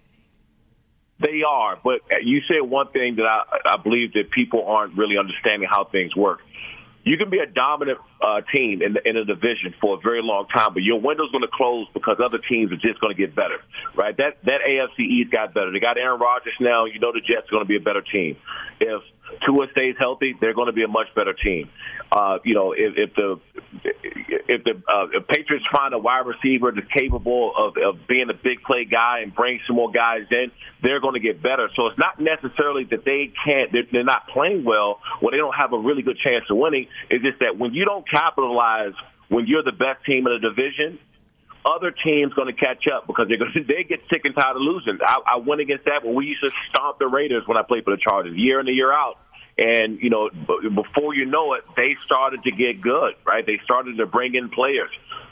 They 1.25 1.43
are, 1.47 1.79
but 1.83 2.01
you 2.23 2.41
said 2.49 2.69
one 2.69 2.89
thing 2.89 3.17
that 3.17 3.27
I, 3.27 3.43
I 3.75 3.77
believe 3.83 4.15
that 4.15 4.31
people 4.31 4.65
aren't 4.67 4.97
really 4.97 5.19
understanding 5.19 5.69
how 5.71 5.85
things 5.85 6.17
work. 6.17 6.41
You 7.03 7.17
can 7.17 7.31
be 7.31 7.39
a 7.39 7.47
dominant 7.47 7.99
uh, 8.21 8.43
team 8.53 8.83
in, 8.83 8.93
the, 8.93 9.09
in 9.09 9.17
a 9.17 9.25
division 9.25 9.75
for 9.81 9.97
a 9.97 10.01
very 10.01 10.23
long 10.23 10.47
time, 10.55 10.75
but 10.75 10.83
your 10.83 11.01
window's 11.01 11.31
going 11.31 11.43
to 11.43 11.53
close 11.53 11.87
because 11.95 12.19
other 12.23 12.39
teams 12.39 12.73
are 12.73 12.77
just 12.77 13.01
going 13.01 13.15
to 13.15 13.19
get 13.19 13.35
better, 13.35 13.57
right? 13.95 14.15
That 14.17 14.37
that 14.45 14.61
AFC 14.69 15.01
East 15.01 15.33
got 15.33 15.55
better. 15.55 15.73
They 15.73 15.81
got 15.81 15.97
Aaron 15.97 16.21
Rodgers 16.21 16.53
now. 16.61 16.85
You 16.85 17.01
know 17.01 17.13
the 17.13 17.21
Jets 17.21 17.49
are 17.49 17.53
going 17.53 17.65
to 17.65 17.69
be 17.69 17.77
a 17.77 17.81
better 17.81 18.03
team. 18.03 18.37
If 18.81 19.03
Tua 19.47 19.69
stays 19.73 19.97
healthy, 19.99 20.35
they're 20.41 20.55
going 20.55 20.67
to 20.67 20.73
be 20.73 20.83
a 20.83 20.89
much 20.89 21.09
better 21.15 21.33
team. 21.33 21.71
Uh, 22.13 22.39
you 22.45 22.55
know, 22.55 22.73
if, 22.73 22.95
if 22.97 23.15
the 23.15 23.41
if 23.85 24.65
the 24.65 24.83
uh, 24.89 25.07
if 25.13 25.29
Patriots 25.29 25.65
find 25.71 25.95
a 25.95 25.99
wide 25.99 26.27
receiver 26.27 26.73
that's 26.73 26.87
capable 26.93 27.53
of, 27.57 27.77
of 27.77 28.07
being 28.09 28.27
a 28.31 28.35
big 28.35 28.63
play 28.67 28.85
guy 28.85 29.21
and 29.23 29.33
bring 29.35 29.61
some 29.67 29.77
more 29.77 29.93
guys 29.93 30.27
in, 30.31 30.51
they're 30.83 31.01
going 31.01 31.15
to 31.15 31.21
get 31.21 31.41
better. 31.41 31.69
So 31.77 31.87
it's 31.87 31.99
not 31.99 32.19
necessarily 32.19 32.85
that 32.91 33.05
they 33.05 33.33
can't, 33.45 33.71
they're, 33.71 33.87
they're 33.93 34.05
not 34.05 34.27
playing 34.29 34.65
well, 34.65 34.99
or 35.23 35.31
they 35.31 35.37
don't 35.37 35.55
have 35.55 35.73
a 35.73 35.79
really 35.79 36.03
good 36.03 36.19
chance 36.19 36.45
of 36.51 36.57
winning. 36.57 36.89
It's 37.11 37.23
just 37.23 37.39
that 37.41 37.57
when 37.57 37.75
you 37.75 37.85
don't 37.85 38.09
capitalize 38.09 38.95
when 39.29 39.47
you're 39.47 39.63
the 39.63 39.73
best 39.73 40.05
team 40.05 40.27
in 40.27 40.35
the 40.35 40.43
division, 40.43 40.99
other 41.65 41.93
teams 41.93 42.33
going 42.35 42.53
to 42.53 42.59
catch 42.59 42.85
up 42.93 43.07
because 43.07 43.29
they're 43.29 43.39
going 43.39 43.53
to, 43.55 43.65
they 43.65 43.85
get 43.85 44.01
sick 44.11 44.23
and 44.25 44.35
tired 44.35 44.57
of 44.57 44.63
losing. 44.63 44.99
I, 45.01 45.19
I 45.35 45.37
went 45.39 45.61
against 45.61 45.85
that 45.85 46.05
when 46.05 46.15
we 46.15 46.27
used 46.27 46.43
to 46.43 46.51
stomp 46.69 46.99
the 46.99 47.07
Raiders 47.07 47.45
when 47.47 47.57
I 47.57 47.63
played 47.63 47.85
for 47.85 47.95
the 47.95 48.03
Chargers 48.03 48.37
year 48.37 48.61
in 48.61 48.67
and 48.67 48.77
year 48.77 48.93
out. 48.93 49.19
And 49.59 50.01
you 50.01 50.11
know, 50.11 50.31
before 50.31 51.15
you 51.15 51.27
know 51.27 51.55
it, 51.55 51.65
they 51.77 51.97
started 52.05 52.43
to 52.45 52.51
get 52.51 52.81
good, 52.81 53.15
right? 53.27 53.45
They 53.45 53.61
started 53.65 53.99
to 53.99 54.07
bring 54.07 54.35
in 54.35 54.49
players, 54.49 54.91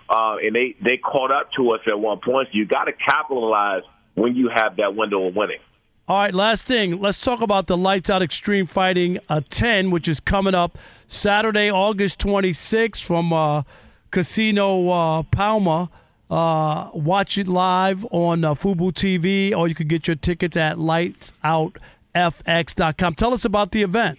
uh, 0.08 0.36
and 0.42 0.54
they 0.54 0.76
they 0.82 0.98
caught 0.98 1.30
up 1.30 1.52
to 1.52 1.70
us 1.72 1.80
at 1.86 1.98
one 1.98 2.20
point. 2.20 2.48
So 2.52 2.58
you 2.58 2.66
got 2.66 2.84
to 2.84 2.92
capitalize 2.92 3.82
when 4.14 4.36
you 4.36 4.50
have 4.54 4.76
that 4.76 4.94
window 4.94 5.26
of 5.26 5.36
winning. 5.36 5.60
All 6.08 6.16
right, 6.16 6.32
last 6.32 6.66
thing. 6.66 7.00
Let's 7.00 7.20
talk 7.20 7.42
about 7.42 7.66
the 7.66 7.76
Lights 7.76 8.08
Out 8.08 8.22
Xtreme 8.22 8.68
Fighting 8.68 9.18
uh, 9.28 9.42
10, 9.50 9.90
which 9.90 10.08
is 10.08 10.20
coming 10.20 10.54
up 10.54 10.78
Saturday, 11.06 11.70
August 11.70 12.18
26th 12.20 13.04
from 13.04 13.30
uh, 13.30 13.62
Casino 14.10 14.88
uh, 14.88 15.22
Pala. 15.24 15.90
Uh, 16.30 16.90
watch 16.94 17.36
it 17.36 17.46
live 17.46 18.06
on 18.10 18.42
uh, 18.42 18.54
Fubo 18.54 18.90
TV, 18.90 19.54
or 19.54 19.68
you 19.68 19.74
can 19.74 19.86
get 19.86 20.06
your 20.06 20.16
tickets 20.16 20.56
at 20.56 20.78
lightsoutxf.com. 22.14 23.14
Tell 23.14 23.32
us 23.32 23.44
about 23.44 23.72
the 23.72 23.82
event. 23.82 24.18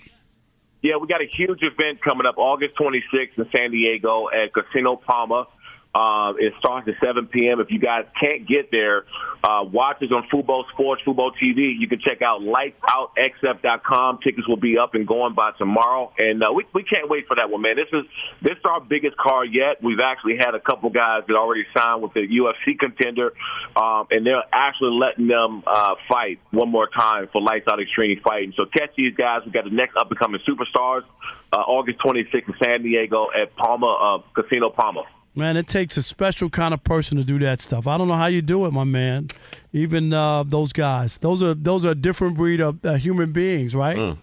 Yeah, 0.82 0.96
we 0.96 1.08
got 1.08 1.22
a 1.22 1.28
huge 1.28 1.60
event 1.62 2.02
coming 2.02 2.26
up 2.26 2.38
August 2.38 2.76
26th 2.78 3.38
in 3.38 3.50
San 3.56 3.72
Diego 3.72 4.30
at 4.30 4.54
Casino 4.54 4.96
Pala. 4.96 5.46
Uh, 5.94 6.34
it 6.38 6.54
starts 6.60 6.88
at 6.88 6.94
7 7.04 7.28
p.m. 7.28 7.60
If 7.60 7.72
you 7.72 7.80
guys 7.80 8.06
can't 8.20 8.48
get 8.48 8.70
there, 8.70 9.06
uh, 9.44 9.64
watch 9.64 9.98
us 10.04 10.12
on 10.12 10.28
Fubo 10.32 10.70
Sports, 10.70 11.02
Fubo 11.06 11.32
TV. 11.42 11.74
You 11.80 11.88
can 11.88 12.00
check 12.00 12.22
out 12.22 12.42
lightsoutxf.com. 12.42 14.20
Tickets 14.24 14.48
will 14.48 14.58
be 14.58 14.78
up 14.78 14.94
and 14.94 15.08
going 15.08 15.34
by 15.34 15.52
tomorrow, 15.58 16.14
and 16.18 16.44
uh, 16.44 16.54
we 16.54 16.66
we 16.74 16.84
can't 16.84 17.10
wait 17.10 17.26
for 17.28 17.36
that 17.38 17.50
one, 17.50 17.62
man. 17.62 17.76
This 17.76 17.88
is 17.92 18.06
this 18.42 18.58
is 18.58 18.66
our 18.66 18.80
biggest 18.80 19.18
card 19.18 19.50
yet. 19.52 19.82
We've 19.82 20.00
actually 20.00 20.38
had 20.38 20.54
a 20.54 20.60
couple 20.60 20.92
guys 20.92 21.24
that 21.28 21.36
already 21.36 21.66
signed 21.76 22.04
with 22.04 22.14
the 22.14 22.22
UFC 22.22 22.78
contender, 22.78 23.34
um, 23.76 24.08
and 24.12 24.26
they're 24.26 24.44
actually 24.54 24.92
letting 24.92 25.28
them 25.28 25.64
uh, 25.66 25.96
fight 26.08 26.40
one 26.52 26.70
more 26.70 26.88
time 26.88 27.30
for 27.32 27.42
Lights 27.42 27.68
Out 27.68 27.80
Xtreme 27.80 28.22
Fighting. 28.22 28.54
So 28.56 28.66
catch 28.66 28.96
these 28.96 29.16
guys. 29.16 29.42
We've 29.44 29.54
got 29.54 29.64
the 29.64 29.72
next 29.72 29.96
up 29.98 30.12
and 30.12 30.20
coming 30.20 30.40
superstars, 30.48 31.04
uh, 31.52 31.58
August 31.58 31.98
26th 32.00 32.48
in 32.48 32.54
San 32.64 32.84
Diego 32.84 33.28
at 33.36 33.56
Pala 33.56 34.18
uh, 34.18 34.22
Casino 34.36 34.70
Pala. 34.70 35.06
Man, 35.40 35.58
it 35.58 35.68
takes 35.68 35.98
a 35.98 36.04
special 36.04 36.50
kind 36.50 36.74
of 36.74 36.84
person 36.84 37.18
to 37.18 37.24
do 37.24 37.40
that 37.40 37.62
stuff. 37.62 37.88
I 37.88 37.98
don't 37.98 38.08
know 38.08 38.16
how 38.16 38.28
you 38.28 38.42
do 38.42 38.66
it, 38.66 38.72
my 38.74 38.84
man. 38.84 39.30
Even 39.74 40.14
uh, 40.14 40.44
those 40.44 40.74
guys, 40.74 41.18
those 41.18 41.42
are 41.42 41.54
those 41.54 41.86
are 41.86 41.92
a 41.92 41.96
different 41.96 42.38
breed 42.38 42.60
of 42.60 42.84
uh, 42.86 42.94
human 42.96 43.32
beings, 43.32 43.74
right? 43.76 43.98
Mm. 43.98 44.18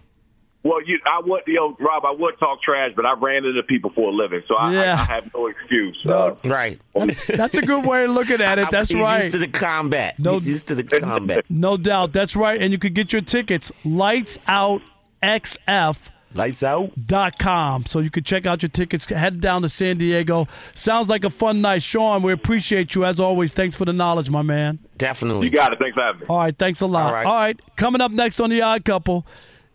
Well, 0.63 0.85
you, 0.85 0.99
I 1.07 1.21
would, 1.25 1.43
you 1.47 1.55
know, 1.55 1.77
Rob, 1.79 2.05
I 2.05 2.11
would 2.11 2.37
talk 2.41 2.61
trash, 2.61 2.91
but 2.97 3.07
I 3.07 3.13
ran 3.13 3.45
into 3.45 3.63
people 3.63 3.91
for 3.95 4.09
a 4.09 4.13
living, 4.13 4.43
so 4.49 4.57
I, 4.57 4.73
Yeah. 4.75 4.95
I, 4.99 5.01
I 5.01 5.05
have 5.05 5.33
no 5.33 5.47
excuse. 5.47 5.97
No. 6.05 6.15
Uh, 6.15 6.37
right. 6.47 6.81
That's 7.29 7.57
a 7.57 7.63
good 7.63 7.87
way 7.87 8.05
of 8.05 8.11
looking 8.11 8.41
at 8.41 8.59
it. 8.59 8.69
That's 8.73 8.89
He's 8.89 8.99
right. 9.01 9.23
used 9.23 9.37
to 9.37 9.39
the 9.39 9.47
combat. 9.47 10.19
No- 10.19 10.41
He's 10.41 10.49
used 10.49 10.67
to 10.69 10.75
the 10.75 10.83
combat. 10.83 11.45
No 11.51 11.77
doubt. 11.77 12.13
That's 12.13 12.35
right. 12.35 12.61
And 12.61 12.73
you 12.73 12.81
can 12.81 12.95
get 12.95 13.13
your 13.13 13.23
tickets, 13.23 13.71
Lights 13.85 14.41
Out 14.49 14.83
XF. 15.23 16.09
Lights 16.35 16.63
out. 16.63 16.91
Dot 17.07 17.39
com. 17.39 17.87
So 17.87 18.01
you 18.01 18.11
can 18.11 18.23
check 18.25 18.45
out 18.45 18.63
your 18.63 18.69
tickets. 18.69 19.07
Head 19.07 19.41
down 19.41 19.63
to 19.63 19.69
San 19.69 19.97
Diego. 19.97 20.47
Sounds 20.75 21.09
like 21.09 21.25
a 21.25 21.31
fun 21.31 21.63
night. 21.63 21.81
Shawne, 21.83 22.23
we 22.23 22.33
appreciate 22.33 22.95
you 22.95 23.05
as 23.05 23.19
always. 23.19 23.55
Thanks 23.55 23.75
for 23.75 23.85
the 23.87 23.93
knowledge, 23.93 24.29
my 24.29 24.43
man. 24.43 24.79
Definitely. 24.99 25.47
You 25.47 25.53
got 25.53 25.73
it. 25.73 25.79
Thanks 25.79 25.95
for 25.95 26.03
having 26.03 26.21
me. 26.21 26.27
All 26.29 26.39
right, 26.39 26.57
thanks 26.57 26.81
a 26.81 26.87
lot. 26.87 27.15
All 27.25 27.33
right. 27.33 27.59
coming 27.77 28.01
up 28.01 28.11
next 28.11 28.41
on 28.41 28.51
the 28.51 28.61
Odd 28.61 28.85
Couple, 28.85 29.27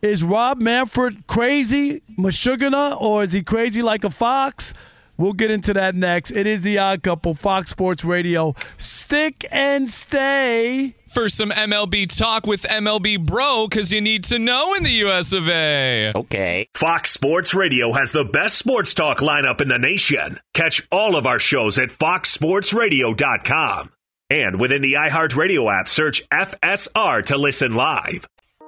is 0.02 0.24
Rob 0.24 0.60
Manfred 0.60 1.26
crazy, 1.28 2.02
Meshuggah, 2.18 2.99
or 3.02 3.24
is 3.24 3.34
he 3.34 3.41
crazy 3.41 3.82
like 3.82 4.04
a 4.04 4.10
fox? 4.10 4.74
We'll 5.22 5.34
get 5.34 5.51
into 5.51 5.76
that 5.76 5.93
next. 5.93 6.32
It 6.32 6.47
is 6.47 6.63
the 6.63 6.80
Odd 6.80 7.03
Couple, 7.03 7.36
Fox 7.36 7.69
Sports 7.69 8.03
Radio. 8.03 8.55
Stick 8.80 9.45
and 9.51 9.88
stay. 9.88 10.95
For 11.09 11.30
some 11.30 11.51
MLB 11.51 12.17
talk 12.17 12.47
with 12.47 12.63
MLB 12.63 13.24
Bro, 13.24 13.67
because 13.67 13.93
you 13.93 14.01
need 14.01 14.24
to 14.24 14.39
know 14.39 14.74
in 14.74 14.82
the 14.82 15.05
US 15.05 15.32
of 15.34 15.47
A. 15.47 16.11
Okay. 16.15 16.69
Fox 16.74 17.11
Sports 17.11 17.53
Radio 17.53 17.91
has 17.91 18.13
the 18.13 18.26
best 18.26 18.57
sports 18.57 18.95
talk 18.95 19.19
lineup 19.19 19.61
in 19.61 19.67
the 19.67 19.78
nation. 19.78 20.39
Catch 20.55 20.88
all 20.91 21.15
of 21.15 21.28
our 21.28 21.38
shows 21.38 21.78
at 21.78 21.89
foxsportsradio.com. 21.89 23.91
And 24.32 24.59
within 24.59 24.82
the 24.82 24.93
iHeartRadio 24.93 25.72
app, 25.72 25.88
search 25.88 26.28
FSR 26.30 27.24
to 27.26 27.38
listen 27.38 27.76
live. 27.76 28.28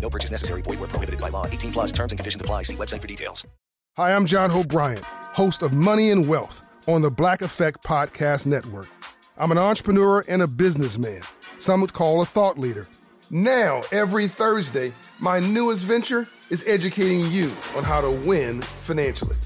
No 0.00 0.10
purchase 0.10 0.30
necessary. 0.30 0.62
Void 0.62 0.80
where 0.80 0.88
prohibited 0.88 1.20
by 1.20 1.28
law. 1.28 1.46
18 1.46 1.72
plus 1.72 1.92
terms 1.92 2.12
and 2.12 2.18
conditions 2.18 2.40
apply. 2.40 2.62
See 2.62 2.76
website 2.76 3.00
for 3.00 3.08
details. 3.08 3.46
Hi, 3.96 4.12
I'm 4.12 4.24
John 4.24 4.50
Hope 4.50 4.68
Bryant, 4.68 5.04
host 5.04 5.62
of 5.62 5.72
Money 5.72 6.10
and 6.10 6.26
Wealth 6.28 6.62
on 6.86 7.02
the 7.02 7.10
Black 7.10 7.42
Effect 7.42 7.82
Podcast 7.82 8.46
Network. 8.46 8.88
I'm 9.36 9.50
an 9.50 9.58
entrepreneur 9.58 10.24
and 10.28 10.42
a 10.42 10.46
businessman. 10.46 11.22
Some 11.58 11.80
would 11.80 11.92
call 11.92 12.22
a 12.22 12.24
thought 12.24 12.58
leader. 12.58 12.86
Now, 13.30 13.82
every 13.90 14.28
Thursday, 14.28 14.92
my 15.18 15.40
newest 15.40 15.84
venture 15.84 16.26
is 16.50 16.66
educating 16.66 17.30
you 17.30 17.52
on 17.76 17.84
how 17.84 18.00
to 18.00 18.10
win 18.10 18.62
financially. 18.62 19.36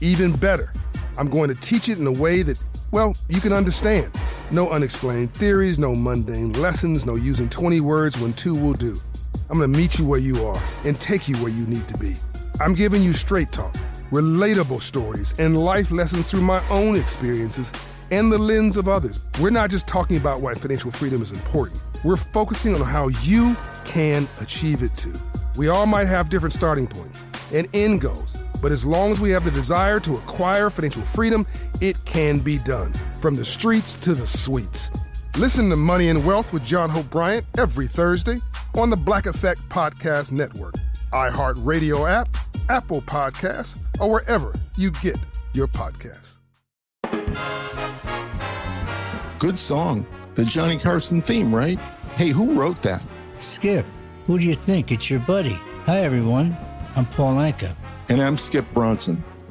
Even 0.00 0.32
better, 0.32 0.72
I'm 1.18 1.28
going 1.28 1.48
to 1.48 1.54
teach 1.56 1.88
it 1.88 1.98
in 1.98 2.06
a 2.06 2.12
way 2.12 2.42
that, 2.42 2.58
well, 2.92 3.16
you 3.28 3.40
can 3.40 3.52
understand. 3.52 4.10
No 4.50 4.70
unexplained 4.70 5.34
theories, 5.34 5.78
no 5.78 5.94
mundane 5.94 6.52
lessons, 6.54 7.04
no 7.04 7.16
using 7.16 7.48
20 7.48 7.80
words 7.80 8.18
when 8.18 8.32
two 8.32 8.54
will 8.54 8.74
do. 8.74 8.94
I'm 9.52 9.60
to 9.60 9.68
meet 9.68 9.98
you 9.98 10.06
where 10.06 10.18
you 10.18 10.46
are 10.46 10.62
and 10.86 10.98
take 10.98 11.28
you 11.28 11.36
where 11.36 11.50
you 11.50 11.66
need 11.66 11.86
to 11.88 11.98
be. 11.98 12.14
I'm 12.58 12.72
giving 12.72 13.02
you 13.02 13.12
straight 13.12 13.52
talk, 13.52 13.74
relatable 14.10 14.80
stories, 14.80 15.38
and 15.38 15.62
life 15.62 15.90
lessons 15.90 16.30
through 16.30 16.40
my 16.40 16.66
own 16.70 16.96
experiences 16.96 17.70
and 18.10 18.32
the 18.32 18.38
lens 18.38 18.78
of 18.78 18.88
others. 18.88 19.20
We're 19.38 19.50
not 19.50 19.68
just 19.68 19.86
talking 19.86 20.16
about 20.16 20.40
why 20.40 20.54
financial 20.54 20.90
freedom 20.90 21.20
is 21.20 21.32
important, 21.32 21.82
we're 22.02 22.16
focusing 22.16 22.74
on 22.74 22.80
how 22.80 23.08
you 23.08 23.54
can 23.84 24.26
achieve 24.40 24.82
it 24.82 24.94
too. 24.94 25.12
We 25.54 25.68
all 25.68 25.84
might 25.84 26.06
have 26.06 26.30
different 26.30 26.54
starting 26.54 26.86
points 26.86 27.26
and 27.52 27.68
end 27.74 28.00
goals, 28.00 28.34
but 28.62 28.72
as 28.72 28.86
long 28.86 29.12
as 29.12 29.20
we 29.20 29.28
have 29.32 29.44
the 29.44 29.50
desire 29.50 30.00
to 30.00 30.14
acquire 30.14 30.70
financial 30.70 31.02
freedom, 31.02 31.46
it 31.82 32.02
can 32.06 32.38
be 32.38 32.56
done. 32.56 32.94
From 33.20 33.34
the 33.34 33.44
streets 33.44 33.98
to 33.98 34.14
the 34.14 34.26
suites. 34.26 34.88
Listen 35.36 35.68
to 35.68 35.76
Money 35.76 36.08
and 36.08 36.24
Wealth 36.24 36.54
with 36.54 36.64
John 36.64 36.88
Hope 36.88 37.10
Bryant 37.10 37.44
every 37.58 37.86
Thursday 37.86 38.40
on 38.76 38.90
the 38.90 38.96
Black 38.96 39.26
Effect 39.26 39.60
Podcast 39.68 40.32
Network, 40.32 40.74
iHeartRadio 41.12 42.08
app, 42.10 42.28
Apple 42.68 43.02
Podcasts, 43.02 43.78
or 44.00 44.10
wherever 44.10 44.52
you 44.76 44.90
get 44.90 45.18
your 45.52 45.68
podcasts. 45.68 46.38
Good 49.38 49.58
song. 49.58 50.06
The 50.34 50.44
Johnny 50.44 50.78
Carson 50.78 51.20
theme, 51.20 51.54
right? 51.54 51.78
Hey, 52.14 52.28
who 52.28 52.52
wrote 52.52 52.80
that? 52.82 53.04
Skip, 53.38 53.84
who 54.26 54.38
do 54.38 54.44
you 54.46 54.54
think? 54.54 54.92
It's 54.92 55.10
your 55.10 55.20
buddy. 55.20 55.58
Hi, 55.84 56.00
everyone. 56.00 56.56
I'm 56.94 57.06
Paul 57.06 57.32
Anka. 57.32 57.74
And 58.08 58.22
I'm 58.22 58.36
Skip 58.36 58.64
Bronson. 58.72 59.22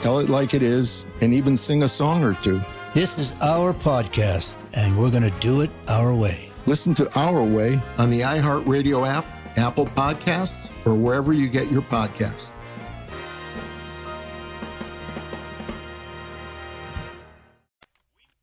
tell 0.00 0.18
it 0.18 0.28
like 0.28 0.54
it 0.54 0.62
is, 0.62 1.06
and 1.20 1.32
even 1.34 1.56
sing 1.56 1.82
a 1.82 1.88
song 1.88 2.22
or 2.22 2.34
two. 2.34 2.60
This 2.94 3.18
is 3.18 3.32
our 3.40 3.74
podcast, 3.74 4.56
and 4.74 4.96
we're 4.98 5.10
going 5.10 5.22
to 5.22 5.38
do 5.40 5.60
it 5.60 5.70
our 5.88 6.14
way. 6.14 6.50
Listen 6.66 6.94
to 6.96 7.18
Our 7.18 7.44
Way 7.44 7.80
on 7.98 8.10
the 8.10 8.20
iHeartRadio 8.22 9.06
app, 9.06 9.24
Apple 9.56 9.86
Podcasts, 9.86 10.70
or 10.84 10.94
wherever 10.94 11.32
you 11.32 11.48
get 11.48 11.70
your 11.70 11.82
podcasts. 11.82 12.50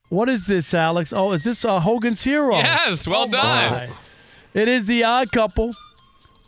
What 0.10 0.30
is 0.30 0.46
this, 0.46 0.74
Alex? 0.74 1.12
Oh, 1.12 1.32
is 1.32 1.44
this 1.44 1.66
uh, 1.66 1.80
Hogan's 1.80 2.24
Hero? 2.24 2.56
Yes, 2.58 3.08
well 3.08 3.24
Oh, 3.24 3.28
done. 3.32 3.90
my. 3.90 3.90
It 4.54 4.68
is 4.68 4.86
the 4.86 5.04
Odd 5.04 5.32
Couple 5.32 5.74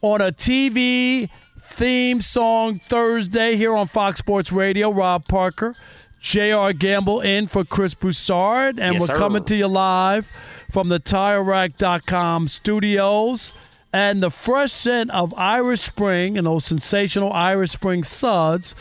on 0.02 0.22
a 0.22 0.32
TV 0.32 1.30
theme 1.76 2.22
song 2.22 2.80
Thursday 2.88 3.58
here 3.58 3.76
on 3.76 3.86
Fox 3.88 4.20
Sports 4.20 4.50
Radio. 4.52 4.90
Rob 4.92 5.28
Parker, 5.28 5.76
J.R. 6.22 6.72
Gamble 6.72 7.20
in 7.20 7.48
for 7.48 7.66
Chris 7.66 7.94
Broussard, 7.94 8.80
and 8.80 8.94
Yes, 8.94 9.02
we're 9.02 9.08
sir. 9.08 9.16
coming 9.18 9.44
to 9.44 9.58
you 9.58 9.68
live 9.68 10.32
from 10.72 10.88
the 10.88 11.02
TireRack.com 11.02 12.48
studios. 12.48 13.52
And 13.92 14.24
the 14.24 14.32
fresh 14.32 14.72
scent 14.72 15.12
of 15.12 15.34
Irish 15.38 15.82
Spring 15.82 16.38
and 16.38 16.48
those 16.48 16.64
sensational 16.66 17.32
Irish 17.34 17.72
Spring 17.72 18.04
suds 18.06 18.74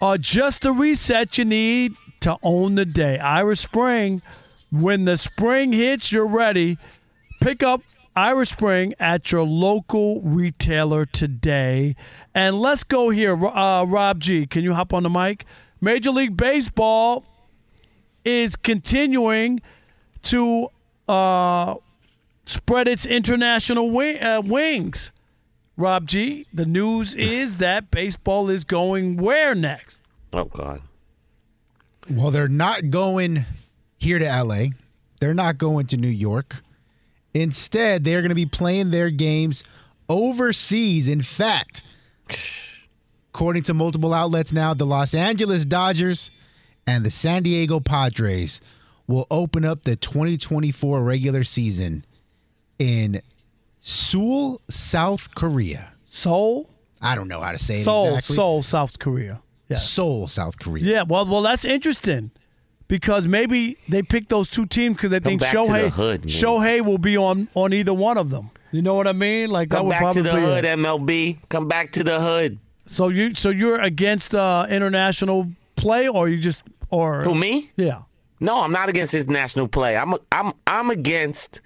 are 0.00 0.18
just 0.18 0.60
the 0.62 0.72
reset 0.72 1.38
you 1.38 1.44
need 1.46 1.94
to 2.20 2.36
own 2.42 2.74
the 2.74 2.84
day. 2.84 3.18
Irish 3.18 3.60
Spring, 3.60 4.20
when 4.70 5.06
the 5.06 5.16
spring 5.16 5.72
hits, 5.72 6.12
you're 6.12 6.26
ready. 6.26 6.76
Pick 7.40 7.62
up 7.62 7.82
Irish 8.16 8.50
Spring 8.50 8.94
at 8.98 9.30
your 9.30 9.42
local 9.42 10.20
retailer 10.22 11.04
today. 11.04 11.94
And 12.34 12.60
let's 12.60 12.84
go 12.84 13.10
here. 13.10 13.34
Uh, 13.46 13.84
Rob 13.84 14.20
G, 14.20 14.46
can 14.46 14.64
you 14.64 14.74
hop 14.74 14.92
on 14.92 15.02
the 15.04 15.10
mic? 15.10 15.44
Major 15.80 16.10
League 16.10 16.36
Baseball 16.36 17.24
is 18.24 18.56
continuing 18.56 19.60
to 20.22 20.68
uh, 21.08 21.76
spread 22.44 22.88
its 22.88 23.06
international 23.06 23.86
wi- 23.86 24.18
uh, 24.18 24.40
wings. 24.40 25.12
Rob 25.76 26.06
G, 26.08 26.46
the 26.52 26.66
news 26.66 27.14
is 27.16 27.58
that 27.58 27.90
baseball 27.90 28.50
is 28.50 28.64
going 28.64 29.16
where 29.16 29.54
next? 29.54 30.00
Oh 30.32 30.44
God. 30.46 30.82
Well, 32.10 32.30
they're 32.30 32.48
not 32.48 32.90
going 32.90 33.44
here 33.98 34.18
to 34.18 34.42
LA. 34.42 34.66
They're 35.20 35.34
not 35.34 35.58
going 35.58 35.86
to 35.88 35.96
New 35.96 36.08
York. 36.08 36.62
Instead, 37.34 38.04
they're 38.04 38.20
going 38.20 38.30
to 38.30 38.34
be 38.34 38.46
playing 38.46 38.90
their 38.90 39.10
games 39.10 39.64
overseas. 40.08 41.08
In 41.08 41.22
fact, 41.22 41.82
according 43.32 43.62
to 43.64 43.74
multiple 43.74 44.14
outlets 44.14 44.52
now, 44.52 44.74
the 44.74 44.86
Los 44.86 45.14
Angeles 45.14 45.64
Dodgers 45.64 46.30
and 46.86 47.04
the 47.04 47.10
San 47.10 47.42
Diego 47.42 47.80
Padres 47.80 48.60
will 49.06 49.26
open 49.30 49.64
up 49.64 49.82
the 49.82 49.96
2024 49.96 51.02
regular 51.02 51.44
season 51.44 52.04
in 52.78 53.20
Seoul, 53.80 54.60
South 54.68 55.34
Korea. 55.34 55.92
Seoul? 56.04 56.68
I 57.00 57.14
don't 57.14 57.28
know 57.28 57.40
how 57.40 57.52
to 57.52 57.58
say 57.58 57.80
it 57.80 57.84
Seoul, 57.84 58.08
exactly. 58.08 58.36
Seoul, 58.36 58.62
South 58.62 58.98
Korea. 58.98 59.40
Yeah. 59.68 59.76
Seoul, 59.76 60.28
South 60.28 60.58
Korea. 60.58 60.84
Yeah, 60.84 61.02
well, 61.02 61.26
well, 61.26 61.42
that's 61.42 61.64
interesting 61.64 62.30
because 62.88 63.26
maybe 63.26 63.76
they 63.88 64.02
picked 64.02 64.30
those 64.30 64.48
two 64.48 64.66
teams 64.66 64.96
because 64.96 65.10
they 65.10 65.20
Come 65.20 65.38
think 65.38 65.42
to 65.42 65.46
the 65.46 65.56
Shohei 65.56 65.90
hood. 65.90 66.22
Shohei 66.22 66.80
will 66.84 66.98
be 66.98 67.16
on 67.16 67.48
on 67.54 67.72
either 67.72 67.94
one 67.94 68.18
of 68.18 68.30
them. 68.30 68.50
You 68.72 68.82
know 68.82 68.94
what 68.94 69.06
I 69.06 69.12
mean? 69.12 69.50
Like 69.50 69.68
that 69.70 69.76
Come 69.76 69.86
would 69.86 69.90
back 69.92 70.00
to 70.00 70.04
probably 70.04 70.22
the 70.22 70.32
be 70.34 70.40
hood, 70.40 70.64
it. 70.64 70.78
MLB. 70.78 71.48
Come 71.48 71.68
back 71.68 71.92
to 71.92 72.04
the 72.04 72.20
hood. 72.20 72.58
So 72.86 73.08
you 73.08 73.34
so 73.34 73.50
you're 73.50 73.80
against 73.80 74.34
uh, 74.34 74.66
international 74.68 75.52
play, 75.76 76.08
or 76.08 76.28
you 76.28 76.38
just 76.38 76.62
or 76.90 77.22
Who 77.22 77.34
me? 77.34 77.70
Yeah. 77.76 78.02
No, 78.40 78.62
I'm 78.62 78.72
not 78.72 78.88
against 78.88 79.14
international 79.14 79.68
play. 79.68 79.96
I'm 79.96 80.14
I'm 80.32 80.52
I'm 80.66 80.90
against 80.90 81.60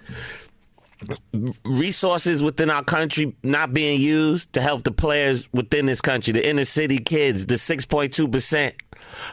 resources 1.65 2.41
within 2.41 2.69
our 2.69 2.83
country 2.83 3.35
not 3.43 3.73
being 3.73 3.99
used 3.99 4.53
to 4.53 4.61
help 4.61 4.83
the 4.83 4.91
players 4.91 5.51
within 5.53 5.85
this 5.85 6.01
country, 6.01 6.31
the 6.33 6.47
inner 6.47 6.63
city 6.63 6.97
kids, 6.97 7.45
the 7.45 7.55
6.2 7.55 8.31
percent 8.31 8.75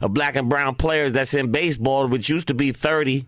of 0.00 0.14
black 0.14 0.36
and 0.36 0.48
brown 0.48 0.74
players 0.74 1.12
that's 1.12 1.34
in 1.34 1.50
baseball, 1.52 2.06
which 2.08 2.28
used 2.28 2.48
to 2.48 2.54
be 2.54 2.72
30. 2.72 3.26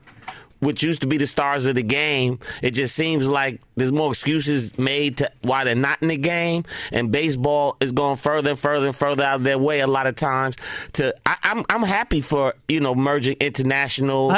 Which 0.61 0.81
used 0.85 1.01
to 1.01 1.09
be 1.09 1.17
the 1.17 1.27
stars 1.27 1.67
of 1.67 1.75
the 1.75 1.83
game. 1.83 2.39
It 2.63 2.71
just 2.71 2.95
seems 2.95 3.29
like 3.29 3.61
there's 3.75 3.91
more 3.91 4.11
excuses 4.13 4.79
made 4.79 5.17
to 5.17 5.29
why 5.41 5.65
they're 5.65 5.75
not 5.75 6.01
in 6.03 6.07
the 6.07 6.17
game, 6.17 6.63
and 6.93 7.11
baseball 7.11 7.77
is 7.81 7.91
going 7.91 8.15
further 8.15 8.51
and 8.51 8.59
further 8.59 8.87
and 8.87 8.95
further 8.95 9.25
out 9.25 9.35
of 9.39 9.43
their 9.43 9.59
way 9.59 9.81
a 9.81 9.89
lot 9.89 10.07
of 10.07 10.15
times. 10.15 10.57
To 10.93 11.13
I, 11.27 11.37
I'm 11.43 11.65
I'm 11.69 11.83
happy 11.83 12.21
for 12.21 12.55
you 12.69 12.79
know 12.79 12.95
merging 12.95 13.35
international 13.41 14.33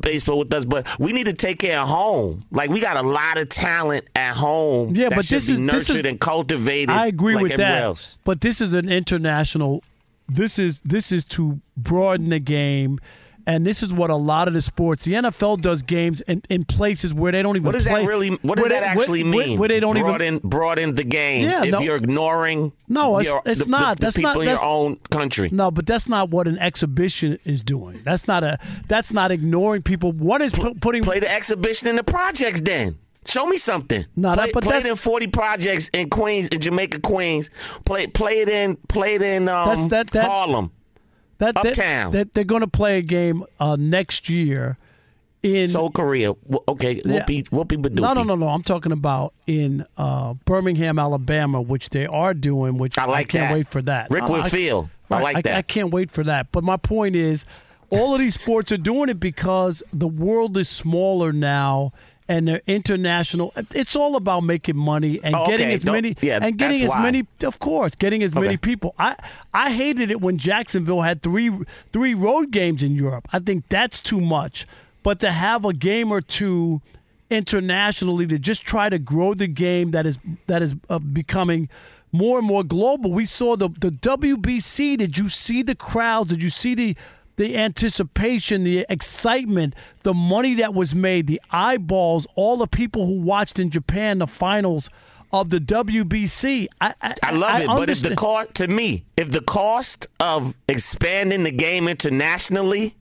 baseball 0.00 0.40
with 0.40 0.52
us, 0.52 0.64
but 0.64 0.84
we 0.98 1.12
need 1.12 1.26
to 1.26 1.32
take 1.32 1.60
care 1.60 1.78
of 1.78 1.86
home. 1.86 2.44
Like 2.50 2.68
we 2.70 2.80
got 2.80 2.96
a 2.96 3.06
lot 3.06 3.38
of 3.38 3.48
talent 3.48 4.08
at 4.16 4.34
home. 4.34 4.96
Yeah, 4.96 5.10
that 5.10 5.14
but 5.16 5.26
this 5.28 5.46
be 5.46 5.52
is- 5.52 5.58
this 5.60 5.60
nurtured 5.60 6.06
is- 6.06 6.10
and 6.10 6.20
cultivated. 6.20 6.90
I 6.90 7.06
agree 7.06 7.34
like 7.36 7.44
with 7.44 7.52
everywhere 7.52 7.72
that. 7.72 7.84
Else. 7.84 8.18
But 8.24 8.40
this 8.40 8.60
is 8.60 8.72
an 8.72 8.88
international. 8.90 9.84
This 10.28 10.58
is 10.58 10.78
this 10.80 11.12
is 11.12 11.24
to 11.24 11.60
broaden 11.76 12.28
the 12.30 12.38
game, 12.38 12.98
and 13.46 13.66
this 13.66 13.82
is 13.82 13.92
what 13.92 14.08
a 14.08 14.16
lot 14.16 14.48
of 14.48 14.54
the 14.54 14.62
sports. 14.62 15.04
The 15.04 15.12
NFL 15.14 15.60
does 15.60 15.82
games 15.82 16.20
in, 16.22 16.42
in 16.48 16.64
places 16.64 17.12
where 17.12 17.32
they 17.32 17.42
don't 17.42 17.56
even. 17.56 17.66
What 17.66 17.72
does 17.74 17.82
play, 17.82 18.02
that 18.02 18.08
really? 18.08 18.28
What 18.42 18.56
does 18.58 18.68
that 18.68 18.80
they- 18.80 18.86
actually 18.86 19.22
where- 19.24 19.46
mean? 19.46 19.58
Where, 19.58 19.68
they 19.68 19.80
don't 19.80 19.96
even. 19.96 20.06
broaden, 20.08 20.38
broaden 20.38 20.94
the 20.94 21.04
game. 21.04 21.46
Yeah, 21.48 21.64
if 21.64 21.70
no. 21.72 21.80
you're 21.80 21.96
ignoring 21.96 22.72
No, 22.88 23.18
it's, 23.18 23.26
your- 23.28 23.42
it's 23.44 23.64
the- 23.64 23.70
not. 23.70 23.96
the, 23.98 24.02
that's 24.02 24.16
the 24.16 24.20
people 24.22 24.34
not. 24.34 24.40
in 24.42 24.48
your 24.48 24.64
own 24.64 24.96
country. 25.10 25.48
No, 25.52 25.70
but 25.70 25.86
that's 25.86 26.08
not 26.08 26.30
what 26.30 26.46
an 26.48 26.58
exhibition 26.58 27.38
is 27.44 27.62
doing. 27.62 28.00
That's 28.04 28.26
not 28.28 28.44
a. 28.44 28.58
That's 28.88 29.12
not 29.12 29.30
ignoring 29.32 29.82
people. 29.82 30.12
One 30.12 30.40
is 30.40 30.52
pu- 30.52 30.74
putting. 30.76 31.02
Play 31.02 31.18
the 31.18 31.30
exhibition 31.30 31.88
in 31.88 31.96
the 31.96 32.04
projects. 32.04 32.60
Then 32.60 32.96
show 33.26 33.46
me 33.46 33.56
something. 33.56 34.04
No, 34.16 34.34
play, 34.34 34.46
that- 34.46 34.54
but 34.54 34.62
play 34.64 34.72
that's- 34.72 34.84
it 34.86 34.90
in 34.90 34.96
forty 34.96 35.26
projects 35.26 35.88
in 35.92 36.10
Queens, 36.10 36.48
in 36.48 36.60
Jamaica, 36.60 37.00
Queens. 37.00 37.50
Play 37.84 38.06
play 38.06 38.40
it 38.40 38.48
in 38.48 38.76
play 38.88 39.14
it 39.14 39.22
in 39.22 39.48
um, 39.48 39.68
That's- 39.68 39.86
that- 39.88 40.10
that- 40.10 40.28
Harlem. 40.30 40.70
That, 41.38 41.56
that- 41.56 41.66
Uptown. 41.66 42.12
That, 42.12 42.34
they're 42.34 42.44
going 42.44 42.60
to 42.60 42.68
play 42.68 42.98
a 42.98 43.02
game 43.02 43.44
uh, 43.58 43.76
next 43.76 44.28
year 44.28 44.78
in 45.42 45.66
Seoul, 45.66 45.90
Korea. 45.90 46.34
Okay, 46.68 47.02
Yeah. 47.04 47.24
whoopie 47.24 47.48
badoopie. 47.50 47.98
No, 47.98 48.12
no, 48.12 48.22
no, 48.22 48.36
no. 48.36 48.46
I'm 48.48 48.62
talking 48.62 48.92
about 48.92 49.34
in 49.48 49.84
uh, 49.96 50.34
Birmingham, 50.44 51.00
Alabama, 51.00 51.60
which 51.60 51.90
they 51.90 52.06
are 52.06 52.32
doing. 52.32 52.78
Which 52.78 52.96
I, 52.96 53.06
like 53.06 53.28
can't 53.30 53.48
that. 53.48 53.54
wait 53.54 53.66
for 53.68 53.82
that. 53.82 54.08
Rickwood 54.10 54.42
I- 54.44 54.48
Field. 54.50 54.88
I 55.10 55.14
right, 55.16 55.34
like 55.34 55.44
that. 55.44 55.56
I, 55.56 55.62
can't 55.62 55.90
wait 55.90 56.12
for 56.12 56.22
that. 56.22 56.52
But 56.52 56.62
my 56.62 56.76
point 56.76 57.16
is, 57.16 57.44
all 57.90 58.14
of 58.14 58.20
these 58.20 58.34
sports 58.40 58.70
are 58.70 58.78
doing 58.78 59.08
it 59.08 59.18
because 59.18 59.82
the 59.92 60.06
world 60.08 60.56
is 60.56 60.68
smaller 60.68 61.32
now. 61.32 61.92
And 62.28 62.46
they're 62.48 62.62
international. 62.66 63.52
It's 63.74 63.96
all 63.96 64.16
about 64.16 64.44
making 64.44 64.76
money 64.76 65.20
and 65.22 65.34
Oh, 65.34 65.46
getting 65.48 65.66
okay. 65.66 65.74
as 65.74 65.80
Don't- 65.82 65.94
many 65.94 66.16
yeah, 66.22 66.38
and 66.40 66.56
getting 66.56 66.80
as 66.82 66.88
why. 66.90 67.02
many. 67.02 67.26
Of 67.42 67.58
course, 67.58 67.94
getting 67.96 68.22
as 68.22 68.34
many 68.34 68.56
people. 68.56 68.94
I 68.98 69.16
I 69.52 69.72
hated 69.72 70.10
it 70.10 70.20
when 70.20 70.38
Jacksonville 70.38 71.02
had 71.02 71.20
three 71.22 71.50
three 71.92 72.14
road 72.14 72.50
games 72.52 72.82
in 72.82 72.94
Europe. 72.94 73.28
I 73.32 73.38
think 73.40 73.64
that's 73.68 74.00
too 74.00 74.20
much. 74.20 74.66
But 75.02 75.18
to 75.20 75.32
have 75.32 75.64
a 75.64 75.72
game 75.72 76.12
or 76.12 76.20
two 76.20 76.80
internationally 77.28 78.26
to 78.26 78.38
just 78.38 78.62
try 78.64 78.88
to 78.88 78.98
grow 78.98 79.34
the 79.34 79.46
game 79.48 79.90
that 79.90 80.06
is 80.06 80.18
that 80.46 80.62
is 80.62 80.74
uh, 80.90 80.98
becoming 80.98 81.68
more 82.12 82.38
and 82.38 82.46
more 82.46 82.62
global. 82.62 83.10
We 83.12 83.24
saw 83.24 83.56
the 83.56 83.68
the 83.68 83.90
WBC. 83.90 84.96
Did 84.98 85.18
you 85.18 85.28
see 85.28 85.62
the 85.62 85.74
crowds? 85.74 86.30
Did 86.30 86.42
you 86.42 86.50
see 86.50 86.74
the 86.74 86.96
the 87.36 87.56
anticipation, 87.56 88.64
the 88.64 88.86
excitement, 88.88 89.74
the 90.02 90.14
money 90.14 90.54
that 90.54 90.74
was 90.74 90.94
made, 90.94 91.26
the 91.26 91.40
eyeballs, 91.50 92.26
all 92.34 92.56
the 92.56 92.66
people 92.66 93.06
who 93.06 93.20
watched 93.20 93.58
in 93.58 93.70
Japan 93.70 94.18
the 94.18 94.26
finals 94.26 94.90
of 95.32 95.50
the 95.50 95.58
WBC. 95.58 96.66
I 96.80 96.94
I, 97.00 97.14
I 97.22 97.30
love 97.32 97.60
it, 97.60 97.66
but 97.66 97.90
if 97.90 98.02
the 98.02 98.14
cost 98.14 98.54
to 98.56 98.68
me, 98.68 99.04
if 99.16 99.30
the 99.30 99.40
cost 99.40 100.06
of 100.20 100.54
expanding 100.68 101.44
the 101.44 101.52
game 101.52 101.88
internationally 101.88 102.94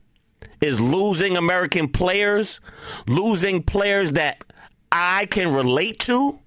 is 0.62 0.80
losing 0.80 1.38
American 1.38 1.88
players, 1.90 2.60
losing 3.08 3.62
players 3.64 4.14
that 4.14 4.44
I 4.92 5.26
can 5.26 5.54
relate 5.54 6.00
to 6.02 6.40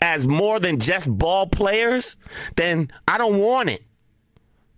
as 0.00 0.26
more 0.26 0.60
than 0.60 0.78
just 0.78 1.10
ball 1.10 1.46
players, 1.46 2.16
then 2.56 2.90
I 3.08 3.18
don't 3.18 3.38
want 3.38 3.70
it. 3.70 3.82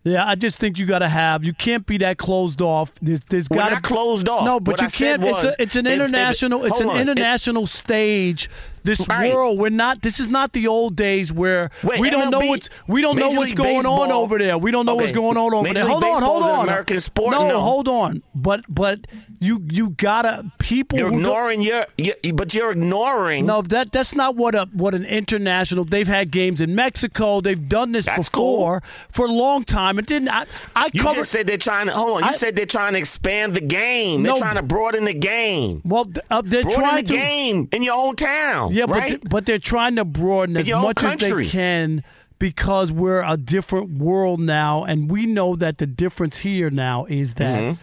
Yeah, 0.07 0.24
I 0.24 0.36
just 0.36 0.61
think 0.61 0.78
you 0.78 0.86
got 0.86 1.00
to 1.00 1.09
have. 1.09 1.42
You 1.42 1.52
can't 1.52 1.84
be 1.84 1.98
that 1.98 2.16
closed 2.16 2.62
off. 2.62 2.92
There's, 3.02 3.18
there's 3.28 3.48
got 3.48 3.72
not 3.72 3.82
closed 3.82 4.28
off. 4.28 4.44
No, 4.44 4.61
but 4.61 4.74
What 4.74 4.80
you 4.80 4.86
I 4.86 4.90
can't. 4.90 5.24
It's, 5.24 5.44
a, 5.44 5.52
it's 5.59 5.74
an 5.74 5.86
if- 5.86 5.94
if- 5.94 6.00
international. 6.00 6.64
it's 6.64 6.78
an 6.78 6.88
on. 6.90 6.96
If- 6.96 7.02
international 7.02 7.66
stage. 7.66 8.48
This 8.84 9.04
Right. 9.09 9.34
world, 9.34 9.59
we're 9.59 9.70
not. 9.70 10.02
This 10.02 10.20
is 10.20 10.28
not 10.28 10.52
the 10.52 10.68
old 10.68 10.94
days 10.94 11.32
where 11.32 11.70
Wait, 11.82 11.98
we 11.98 12.09
don't 12.09 12.30
know 12.30 12.38
what's 12.38 12.68
we 12.86 13.02
don't 13.02 13.16
know 13.18 13.30
what's 13.30 13.48
League 13.50 13.57
going 13.57 13.84
on 13.84 14.12
over 14.12 14.38
there. 14.38 14.57
We 14.59 14.70
don't 14.70 14.86
know 14.86 14.94
what's 14.94 15.11
going 15.11 15.36
on 15.36 15.52
over 15.52 15.64
Major 15.64 15.74
there. 15.74 15.84
League 15.86 15.92
Hold 15.92 16.04
on, 16.04 16.22
hold 16.22 16.42
on. 16.44 16.68
American 16.68 17.00
sport, 17.00 17.32
No, 17.32 17.48
no. 17.48 17.59
hold 17.59 17.88
on. 17.88 18.22
But 18.32 18.61
but 18.68 19.00
you 19.41 19.62
you 19.70 19.91
gotta 19.91 20.45
people. 20.59 20.99
You're 20.99 21.09
ignoring 21.12 21.62
your, 21.62 21.87
you 21.99 22.14
but 22.34 22.55
you're 22.55 22.70
ignoring. 22.70 23.47
No, 23.47 23.62
that 23.62 23.93
that's 23.93 24.14
not 24.14 24.37
what 24.37 24.55
a 24.55 24.68
what 24.72 24.95
an 24.95 25.05
international. 25.05 25.84
They've 25.84 26.07
had 26.07 26.30
games 26.30 26.61
in 26.61 26.74
Mexico. 26.74 27.41
They've 27.41 27.68
done 27.68 27.93
this 27.93 28.07
That's 28.07 28.28
before 28.28 28.82
for 29.11 29.26
a 29.26 29.30
long 29.30 29.64
time. 29.64 29.99
It 29.99 30.07
didn't. 30.07 30.28
I, 30.28 30.47
I 30.74 30.91
You 30.93 31.03
covered. 31.03 31.16
just 31.16 31.32
said 31.32 31.47
they're 31.47 31.59
trying 31.59 31.87
to 31.87 31.93
hold 31.93 32.16
on. 32.16 32.22
You 32.22 32.28
I- 32.28 32.32
said 32.32 32.57
they're 32.57 32.66
trying 32.66 32.93
to 32.95 32.99
expand 32.99 33.55
the 33.55 33.61
game. 33.61 34.22
They're 34.22 34.32
No. 34.34 34.39
trying 34.39 34.57
to 34.57 34.62
broaden 34.62 35.05
the 35.05 35.14
game. 35.14 35.82
well, 35.84 36.11
uh, 36.30 36.43
they're 36.45 36.62
broaden 36.62 36.80
trying 36.80 36.97
the 36.97 37.03
to 37.09 37.14
game 37.16 37.68
in 37.72 37.82
your 37.82 37.95
own 37.97 38.16
town. 38.16 38.72
Yeah, 38.72 38.87
but 38.87 38.97
right. 38.99 39.09
th- 39.09 39.22
but 39.28 39.47
they're 39.47 39.59
trying 39.59 39.97
to 39.97 40.05
broaden 40.05 40.57
In 40.57 40.62
as 40.62 40.70
much 40.70 41.03
as 41.05 41.20
they 41.30 41.47
can 41.47 42.03
because 42.39 42.93
we're 42.93 43.22
a 43.22 43.37
different 43.37 43.99
world 43.99 44.41
now, 44.41 44.84
and 44.84 45.11
we 45.11 45.24
know 45.26 45.57
that 45.57 45.78
the 45.78 45.87
difference 45.87 46.39
here 46.39 46.68
now 46.70 47.07
is 47.07 47.34
that. 47.34 47.62
Mm-hmm. 47.62 47.80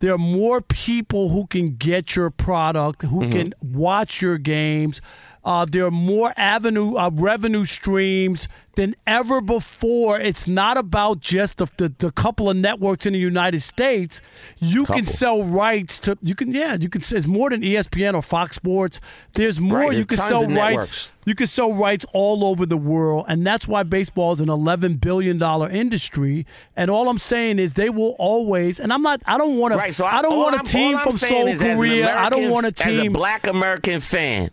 There 0.00 0.14
are 0.14 0.18
more 0.18 0.60
people 0.62 1.28
who 1.28 1.46
can 1.46 1.76
get 1.76 2.16
your 2.16 2.30
product, 2.30 3.02
who 3.02 3.20
Mm-hmm. 3.20 3.32
can 3.32 3.54
watch 3.62 4.20
your 4.22 4.38
games. 4.38 5.00
Uh, 5.44 5.64
there 5.64 5.86
are 5.86 5.90
more 5.90 6.32
avenue 6.36 6.96
uh, 6.96 7.10
revenue 7.12 7.64
streams 7.64 8.46
than 8.76 8.94
ever 9.06 9.40
before. 9.40 10.20
It's 10.20 10.46
not 10.46 10.76
about 10.76 11.20
just 11.20 11.58
the, 11.58 11.66
the, 11.76 11.92
the 11.98 12.12
couple 12.12 12.48
of 12.48 12.56
networks 12.56 13.04
in 13.06 13.12
the 13.14 13.18
United 13.18 13.60
States. 13.60 14.22
You 14.58 14.84
can 14.84 15.04
sell 15.06 15.42
rights 15.42 15.98
to 16.00 16.18
you 16.22 16.34
can 16.34 16.52
yeah 16.52 16.76
you 16.80 16.88
can. 16.88 17.00
It's 17.00 17.26
more 17.26 17.50
than 17.50 17.62
ESPN 17.62 18.14
or 18.14 18.22
Fox 18.22 18.56
Sports. 18.56 19.00
There's 19.32 19.60
more 19.60 19.78
Right, 19.78 19.92
you 19.96 20.04
there's 20.04 20.20
can 20.20 20.28
sell 20.28 20.42
rights. 20.42 20.50
networks. 20.50 21.12
You 21.26 21.34
can 21.34 21.46
sell 21.46 21.72
rights 21.74 22.06
all 22.12 22.44
over 22.44 22.64
the 22.64 22.76
world, 22.78 23.26
and 23.28 23.46
that's 23.46 23.68
why 23.68 23.82
baseball 23.82 24.32
is 24.32 24.40
an 24.40 24.48
eleven 24.48 24.96
billion 24.96 25.36
dollar 25.38 25.68
industry. 25.68 26.46
And 26.76 26.90
all 26.90 27.08
I'm 27.08 27.18
saying 27.18 27.58
is 27.58 27.74
they 27.74 27.90
will 27.90 28.14
always. 28.18 28.78
And 28.80 28.92
I'm 28.92 29.02
not. 29.02 29.20
I 29.26 29.36
don't 29.38 29.58
want 29.58 29.72
to. 29.72 29.78
Right. 29.78 29.92
So 29.94 30.06
I 30.06 30.22
don't 30.22 30.38
want 30.38 30.60
a 30.60 30.64
team 30.70 30.96
I'm 30.96 31.02
from 31.02 31.12
saying 31.12 31.32
Seoul, 31.32 31.46
is 31.48 31.62
as 31.62 31.68
an 31.72 31.76
Korea. 31.76 32.16
I 32.18 32.30
don't 32.30 32.50
want 32.50 32.66
a 32.66 32.72
team. 32.72 33.00
As 33.00 33.06
a 33.06 33.08
black 33.08 33.46
American 33.46 34.00
fan, 34.00 34.50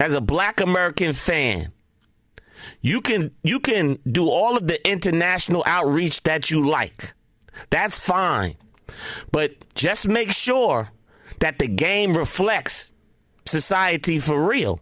as 0.00 0.14
a 0.14 0.20
black 0.20 0.60
American 0.60 1.12
fan, 1.12 1.72
you 2.80 3.00
can 3.00 3.30
you 3.42 3.60
can 3.60 3.98
do 4.10 4.28
all 4.28 4.56
of 4.56 4.66
the 4.66 4.88
international 4.88 5.62
outreach 5.66 6.22
that 6.22 6.50
you 6.50 6.66
like. 6.66 7.12
That's 7.70 7.98
fine. 7.98 8.56
But 9.32 9.52
just 9.74 10.08
make 10.08 10.32
sure 10.32 10.90
that 11.40 11.58
the 11.58 11.68
game 11.68 12.14
reflects 12.14 12.92
society 13.44 14.18
for 14.18 14.48
real. 14.48 14.80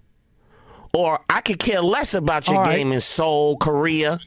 Or 0.95 1.21
I 1.29 1.41
could 1.41 1.59
care 1.59 1.81
less 1.81 2.15
about 2.15 2.49
your 2.49 2.59
right. 2.59 2.77
game 2.77 2.93
in 2.93 3.01
Seoul, 3.01 3.57
Korea, 3.57 4.19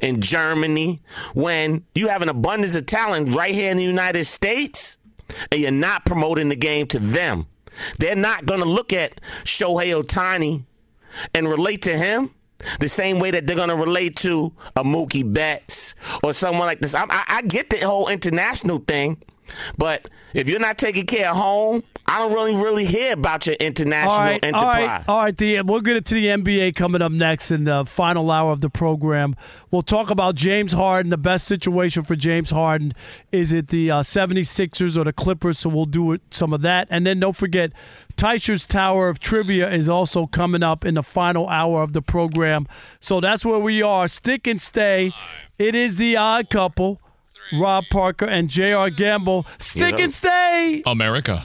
in 0.00 0.20
Germany, 0.20 1.02
when 1.34 1.84
you 1.94 2.08
have 2.08 2.22
an 2.22 2.28
abundance 2.28 2.74
of 2.74 2.86
talent 2.86 3.34
right 3.34 3.54
here 3.54 3.70
in 3.70 3.76
the 3.76 3.84
United 3.84 4.24
States 4.24 4.98
and 5.50 5.60
you're 5.60 5.70
not 5.70 6.04
promoting 6.04 6.48
the 6.48 6.56
game 6.56 6.86
to 6.88 6.98
them. 6.98 7.46
They're 7.98 8.16
not 8.16 8.46
going 8.46 8.60
to 8.60 8.68
look 8.68 8.92
at 8.92 9.20
Shohei 9.44 10.00
Ohtani 10.00 10.64
and 11.34 11.48
relate 11.48 11.82
to 11.82 11.96
him 11.96 12.30
the 12.80 12.88
same 12.88 13.18
way 13.18 13.30
that 13.30 13.46
they're 13.46 13.56
going 13.56 13.68
to 13.68 13.76
relate 13.76 14.16
to 14.16 14.52
a 14.76 14.82
Mookie 14.82 15.30
Betts 15.30 15.94
or 16.22 16.32
someone 16.32 16.66
like 16.66 16.80
this. 16.80 16.94
I, 16.94 17.04
I, 17.08 17.24
I 17.28 17.42
get 17.42 17.70
the 17.70 17.78
whole 17.78 18.08
international 18.08 18.78
thing, 18.78 19.22
but 19.78 20.08
if 20.34 20.48
you're 20.48 20.60
not 20.60 20.78
taking 20.78 21.06
care 21.06 21.30
of 21.30 21.36
home, 21.36 21.82
I 22.08 22.20
don't 22.20 22.32
really, 22.32 22.54
really 22.54 22.84
hear 22.84 23.14
about 23.14 23.46
your 23.46 23.56
international 23.56 24.12
All 24.12 24.20
right, 24.20 24.44
enterprise. 24.44 24.86
right, 24.86 25.08
all 25.08 25.22
right. 25.24 25.36
The, 25.36 25.62
we'll 25.62 25.80
get 25.80 25.96
into 25.96 26.14
the 26.14 26.26
NBA 26.26 26.76
coming 26.76 27.02
up 27.02 27.10
next 27.10 27.50
in 27.50 27.64
the 27.64 27.84
final 27.84 28.30
hour 28.30 28.52
of 28.52 28.60
the 28.60 28.70
program. 28.70 29.34
We'll 29.72 29.82
talk 29.82 30.10
about 30.10 30.36
James 30.36 30.72
Harden. 30.72 31.10
The 31.10 31.18
best 31.18 31.48
situation 31.48 32.04
for 32.04 32.14
James 32.14 32.50
Harden 32.50 32.92
is 33.32 33.50
it 33.50 33.68
the 33.68 33.90
uh, 33.90 34.02
76ers 34.02 34.96
or 34.96 35.02
the 35.02 35.12
Clippers? 35.12 35.58
So 35.58 35.68
we'll 35.68 35.86
do 35.86 36.12
it, 36.12 36.22
some 36.30 36.52
of 36.52 36.62
that. 36.62 36.86
And 36.90 37.06
then 37.06 37.18
don't 37.18 37.36
forget, 37.36 37.72
Teicher's 38.16 38.66
Tower 38.68 39.08
of 39.08 39.18
Trivia 39.18 39.68
is 39.70 39.88
also 39.88 40.26
coming 40.26 40.62
up 40.62 40.84
in 40.84 40.94
the 40.94 41.02
final 41.02 41.48
hour 41.48 41.82
of 41.82 41.92
the 41.92 42.02
program. 42.02 42.68
So 43.00 43.20
that's 43.20 43.44
where 43.44 43.58
we 43.58 43.82
are. 43.82 44.06
Stick 44.06 44.46
and 44.46 44.62
stay. 44.62 45.12
It 45.58 45.74
is 45.74 45.96
the 45.96 46.16
odd 46.16 46.50
couple, 46.50 47.00
Rob 47.52 47.84
Parker 47.90 48.26
and 48.26 48.48
J.R. 48.48 48.90
Gamble. 48.90 49.44
Stick 49.58 49.98
and 49.98 50.14
stay. 50.14 50.82
America. 50.86 51.44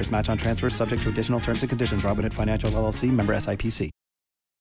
Match 0.09 0.29
on 0.29 0.37
transfers 0.37 0.73
subject 0.73 1.03
to 1.03 1.09
additional 1.09 1.39
terms 1.39 1.61
and 1.61 1.69
conditions. 1.69 2.03
Robinhood 2.03 2.33
Financial 2.33 2.71
LLC 2.71 3.11
member 3.11 3.33
SIPC. 3.33 3.89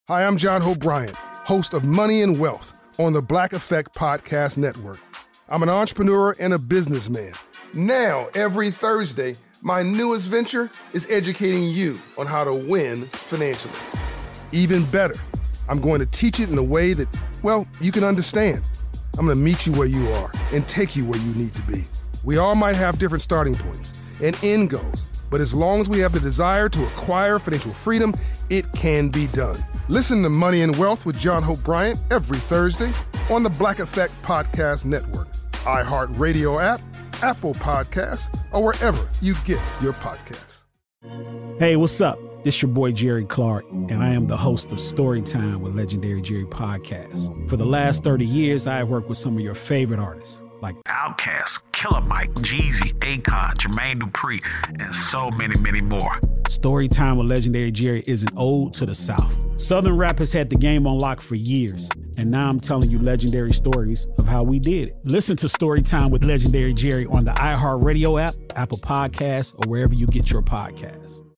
Hi, 0.09 0.25
I'm 0.25 0.37
John 0.37 0.61
Hope 0.61 0.81
Bryant, 0.81 1.15
host 1.15 1.73
of 1.73 1.85
Money 1.85 2.23
and 2.23 2.41
Wealth 2.41 2.75
on 2.99 3.13
the 3.13 3.23
Black 3.23 3.53
Effect 3.53 3.95
Podcast 3.95 4.59
Network. 4.59 4.99
I'm 5.49 5.63
an 5.63 5.69
entrepreneur 5.69 6.35
and 6.41 6.53
a 6.53 6.59
businessman. 6.59 7.33
Now, 7.75 8.29
every 8.35 8.73
Thursday, 8.73 9.37
my 9.63 9.83
newest 9.83 10.27
venture 10.27 10.69
is 10.95 11.09
educating 11.11 11.65
you 11.65 12.01
on 12.19 12.27
how 12.27 12.43
to 12.43 12.53
win 12.53 13.07
financially. 13.07 13.75
Even 14.53 14.85
better, 14.87 15.15
I'm 15.69 15.81
going 15.81 16.01
to 16.01 16.07
teach 16.07 16.41
it 16.41 16.51
in 16.51 16.59
a 16.59 16.63
way 16.63 16.93
that, 16.95 17.09
well, 17.43 17.67
you 17.81 17.93
can 17.93 18.03
understand. 18.03 18.63
I'm 19.19 19.27
going 19.27 19.39
to 19.39 19.43
meet 19.43 19.67
you 19.67 19.73
where 19.73 19.87
you 19.87 20.09
are 20.15 20.33
and 20.53 20.67
take 20.67 20.97
you 20.97 21.05
where 21.05 21.21
you 21.21 21.33
need 21.35 21.53
to 21.53 21.63
be. 21.63 21.85
We 22.25 22.39
all 22.39 22.55
might 22.55 22.75
have 22.75 22.99
different 22.99 23.23
starting 23.23 23.55
points 23.55 23.93
and 24.23 24.37
end 24.43 24.71
goals, 24.71 25.05
but 25.31 25.41
as 25.41 25.55
long 25.55 25.81
as 25.81 25.89
we 25.89 26.01
have 26.01 26.13
the 26.13 26.21
desire 26.21 26.69
to 26.69 26.85
acquire 26.85 27.39
financial 27.39 27.73
freedom, 27.73 28.13
it 28.51 28.71
can 28.73 29.09
be 29.09 29.29
done. 29.29 29.63
Listen 29.89 30.23
to 30.23 30.29
Money 30.29 30.63
and 30.63 30.77
Wealth 30.77 31.07
with 31.07 31.19
John 31.19 31.43
Hope 31.43 31.63
Bryant 31.65 31.99
every 32.11 32.39
Thursday 32.39 32.93
on 33.31 33.43
the 33.43 33.51
Black 33.51 33.79
Effect 33.79 34.21
Podcast 34.23 34.85
Network, 34.85 35.29
iHeartRadio 35.65 36.63
app, 36.63 36.81
Apple 37.23 37.55
Podcasts, 37.55 38.29
or 38.53 38.63
wherever 38.65 39.09
you 39.21 39.35
get 39.45 39.61
your 39.81 39.93
podcasts. 39.95 40.65
Hey, 41.59 41.77
what's 41.77 42.01
up? 42.01 42.19
This 42.43 42.63
your 42.63 42.71
boy 42.71 42.93
Jerry 42.93 43.27
Clark, 43.27 43.67
and 43.71 44.03
I 44.03 44.15
am 44.15 44.27
the 44.27 44.37
host 44.37 44.73
of 44.73 44.79
Storytime 44.79 45.61
with 45.61 45.77
Legendary 45.77 46.23
Jerry 46.23 46.47
Podcast. 46.47 47.49
For 47.51 47.57
the 47.57 47.67
last 47.67 48.03
30 48.03 48.25
years, 48.25 48.67
I 48.67 48.79
have 48.79 48.89
worked 48.89 49.09
with 49.11 49.19
some 49.19 49.35
of 49.37 49.41
your 49.43 49.55
favorite 49.55 50.01
artists 50.01 50.41
like 50.63 50.77
Outkast, 50.85 51.61
Killer 51.73 52.01
Mike, 52.03 52.33
Jeezy, 52.35 52.93
Akon, 53.01 53.55
Jermaine 53.55 53.97
Dupri, 53.97 54.41
and 54.79 54.95
so 54.95 55.29
many, 55.37 55.59
many 55.59 55.81
more. 55.81 56.19
Storytime 56.45 57.17
with 57.17 57.27
Legendary 57.27 57.71
Jerry 57.71 58.03
is 58.07 58.23
an 58.23 58.31
ode 58.37 58.73
to 58.75 58.87
the 58.87 58.95
South. 58.95 59.61
Southern 59.61 59.97
rap 59.97 60.19
has 60.19 60.33
had 60.33 60.51
the 60.51 60.57
game 60.57 60.87
on 60.87 60.99
lock 60.99 61.21
for 61.21 61.37
years, 61.37 61.89
and 62.19 62.31
now 62.31 62.49
I'm 62.49 62.59
telling 62.59 62.91
you 62.91 62.99
legendary 62.99 63.53
stories 63.53 64.07
of 64.19 64.27
how 64.27 64.43
we 64.43 64.59
did 64.59 64.89
it. 64.89 64.97
Listen 65.05 65.37
to 65.37 65.47
Storytime 65.47 66.11
with 66.11 66.25
Legendary 66.25 66.75
Jerry 66.75 67.07
on 67.07 67.25
the 67.25 67.33
iHeartRadio 67.33 68.21
app, 68.21 68.35
Apple 68.57 68.79
Podcasts, 68.79 69.55
or 69.55 69.71
wherever 69.71 69.95
you 69.95 70.07
get 70.07 70.31
your 70.31 70.43
podcasts. 70.43 71.30